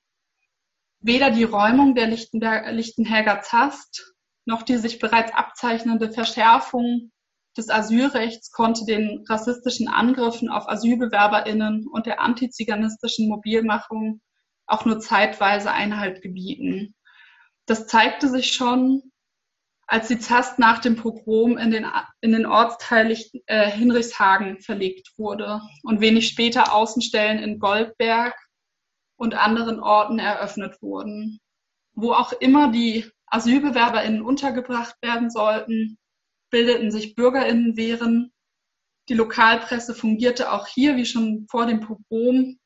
Weder 1.01 1.31
die 1.31 1.45
Räumung 1.45 1.95
der 1.95 2.07
Lichtenberger 2.07 3.43
Zast 3.43 4.15
noch 4.47 4.63
die 4.63 4.79
sich 4.79 4.99
bereits 4.99 5.35
abzeichnende 5.35 6.11
Verschärfung 6.11 7.13
des 7.55 7.69
Asylrechts 7.69 8.53
konnte 8.53 8.87
den 8.87 9.27
rassistischen 9.29 9.89
Angriffen 9.89 10.49
auf 10.49 10.69
AsylbewerberInnen 10.71 11.87
und 11.87 12.07
der 12.07 12.23
antiziganistischen 12.23 13.29
Mobilmachung 13.29 14.23
auch 14.67 14.87
nur 14.87 15.01
zeitweise 15.01 15.71
Einhalt 15.71 16.23
gebieten. 16.23 16.95
Das 17.67 17.87
zeigte 17.87 18.31
sich 18.31 18.53
schon, 18.53 19.13
als 19.87 20.09
die 20.09 20.19
Zast 20.19 20.59
nach 20.59 20.81
dem 20.81 20.97
Pogrom 20.97 21.59
in 21.59 21.71
den, 21.71 21.87
in 22.21 22.33
den 22.33 22.47
Ortsteil 22.47 23.17
äh, 23.47 23.71
Hinrichshagen 23.71 24.61
verlegt 24.61 25.13
wurde 25.17 25.61
und 25.83 26.01
wenig 26.01 26.29
später 26.29 26.73
Außenstellen 26.75 27.39
in 27.39 27.59
Goldberg 27.59 28.35
und 29.17 29.35
anderen 29.35 29.81
Orten 29.81 30.19
eröffnet 30.19 30.83
wurden. 30.83 31.41
Wo 31.95 32.13
auch 32.13 32.33
immer 32.33 32.71
die 32.73 33.11
AsylbewerberInnen 33.27 34.23
untergebracht 34.23 34.97
werden 35.03 35.31
sollten, 35.31 35.99
bildeten 36.51 36.91
sich 36.91 37.15
BürgerInnenwehren. 37.15 38.33
Die 39.09 39.15
Lokalpresse 39.15 39.95
fungierte 39.95 40.53
auch 40.53 40.67
hier, 40.67 40.97
wie 40.97 41.07
schon 41.07 41.47
vor 41.49 41.67
dem 41.67 41.81
Pogrom, 41.81 42.59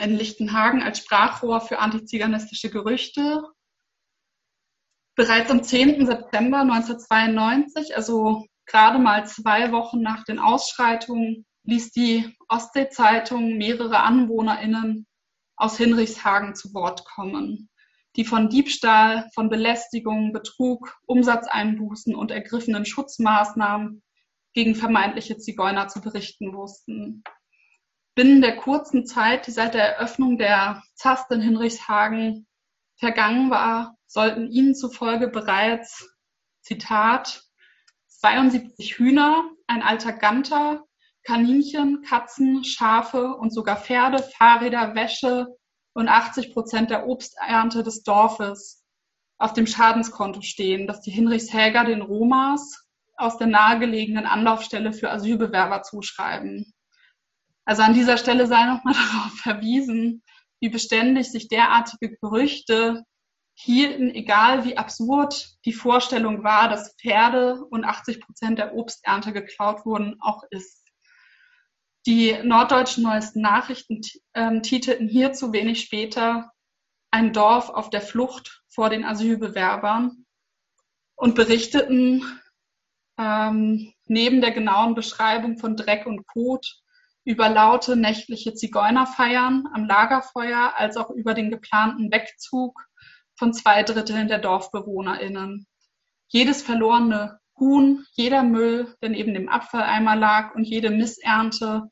in 0.00 0.16
Lichtenhagen 0.16 0.82
als 0.82 0.98
Sprachrohr 0.98 1.60
für 1.60 1.78
antiziganistische 1.78 2.70
Gerüchte. 2.70 3.44
Bereits 5.16 5.50
am 5.50 5.62
10. 5.62 6.06
September 6.06 6.60
1992, 6.60 7.96
also 7.96 8.46
gerade 8.66 8.98
mal 8.98 9.26
zwei 9.26 9.70
Wochen 9.70 10.02
nach 10.02 10.24
den 10.24 10.40
Ausschreitungen, 10.40 11.46
ließ 11.64 11.92
die 11.92 12.34
Ostsee-Zeitung 12.48 13.56
mehrere 13.56 14.00
AnwohnerInnen 14.00 15.06
aus 15.56 15.76
Hinrichshagen 15.76 16.56
zu 16.56 16.74
Wort 16.74 17.04
kommen, 17.04 17.70
die 18.16 18.24
von 18.24 18.48
Diebstahl, 18.48 19.28
von 19.34 19.48
Belästigung, 19.48 20.32
Betrug, 20.32 20.98
Umsatzeinbußen 21.06 22.14
und 22.16 22.32
ergriffenen 22.32 22.84
Schutzmaßnahmen 22.84 24.02
gegen 24.52 24.74
vermeintliche 24.74 25.38
Zigeuner 25.38 25.86
zu 25.86 26.00
berichten 26.00 26.54
wussten. 26.54 27.22
Binnen 28.16 28.40
der 28.40 28.56
kurzen 28.56 29.06
Zeit, 29.06 29.46
die 29.46 29.52
seit 29.52 29.74
der 29.74 29.96
Eröffnung 29.96 30.38
der 30.38 30.82
Zast 30.94 31.30
in 31.30 31.40
Hinrichshagen 31.40 32.46
vergangen 32.96 33.50
war, 33.50 33.96
sollten 34.06 34.50
ihnen 34.50 34.74
zufolge 34.74 35.28
bereits, 35.28 36.08
Zitat, 36.62 37.42
72 38.08 38.98
Hühner, 38.98 39.44
ein 39.66 39.82
alter 39.82 40.12
Ganter, 40.12 40.84
Kaninchen, 41.24 42.02
Katzen, 42.02 42.64
Schafe 42.64 43.34
und 43.34 43.52
sogar 43.52 43.76
Pferde, 43.76 44.22
Fahrräder, 44.22 44.94
Wäsche 44.94 45.46
und 45.94 46.08
80 46.08 46.52
Prozent 46.52 46.90
der 46.90 47.06
Obsternte 47.06 47.82
des 47.82 48.02
Dorfes 48.02 48.84
auf 49.38 49.52
dem 49.52 49.66
Schadenskonto 49.66 50.42
stehen, 50.42 50.86
das 50.86 51.00
die 51.00 51.10
Hinrichshäger 51.10 51.84
den 51.84 52.02
Romas 52.02 52.88
aus 53.16 53.38
der 53.38 53.46
nahegelegenen 53.46 54.26
Anlaufstelle 54.26 54.92
für 54.92 55.10
Asylbewerber 55.10 55.82
zuschreiben. 55.82 56.72
Also 57.64 57.82
an 57.82 57.94
dieser 57.94 58.18
Stelle 58.18 58.46
sei 58.46 58.64
nochmal 58.64 58.94
darauf 59.12 59.32
verwiesen, 59.38 60.22
wie 60.64 60.70
beständig 60.70 61.30
sich 61.30 61.48
derartige 61.48 62.16
Gerüchte 62.16 63.04
hielten, 63.52 64.08
egal 64.14 64.64
wie 64.64 64.78
absurd 64.78 65.58
die 65.66 65.74
Vorstellung 65.74 66.42
war, 66.42 66.70
dass 66.70 66.96
Pferde 66.96 67.62
und 67.66 67.84
80 67.84 68.22
Prozent 68.22 68.58
der 68.58 68.74
Obsternte 68.74 69.34
geklaut 69.34 69.84
wurden, 69.84 70.16
auch 70.22 70.42
ist. 70.48 70.82
Die 72.06 72.38
norddeutschen 72.42 73.04
neuesten 73.04 73.42
Nachrichten 73.42 74.00
ähm, 74.32 74.62
titelten 74.62 75.06
hierzu 75.06 75.52
wenig 75.52 75.82
später 75.82 76.50
ein 77.10 77.34
Dorf 77.34 77.68
auf 77.68 77.90
der 77.90 78.00
Flucht 78.00 78.62
vor 78.70 78.88
den 78.88 79.04
Asylbewerbern 79.04 80.24
und 81.14 81.34
berichteten 81.34 82.40
ähm, 83.18 83.92
neben 84.06 84.40
der 84.40 84.52
genauen 84.52 84.94
Beschreibung 84.94 85.58
von 85.58 85.76
Dreck 85.76 86.06
und 86.06 86.26
Kot 86.26 86.83
über 87.24 87.48
laute 87.48 87.96
nächtliche 87.96 88.54
Zigeunerfeiern 88.54 89.66
am 89.72 89.86
Lagerfeuer 89.86 90.74
als 90.76 90.96
auch 90.96 91.10
über 91.10 91.34
den 91.34 91.50
geplanten 91.50 92.12
Wegzug 92.12 92.78
von 93.36 93.52
zwei 93.52 93.82
Dritteln 93.82 94.28
der 94.28 94.38
DorfbewohnerInnen. 94.38 95.66
Jedes 96.28 96.62
verlorene 96.62 97.38
Huhn, 97.58 98.04
jeder 98.12 98.42
Müll, 98.42 98.94
der 99.00 99.10
neben 99.10 99.34
dem 99.34 99.48
Abfalleimer 99.48 100.16
lag 100.16 100.54
und 100.54 100.64
jede 100.64 100.90
Missernte 100.90 101.90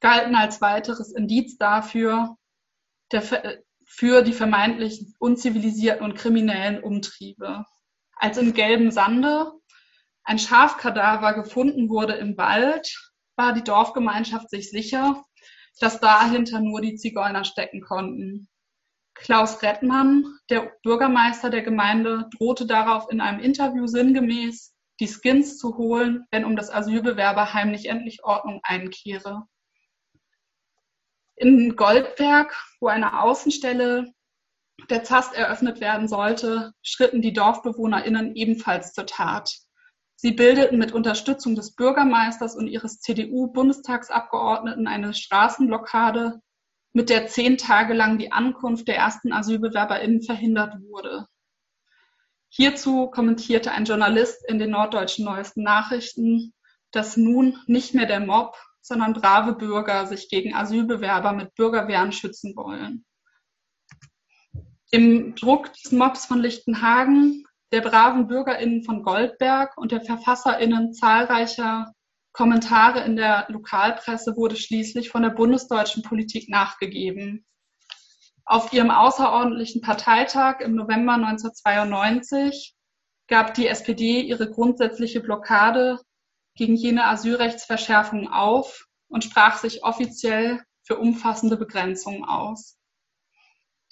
galten 0.00 0.34
als 0.34 0.60
weiteres 0.60 1.12
Indiz 1.12 1.56
dafür, 1.56 2.36
der, 3.10 3.22
für 3.84 4.22
die 4.22 4.32
vermeintlich 4.32 5.06
unzivilisierten 5.18 6.04
und 6.04 6.14
kriminellen 6.14 6.82
Umtriebe. 6.82 7.64
Als 8.14 8.36
im 8.36 8.52
gelben 8.52 8.90
Sande 8.90 9.52
ein 10.24 10.38
Schafkadaver 10.38 11.32
gefunden 11.34 11.88
wurde 11.88 12.14
im 12.14 12.36
Wald, 12.36 13.07
war 13.38 13.54
die 13.54 13.64
Dorfgemeinschaft 13.64 14.50
sich 14.50 14.70
sicher, 14.70 15.24
dass 15.80 16.00
dahinter 16.00 16.60
nur 16.60 16.80
die 16.80 16.96
Zigeuner 16.96 17.44
stecken 17.44 17.80
konnten. 17.80 18.48
Klaus 19.14 19.62
Rettmann, 19.62 20.24
der 20.50 20.72
Bürgermeister 20.82 21.50
der 21.50 21.62
Gemeinde, 21.62 22.28
drohte 22.36 22.66
darauf 22.66 23.10
in 23.10 23.20
einem 23.20 23.40
Interview 23.40 23.86
sinngemäß, 23.86 24.74
die 25.00 25.08
Skins 25.08 25.58
zu 25.58 25.76
holen, 25.76 26.26
wenn 26.30 26.44
um 26.44 26.56
das 26.56 26.70
Asylbewerberheim 26.70 27.70
nicht 27.70 27.86
endlich 27.86 28.24
Ordnung 28.24 28.60
einkehre. 28.62 29.46
In 31.36 31.76
Goldberg, 31.76 32.52
wo 32.80 32.88
eine 32.88 33.22
Außenstelle 33.22 34.12
der 34.90 35.04
ZAST 35.04 35.34
eröffnet 35.34 35.80
werden 35.80 36.08
sollte, 36.08 36.72
schritten 36.82 37.22
die 37.22 37.32
DorfbewohnerInnen 37.32 38.34
ebenfalls 38.34 38.92
zur 38.92 39.06
Tat. 39.06 39.58
Sie 40.20 40.32
bildeten 40.32 40.78
mit 40.78 40.90
Unterstützung 40.90 41.54
des 41.54 41.76
Bürgermeisters 41.76 42.56
und 42.56 42.66
ihres 42.66 42.98
CDU-Bundestagsabgeordneten 42.98 44.88
eine 44.88 45.14
Straßenblockade, 45.14 46.42
mit 46.92 47.08
der 47.08 47.28
zehn 47.28 47.56
Tage 47.56 47.94
lang 47.94 48.18
die 48.18 48.32
Ankunft 48.32 48.88
der 48.88 48.96
ersten 48.96 49.32
AsylbewerberInnen 49.32 50.22
verhindert 50.22 50.74
wurde. 50.90 51.28
Hierzu 52.48 53.06
kommentierte 53.06 53.70
ein 53.70 53.84
Journalist 53.84 54.44
in 54.48 54.58
den 54.58 54.70
norddeutschen 54.70 55.24
neuesten 55.24 55.62
Nachrichten, 55.62 56.52
dass 56.90 57.16
nun 57.16 57.56
nicht 57.68 57.94
mehr 57.94 58.06
der 58.06 58.18
Mob, 58.18 58.56
sondern 58.80 59.12
brave 59.12 59.52
Bürger 59.52 60.08
sich 60.08 60.28
gegen 60.28 60.52
Asylbewerber 60.52 61.32
mit 61.32 61.54
Bürgerwehren 61.54 62.10
schützen 62.10 62.56
wollen. 62.56 63.04
Im 64.90 65.36
Druck 65.36 65.72
des 65.74 65.92
Mobs 65.92 66.26
von 66.26 66.40
Lichtenhagen, 66.40 67.44
der 67.72 67.82
braven 67.82 68.26
BürgerInnen 68.26 68.82
von 68.82 69.02
Goldberg 69.02 69.76
und 69.76 69.92
der 69.92 70.00
VerfasserInnen 70.00 70.92
zahlreicher 70.94 71.92
Kommentare 72.32 73.00
in 73.00 73.16
der 73.16 73.46
Lokalpresse 73.48 74.36
wurde 74.36 74.56
schließlich 74.56 75.10
von 75.10 75.22
der 75.22 75.30
bundesdeutschen 75.30 76.02
Politik 76.02 76.48
nachgegeben. 76.48 77.44
Auf 78.44 78.72
ihrem 78.72 78.90
außerordentlichen 78.90 79.82
Parteitag 79.82 80.60
im 80.60 80.74
November 80.74 81.14
1992 81.14 82.74
gab 83.26 83.54
die 83.54 83.66
SPD 83.66 84.20
ihre 84.20 84.50
grundsätzliche 84.50 85.20
Blockade 85.20 86.00
gegen 86.54 86.74
jene 86.74 87.04
Asylrechtsverschärfung 87.04 88.28
auf 88.28 88.86
und 89.08 89.24
sprach 89.24 89.58
sich 89.58 89.84
offiziell 89.84 90.62
für 90.82 90.98
umfassende 90.98 91.56
Begrenzungen 91.56 92.24
aus. 92.24 92.78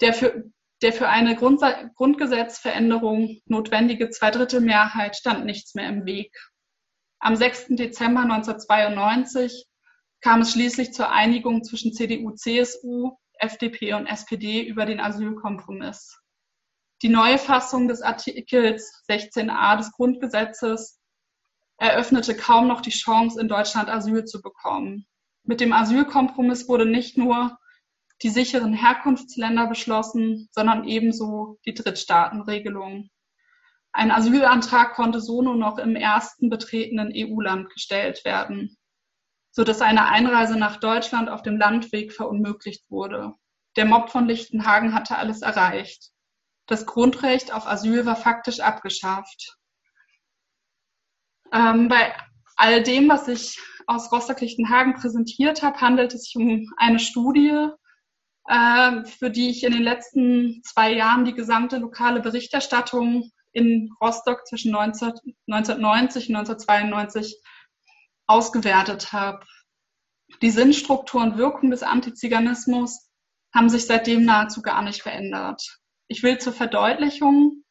Der 0.01 0.13
für, 0.13 0.51
der 0.81 0.93
für 0.93 1.09
eine 1.09 1.35
Grund 1.35 1.61
Grundgesetzveränderung 1.95 3.41
notwendige 3.45 4.09
Zweidrittelmehrheit 4.09 5.15
stand 5.15 5.45
nichts 5.45 5.73
mehr 5.75 5.89
im 5.89 6.05
Weg. 6.05 6.35
Am 7.19 7.35
6. 7.35 7.67
Dezember 7.69 8.21
1992 8.21 9.65
kam 10.21 10.41
es 10.41 10.51
schließlich 10.51 10.93
zur 10.93 11.11
Einigung 11.11 11.63
zwischen 11.63 11.93
CDU, 11.93 12.31
CSU, 12.31 13.17
FDP 13.39 13.93
und 13.93 14.07
SPD 14.07 14.61
über 14.63 14.85
den 14.85 14.99
Asylkompromiss. 14.99 16.19
Die 17.01 17.09
neue 17.09 17.37
Fassung 17.37 17.87
des 17.87 18.01
Artikels 18.01 19.03
16a 19.09 19.77
des 19.77 19.91
Grundgesetzes 19.91 20.99
eröffnete 21.77 22.35
kaum 22.35 22.67
noch 22.67 22.81
die 22.81 22.89
Chance, 22.89 23.39
in 23.39 23.47
Deutschland 23.47 23.89
Asyl 23.89 24.25
zu 24.25 24.41
bekommen. 24.41 25.05
Mit 25.43 25.61
dem 25.61 25.73
Asylkompromiss 25.73 26.67
wurde 26.67 26.85
nicht 26.85 27.17
nur 27.17 27.57
die 28.23 28.29
sicheren 28.29 28.73
Herkunftsländer 28.73 29.67
beschlossen, 29.67 30.49
sondern 30.51 30.85
ebenso 30.85 31.59
die 31.65 31.73
Drittstaatenregelung. 31.73 33.09
Ein 33.91 34.11
Asylantrag 34.11 34.93
konnte 34.93 35.21
so 35.21 35.41
nur 35.41 35.55
noch 35.55 35.77
im 35.77 35.95
ersten 35.95 36.49
betretenen 36.49 37.11
EU-Land 37.13 37.69
gestellt 37.69 38.25
werden, 38.25 38.77
so 39.51 39.63
dass 39.63 39.81
eine 39.81 40.07
Einreise 40.07 40.57
nach 40.57 40.77
Deutschland 40.77 41.29
auf 41.29 41.41
dem 41.41 41.57
Landweg 41.57 42.13
verunmöglicht 42.13 42.89
wurde. 42.89 43.33
Der 43.75 43.85
Mob 43.85 44.09
von 44.09 44.27
Lichtenhagen 44.27 44.93
hatte 44.93 45.17
alles 45.17 45.41
erreicht. 45.41 46.11
Das 46.67 46.85
Grundrecht 46.85 47.53
auf 47.53 47.67
Asyl 47.67 48.05
war 48.05 48.15
faktisch 48.15 48.59
abgeschafft. 48.59 49.57
Ähm, 51.53 51.87
bei 51.87 52.13
all 52.55 52.83
dem, 52.83 53.07
was 53.07 53.27
ich 53.27 53.59
aus 53.85 54.11
Rostock-Lichtenhagen 54.11 54.95
präsentiert 54.95 55.63
habe, 55.63 55.79
handelt 55.79 56.13
es 56.13 56.23
sich 56.23 56.35
um 56.35 56.69
eine 56.77 56.99
Studie, 56.99 57.69
äh, 58.47 59.05
für 59.05 59.29
die 59.29 59.49
ich 59.49 59.63
in 59.63 59.73
den 59.73 59.83
letzten 59.83 60.61
zwei 60.63 60.93
Jahren 60.93 61.25
die 61.25 61.33
gesamte 61.33 61.77
lokale 61.77 62.21
Berichterstattung 62.21 63.31
in 63.51 63.89
Rostock 64.01 64.45
zwischen 64.47 64.71
19, 64.71 65.13
1990 65.47 66.29
und 66.29 66.35
1992 66.35 67.41
ausgewertet 68.27 69.13
habe. 69.13 69.45
Die 70.41 70.51
Sinnstruktur 70.51 71.21
und 71.21 71.37
Wirkung 71.37 71.71
des 71.71 71.83
Antiziganismus 71.83 73.09
haben 73.53 73.69
sich 73.69 73.85
seitdem 73.85 74.25
nahezu 74.25 74.61
gar 74.61 74.81
nicht 74.81 75.01
verändert. 75.01 75.79
Ich 76.07 76.23
will 76.23 76.37
zur 76.37 76.53
Verdeutlichung 76.53 77.63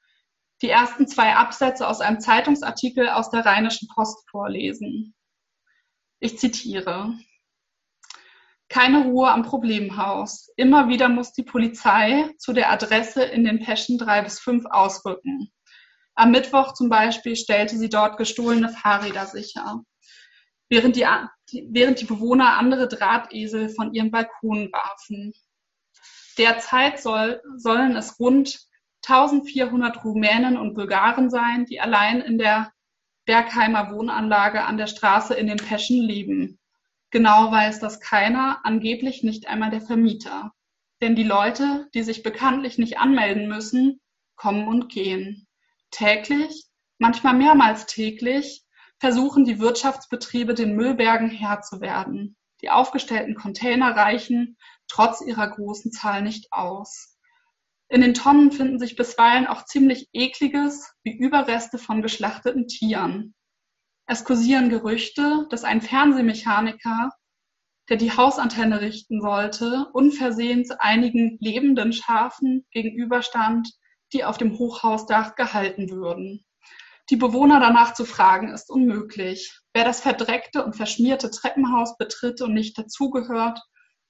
die 0.63 0.71
ersten 0.71 1.07
zwei 1.07 1.37
Absätze 1.37 1.87
aus 1.87 2.01
einem 2.01 2.21
Zeitungsartikel 2.21 3.09
aus 3.11 3.31
der 3.31 3.45
Rheinischen 3.45 3.89
Post 3.95 4.29
vorlesen. 4.31 5.15
Ich 6.19 6.39
zitiere. 6.39 7.15
Keine 8.69 9.05
Ruhe 9.05 9.31
am 9.31 9.43
Problemhaus. 9.43 10.51
Immer 10.57 10.89
wieder 10.89 11.09
muss 11.09 11.33
die 11.33 11.45
Polizei 11.45 12.31
zu 12.39 12.53
der 12.53 12.73
Adresse 12.73 13.23
in 13.23 13.45
den 13.45 13.61
Peschen 13.61 13.99
drei 13.99 14.23
bis 14.23 14.41
fünf 14.41 14.65
ausrücken. 14.67 15.53
Am 16.15 16.31
Mittwoch 16.31 16.73
zum 16.73 16.89
Beispiel 16.89 17.37
stellte 17.37 17.77
sie 17.77 17.89
dort 17.89 18.17
gestohlene 18.17 18.71
Fahrräder 18.71 19.27
sicher, 19.27 19.83
während 20.69 20.97
die, 20.97 21.07
während 21.69 22.01
die 22.01 22.07
Bewohner 22.07 22.57
andere 22.57 22.89
Drahtesel 22.89 23.69
von 23.69 23.93
ihren 23.93 24.11
Balkonen 24.11 24.73
warfen. 24.73 25.35
Derzeit 26.39 27.01
soll, 27.01 27.41
sollen 27.57 27.97
es 27.97 28.19
rund 28.19 28.59
1400 29.07 30.05
Rumänen 30.05 30.57
und 30.57 30.75
Bulgaren 30.75 31.31
sein, 31.31 31.67
die 31.67 31.81
allein 31.81 32.21
in 32.21 32.39
der 32.39 32.73
Bergheimer 33.27 33.93
Wohnanlage 33.93 34.65
an 34.65 34.79
der 34.79 34.87
Straße 34.87 35.35
in 35.35 35.47
den 35.47 35.59
Peschen 35.59 36.01
leben. 36.01 36.59
Genau 37.17 37.51
weiß 37.51 37.81
das 37.81 37.99
keiner, 38.01 38.61
angeblich 38.65 39.23
nicht 39.23 39.49
einmal 39.49 39.71
der 39.71 39.81
Vermieter. 39.81 40.53
Denn 41.01 41.17
die 41.17 41.25
Leute, 41.25 41.89
die 41.95 42.03
sich 42.03 42.23
bekanntlich 42.23 42.77
nicht 42.77 42.99
anmelden 42.99 43.49
müssen, 43.49 44.03
kommen 44.35 44.69
und 44.69 44.91
gehen. 44.91 45.49
Täglich, 45.91 46.67
manchmal 46.99 47.33
mehrmals 47.33 47.87
täglich, 47.87 48.67
versuchen 48.99 49.47
die 49.47 49.59
Wirtschaftsbetriebe 49.61 50.53
den 50.53 50.77
Müllbergen 50.77 51.31
Herr 51.31 51.63
zu 51.63 51.81
werden. 51.81 52.37
Die 52.61 52.69
aufgestellten 52.69 53.35
Container 53.35 53.97
reichen 53.97 54.59
trotz 54.87 55.23
ihrer 55.23 55.49
großen 55.49 55.93
Zahl 55.93 56.21
nicht 56.21 56.53
aus. 56.53 57.17
In 57.89 58.03
den 58.03 58.13
Tonnen 58.13 58.53
finden 58.53 58.79
sich 58.79 58.95
bisweilen 58.95 59.47
auch 59.47 59.65
ziemlich 59.65 60.11
ekliges, 60.13 60.93
wie 61.03 61.17
Überreste 61.17 61.79
von 61.79 62.03
geschlachteten 62.03 62.69
Tieren. 62.69 63.35
Es 64.09 64.25
kursieren 64.25 64.71
Gerüchte, 64.71 65.47
dass 65.51 65.65
ein 65.65 65.81
Fernsehmechaniker, 65.81 67.11
der 67.89 67.97
die 67.97 68.17
Hausantenne 68.17 68.81
richten 68.81 69.21
sollte, 69.21 69.89
unversehens 69.93 70.71
einigen 70.71 71.39
lebenden 71.41 71.93
Schafen 71.93 72.65
gegenüberstand, 72.71 73.69
die 74.13 74.25
auf 74.25 74.39
dem 74.39 74.59
Hochhausdach 74.59 75.35
gehalten 75.35 75.91
würden. 75.91 76.45
Die 77.11 77.17
Bewohner 77.17 77.59
danach 77.59 77.95
zu 77.95 78.05
fragen, 78.05 78.53
ist 78.53 78.71
unmöglich. 78.71 79.61
Wer 79.75 79.85
das 79.85 80.01
verdreckte 80.01 80.65
und 80.65 80.77
verschmierte 80.77 81.31
Treppenhaus 81.31 81.97
betritt 81.97 82.41
und 82.43 82.55
nicht 82.55 82.79
dazugehört, 82.79 83.61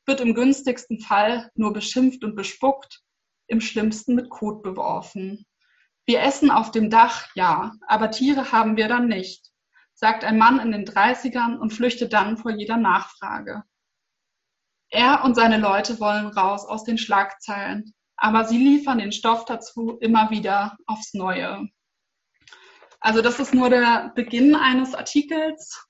wird 0.06 0.20
im 0.20 0.34
günstigsten 0.34 1.00
Fall 1.00 1.50
nur 1.54 1.72
beschimpft 1.72 2.22
und 2.22 2.36
bespuckt, 2.36 3.00
im 3.48 3.60
schlimmsten 3.60 4.14
mit 4.14 4.28
Kot 4.28 4.62
beworfen. 4.62 5.46
Wir 6.06 6.20
essen 6.20 6.50
auf 6.50 6.70
dem 6.70 6.90
Dach, 6.90 7.28
ja, 7.34 7.72
aber 7.86 8.10
Tiere 8.10 8.52
haben 8.52 8.76
wir 8.76 8.88
dann 8.88 9.08
nicht, 9.08 9.50
sagt 9.96 10.24
ein 10.24 10.38
Mann 10.38 10.60
in 10.60 10.72
den 10.72 10.84
30ern 10.84 11.56
und 11.56 11.72
flüchtet 11.72 12.12
dann 12.12 12.36
vor 12.36 12.52
jeder 12.52 12.76
Nachfrage. 12.76 13.64
Er 14.90 15.24
und 15.24 15.34
seine 15.34 15.58
Leute 15.58 15.98
wollen 15.98 16.26
raus 16.26 16.64
aus 16.64 16.84
den 16.84 16.98
Schlagzeilen, 16.98 17.94
aber 18.16 18.44
sie 18.44 18.58
liefern 18.58 18.98
den 18.98 19.10
Stoff 19.10 19.44
dazu 19.46 19.98
immer 20.00 20.30
wieder 20.30 20.76
aufs 20.86 21.14
Neue. 21.14 21.68
Also 23.00 23.22
das 23.22 23.40
ist 23.40 23.54
nur 23.54 23.70
der 23.70 24.12
Beginn 24.14 24.54
eines 24.54 24.94
Artikels. 24.94 25.86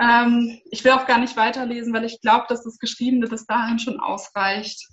Ähm, 0.00 0.60
ich 0.70 0.84
will 0.84 0.92
auch 0.92 1.06
gar 1.06 1.18
nicht 1.18 1.36
weiterlesen, 1.36 1.92
weil 1.92 2.04
ich 2.04 2.20
glaube, 2.20 2.46
dass 2.48 2.62
das 2.62 2.78
Geschriebene 2.78 3.26
bis 3.26 3.44
dahin 3.46 3.78
schon 3.78 4.00
ausreicht. 4.00 4.88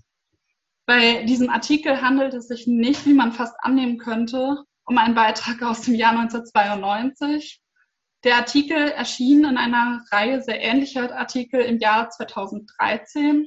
Bei 0.87 1.23
diesem 1.23 1.49
Artikel 1.49 2.01
handelt 2.01 2.33
es 2.33 2.47
sich 2.47 2.67
nicht, 2.67 3.05
wie 3.05 3.13
man 3.13 3.31
fast 3.31 3.55
annehmen 3.59 3.97
könnte, 3.97 4.63
um 4.85 4.97
einen 4.97 5.15
Beitrag 5.15 5.61
aus 5.63 5.81
dem 5.81 5.95
Jahr 5.95 6.11
1992. 6.11 7.61
Der 8.25 8.37
Artikel 8.37 8.89
erschien 8.89 9.45
in 9.45 9.55
einer 9.55 10.03
Reihe 10.11 10.41
sehr 10.41 10.59
ähnlicher 10.59 11.15
Artikel 11.15 11.61
im 11.61 11.77
Jahr 11.77 12.09
2013 12.09 13.45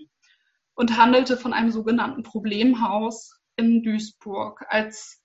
und 0.76 0.96
handelte 0.96 1.36
von 1.36 1.52
einem 1.52 1.72
sogenannten 1.72 2.22
Problemhaus 2.22 3.36
in 3.56 3.82
Duisburg. 3.82 4.64
Als 4.68 5.20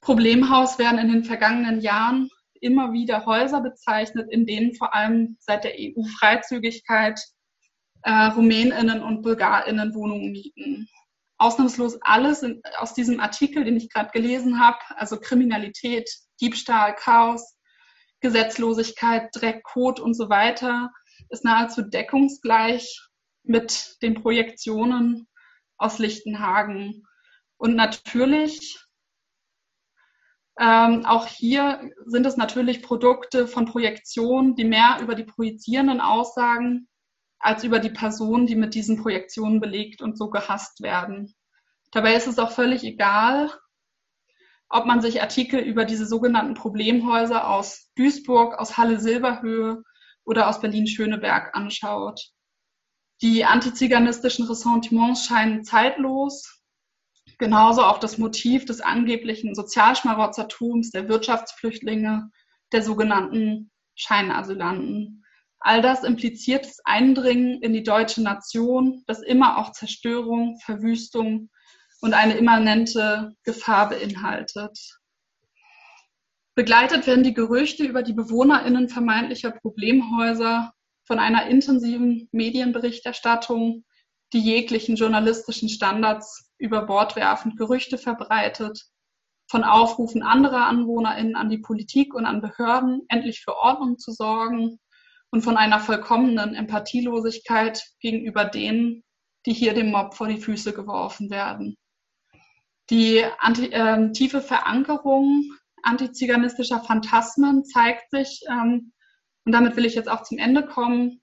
Problemhaus 0.00 0.78
werden 0.78 1.00
in 1.00 1.10
den 1.10 1.24
vergangenen 1.24 1.80
Jahren 1.80 2.28
immer 2.60 2.92
wieder 2.92 3.26
Häuser 3.26 3.60
bezeichnet, 3.60 4.30
in 4.30 4.46
denen 4.46 4.76
vor 4.76 4.94
allem 4.94 5.36
seit 5.40 5.64
der 5.64 5.74
EU-Freizügigkeit 5.76 7.20
äh, 8.04 8.26
Rumäninnen 8.26 9.02
und 9.02 9.22
Bulgarinnen 9.22 9.92
Wohnungen 9.92 10.30
mieten 10.30 10.88
ausnahmslos 11.38 12.00
alles 12.02 12.44
in, 12.44 12.62
aus 12.78 12.94
diesem 12.94 13.18
Artikel, 13.18 13.64
den 13.64 13.76
ich 13.76 13.90
gerade 13.90 14.10
gelesen 14.10 14.60
habe, 14.60 14.78
also 14.94 15.18
Kriminalität, 15.18 16.08
Diebstahl, 16.40 16.94
Chaos, 16.94 17.56
Gesetzlosigkeit, 18.22 19.28
Dreck, 19.34 19.62
Kot 19.64 20.00
und 20.00 20.14
so 20.14 20.30
weiter, 20.30 20.90
ist 21.28 21.44
nahezu 21.44 21.82
deckungsgleich 21.82 23.00
mit 23.42 23.96
den 24.02 24.14
Projektionen 24.14 25.28
aus 25.76 25.98
Lichtenhagen. 25.98 27.04
Und 27.56 27.74
natürlich, 27.74 28.78
ähm, 30.58 31.04
auch 31.04 31.26
hier 31.26 31.90
sind 32.06 32.26
es 32.26 32.36
natürlich 32.36 32.82
Produkte 32.82 33.46
von 33.46 33.66
Projektionen, 33.66 34.54
die 34.54 34.64
mehr 34.64 34.98
über 35.02 35.14
die 35.14 35.24
projizierenden 35.24 36.00
Aussagen 36.00 36.88
als 37.38 37.64
über 37.64 37.80
die 37.80 37.90
Personen, 37.90 38.46
die 38.46 38.54
mit 38.54 38.74
diesen 38.74 39.02
Projektionen 39.02 39.60
belegt 39.60 40.00
und 40.00 40.16
so 40.16 40.30
gehasst 40.30 40.80
werden. 40.82 41.34
Dabei 41.90 42.14
ist 42.14 42.28
es 42.28 42.38
auch 42.38 42.52
völlig 42.52 42.84
egal, 42.84 43.50
ob 44.72 44.86
man 44.86 45.02
sich 45.02 45.20
Artikel 45.20 45.60
über 45.60 45.84
diese 45.84 46.06
sogenannten 46.06 46.54
Problemhäuser 46.54 47.48
aus 47.48 47.90
Duisburg, 47.94 48.58
aus 48.58 48.78
Halle-Silberhöhe 48.78 49.82
oder 50.24 50.48
aus 50.48 50.60
Berlin-Schöneberg 50.60 51.54
anschaut. 51.54 52.20
Die 53.20 53.44
antiziganistischen 53.44 54.46
Ressentiments 54.46 55.26
scheinen 55.26 55.62
zeitlos, 55.62 56.62
genauso 57.38 57.82
auch 57.82 57.98
das 57.98 58.16
Motiv 58.16 58.64
des 58.64 58.80
angeblichen 58.80 59.54
Sozialschmarotzertums 59.54 60.90
der 60.90 61.06
Wirtschaftsflüchtlinge, 61.06 62.30
der 62.72 62.82
sogenannten 62.82 63.70
Scheinasylanten. 63.94 65.22
All 65.60 65.82
das 65.82 66.02
impliziert 66.02 66.64
das 66.64 66.80
Eindringen 66.84 67.60
in 67.60 67.74
die 67.74 67.82
deutsche 67.82 68.22
Nation, 68.22 69.04
das 69.06 69.20
immer 69.20 69.58
auch 69.58 69.72
Zerstörung, 69.72 70.58
Verwüstung 70.64 71.50
und 72.02 72.14
eine 72.14 72.36
immanente 72.36 73.34
Gefahr 73.44 73.88
beinhaltet. 73.88 74.78
Begleitet 76.54 77.06
werden 77.06 77.24
die 77.24 77.32
Gerüchte 77.32 77.84
über 77.84 78.02
die 78.02 78.12
BewohnerInnen 78.12 78.88
vermeintlicher 78.88 79.52
Problemhäuser 79.52 80.72
von 81.06 81.18
einer 81.18 81.46
intensiven 81.46 82.28
Medienberichterstattung, 82.32 83.84
die 84.32 84.40
jeglichen 84.40 84.96
journalistischen 84.96 85.68
Standards 85.68 86.50
über 86.58 86.84
Bord 86.86 87.16
werfend 87.16 87.56
Gerüchte 87.56 87.98
verbreitet, 87.98 88.84
von 89.48 89.64
Aufrufen 89.64 90.22
anderer 90.22 90.66
AnwohnerInnen 90.66 91.36
an 91.36 91.50
die 91.50 91.58
Politik 91.58 92.14
und 92.14 92.26
an 92.26 92.40
Behörden, 92.40 93.02
endlich 93.08 93.42
für 93.42 93.56
Ordnung 93.56 93.98
zu 93.98 94.12
sorgen 94.12 94.78
und 95.30 95.42
von 95.42 95.56
einer 95.56 95.80
vollkommenen 95.80 96.54
Empathielosigkeit 96.54 97.82
gegenüber 98.00 98.44
denen, 98.44 99.04
die 99.46 99.52
hier 99.52 99.74
dem 99.74 99.90
Mob 99.90 100.14
vor 100.14 100.28
die 100.28 100.40
Füße 100.40 100.72
geworfen 100.72 101.30
werden. 101.30 101.76
Die 102.92 103.24
anti, 103.38 103.72
äh, 103.72 104.12
tiefe 104.12 104.42
Verankerung 104.42 105.50
antiziganistischer 105.82 106.80
Phantasmen 106.80 107.64
zeigt 107.64 108.10
sich, 108.10 108.42
ähm, 108.50 108.92
und 109.46 109.52
damit 109.52 109.76
will 109.76 109.86
ich 109.86 109.94
jetzt 109.94 110.10
auch 110.10 110.24
zum 110.24 110.36
Ende 110.36 110.66
kommen, 110.66 111.22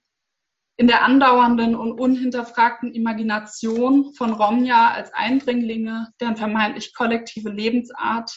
in 0.76 0.88
der 0.88 1.04
andauernden 1.04 1.76
und 1.76 2.00
unhinterfragten 2.00 2.92
Imagination 2.92 4.12
von 4.14 4.32
Romja 4.32 4.90
als 4.90 5.14
Eindringlinge, 5.14 6.08
deren 6.20 6.36
vermeintlich 6.36 6.92
kollektive 6.92 7.50
Lebensart 7.50 8.32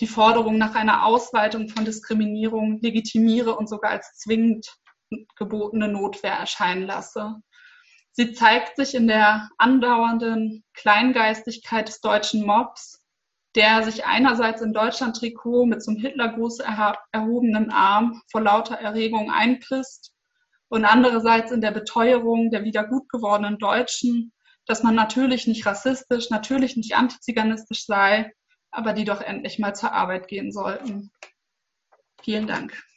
die 0.00 0.06
Forderung 0.06 0.58
nach 0.58 0.74
einer 0.74 1.06
Ausweitung 1.06 1.70
von 1.70 1.86
Diskriminierung 1.86 2.80
legitimiere 2.82 3.56
und 3.56 3.66
sogar 3.66 3.92
als 3.92 4.18
zwingend 4.18 4.66
gebotene 5.36 5.88
Notwehr 5.88 6.34
erscheinen 6.34 6.82
lasse. 6.82 7.36
Sie 8.12 8.34
zeigt 8.34 8.76
sich 8.76 8.94
in 8.94 9.08
der 9.08 9.48
andauernden 9.56 10.64
Kleingeistigkeit 10.74 11.88
des 11.88 12.00
deutschen 12.00 12.44
Mobs, 12.46 13.02
der 13.54 13.82
sich 13.82 14.04
einerseits 14.04 14.60
im 14.62 14.72
Deutschland-Trikot 14.72 15.66
mit 15.66 15.82
zum 15.82 15.96
Hitlergruß 15.96 16.60
erhobenen 17.12 17.70
Arm 17.70 18.22
vor 18.30 18.42
lauter 18.42 18.76
Erregung 18.76 19.30
einpisst 19.30 20.12
und 20.68 20.84
andererseits 20.84 21.52
in 21.52 21.60
der 21.60 21.70
Beteuerung 21.70 22.50
der 22.50 22.64
wieder 22.64 22.84
gut 22.84 23.08
gewordenen 23.08 23.58
Deutschen, 23.58 24.32
dass 24.66 24.82
man 24.82 24.94
natürlich 24.94 25.46
nicht 25.46 25.66
rassistisch, 25.66 26.30
natürlich 26.30 26.76
nicht 26.76 26.94
antiziganistisch 26.94 27.84
sei, 27.86 28.32
aber 28.70 28.92
die 28.92 29.04
doch 29.04 29.20
endlich 29.20 29.58
mal 29.58 29.74
zur 29.74 29.92
Arbeit 29.92 30.28
gehen 30.28 30.52
sollten. 30.52 31.10
Vielen 32.22 32.46
Dank. 32.46 32.82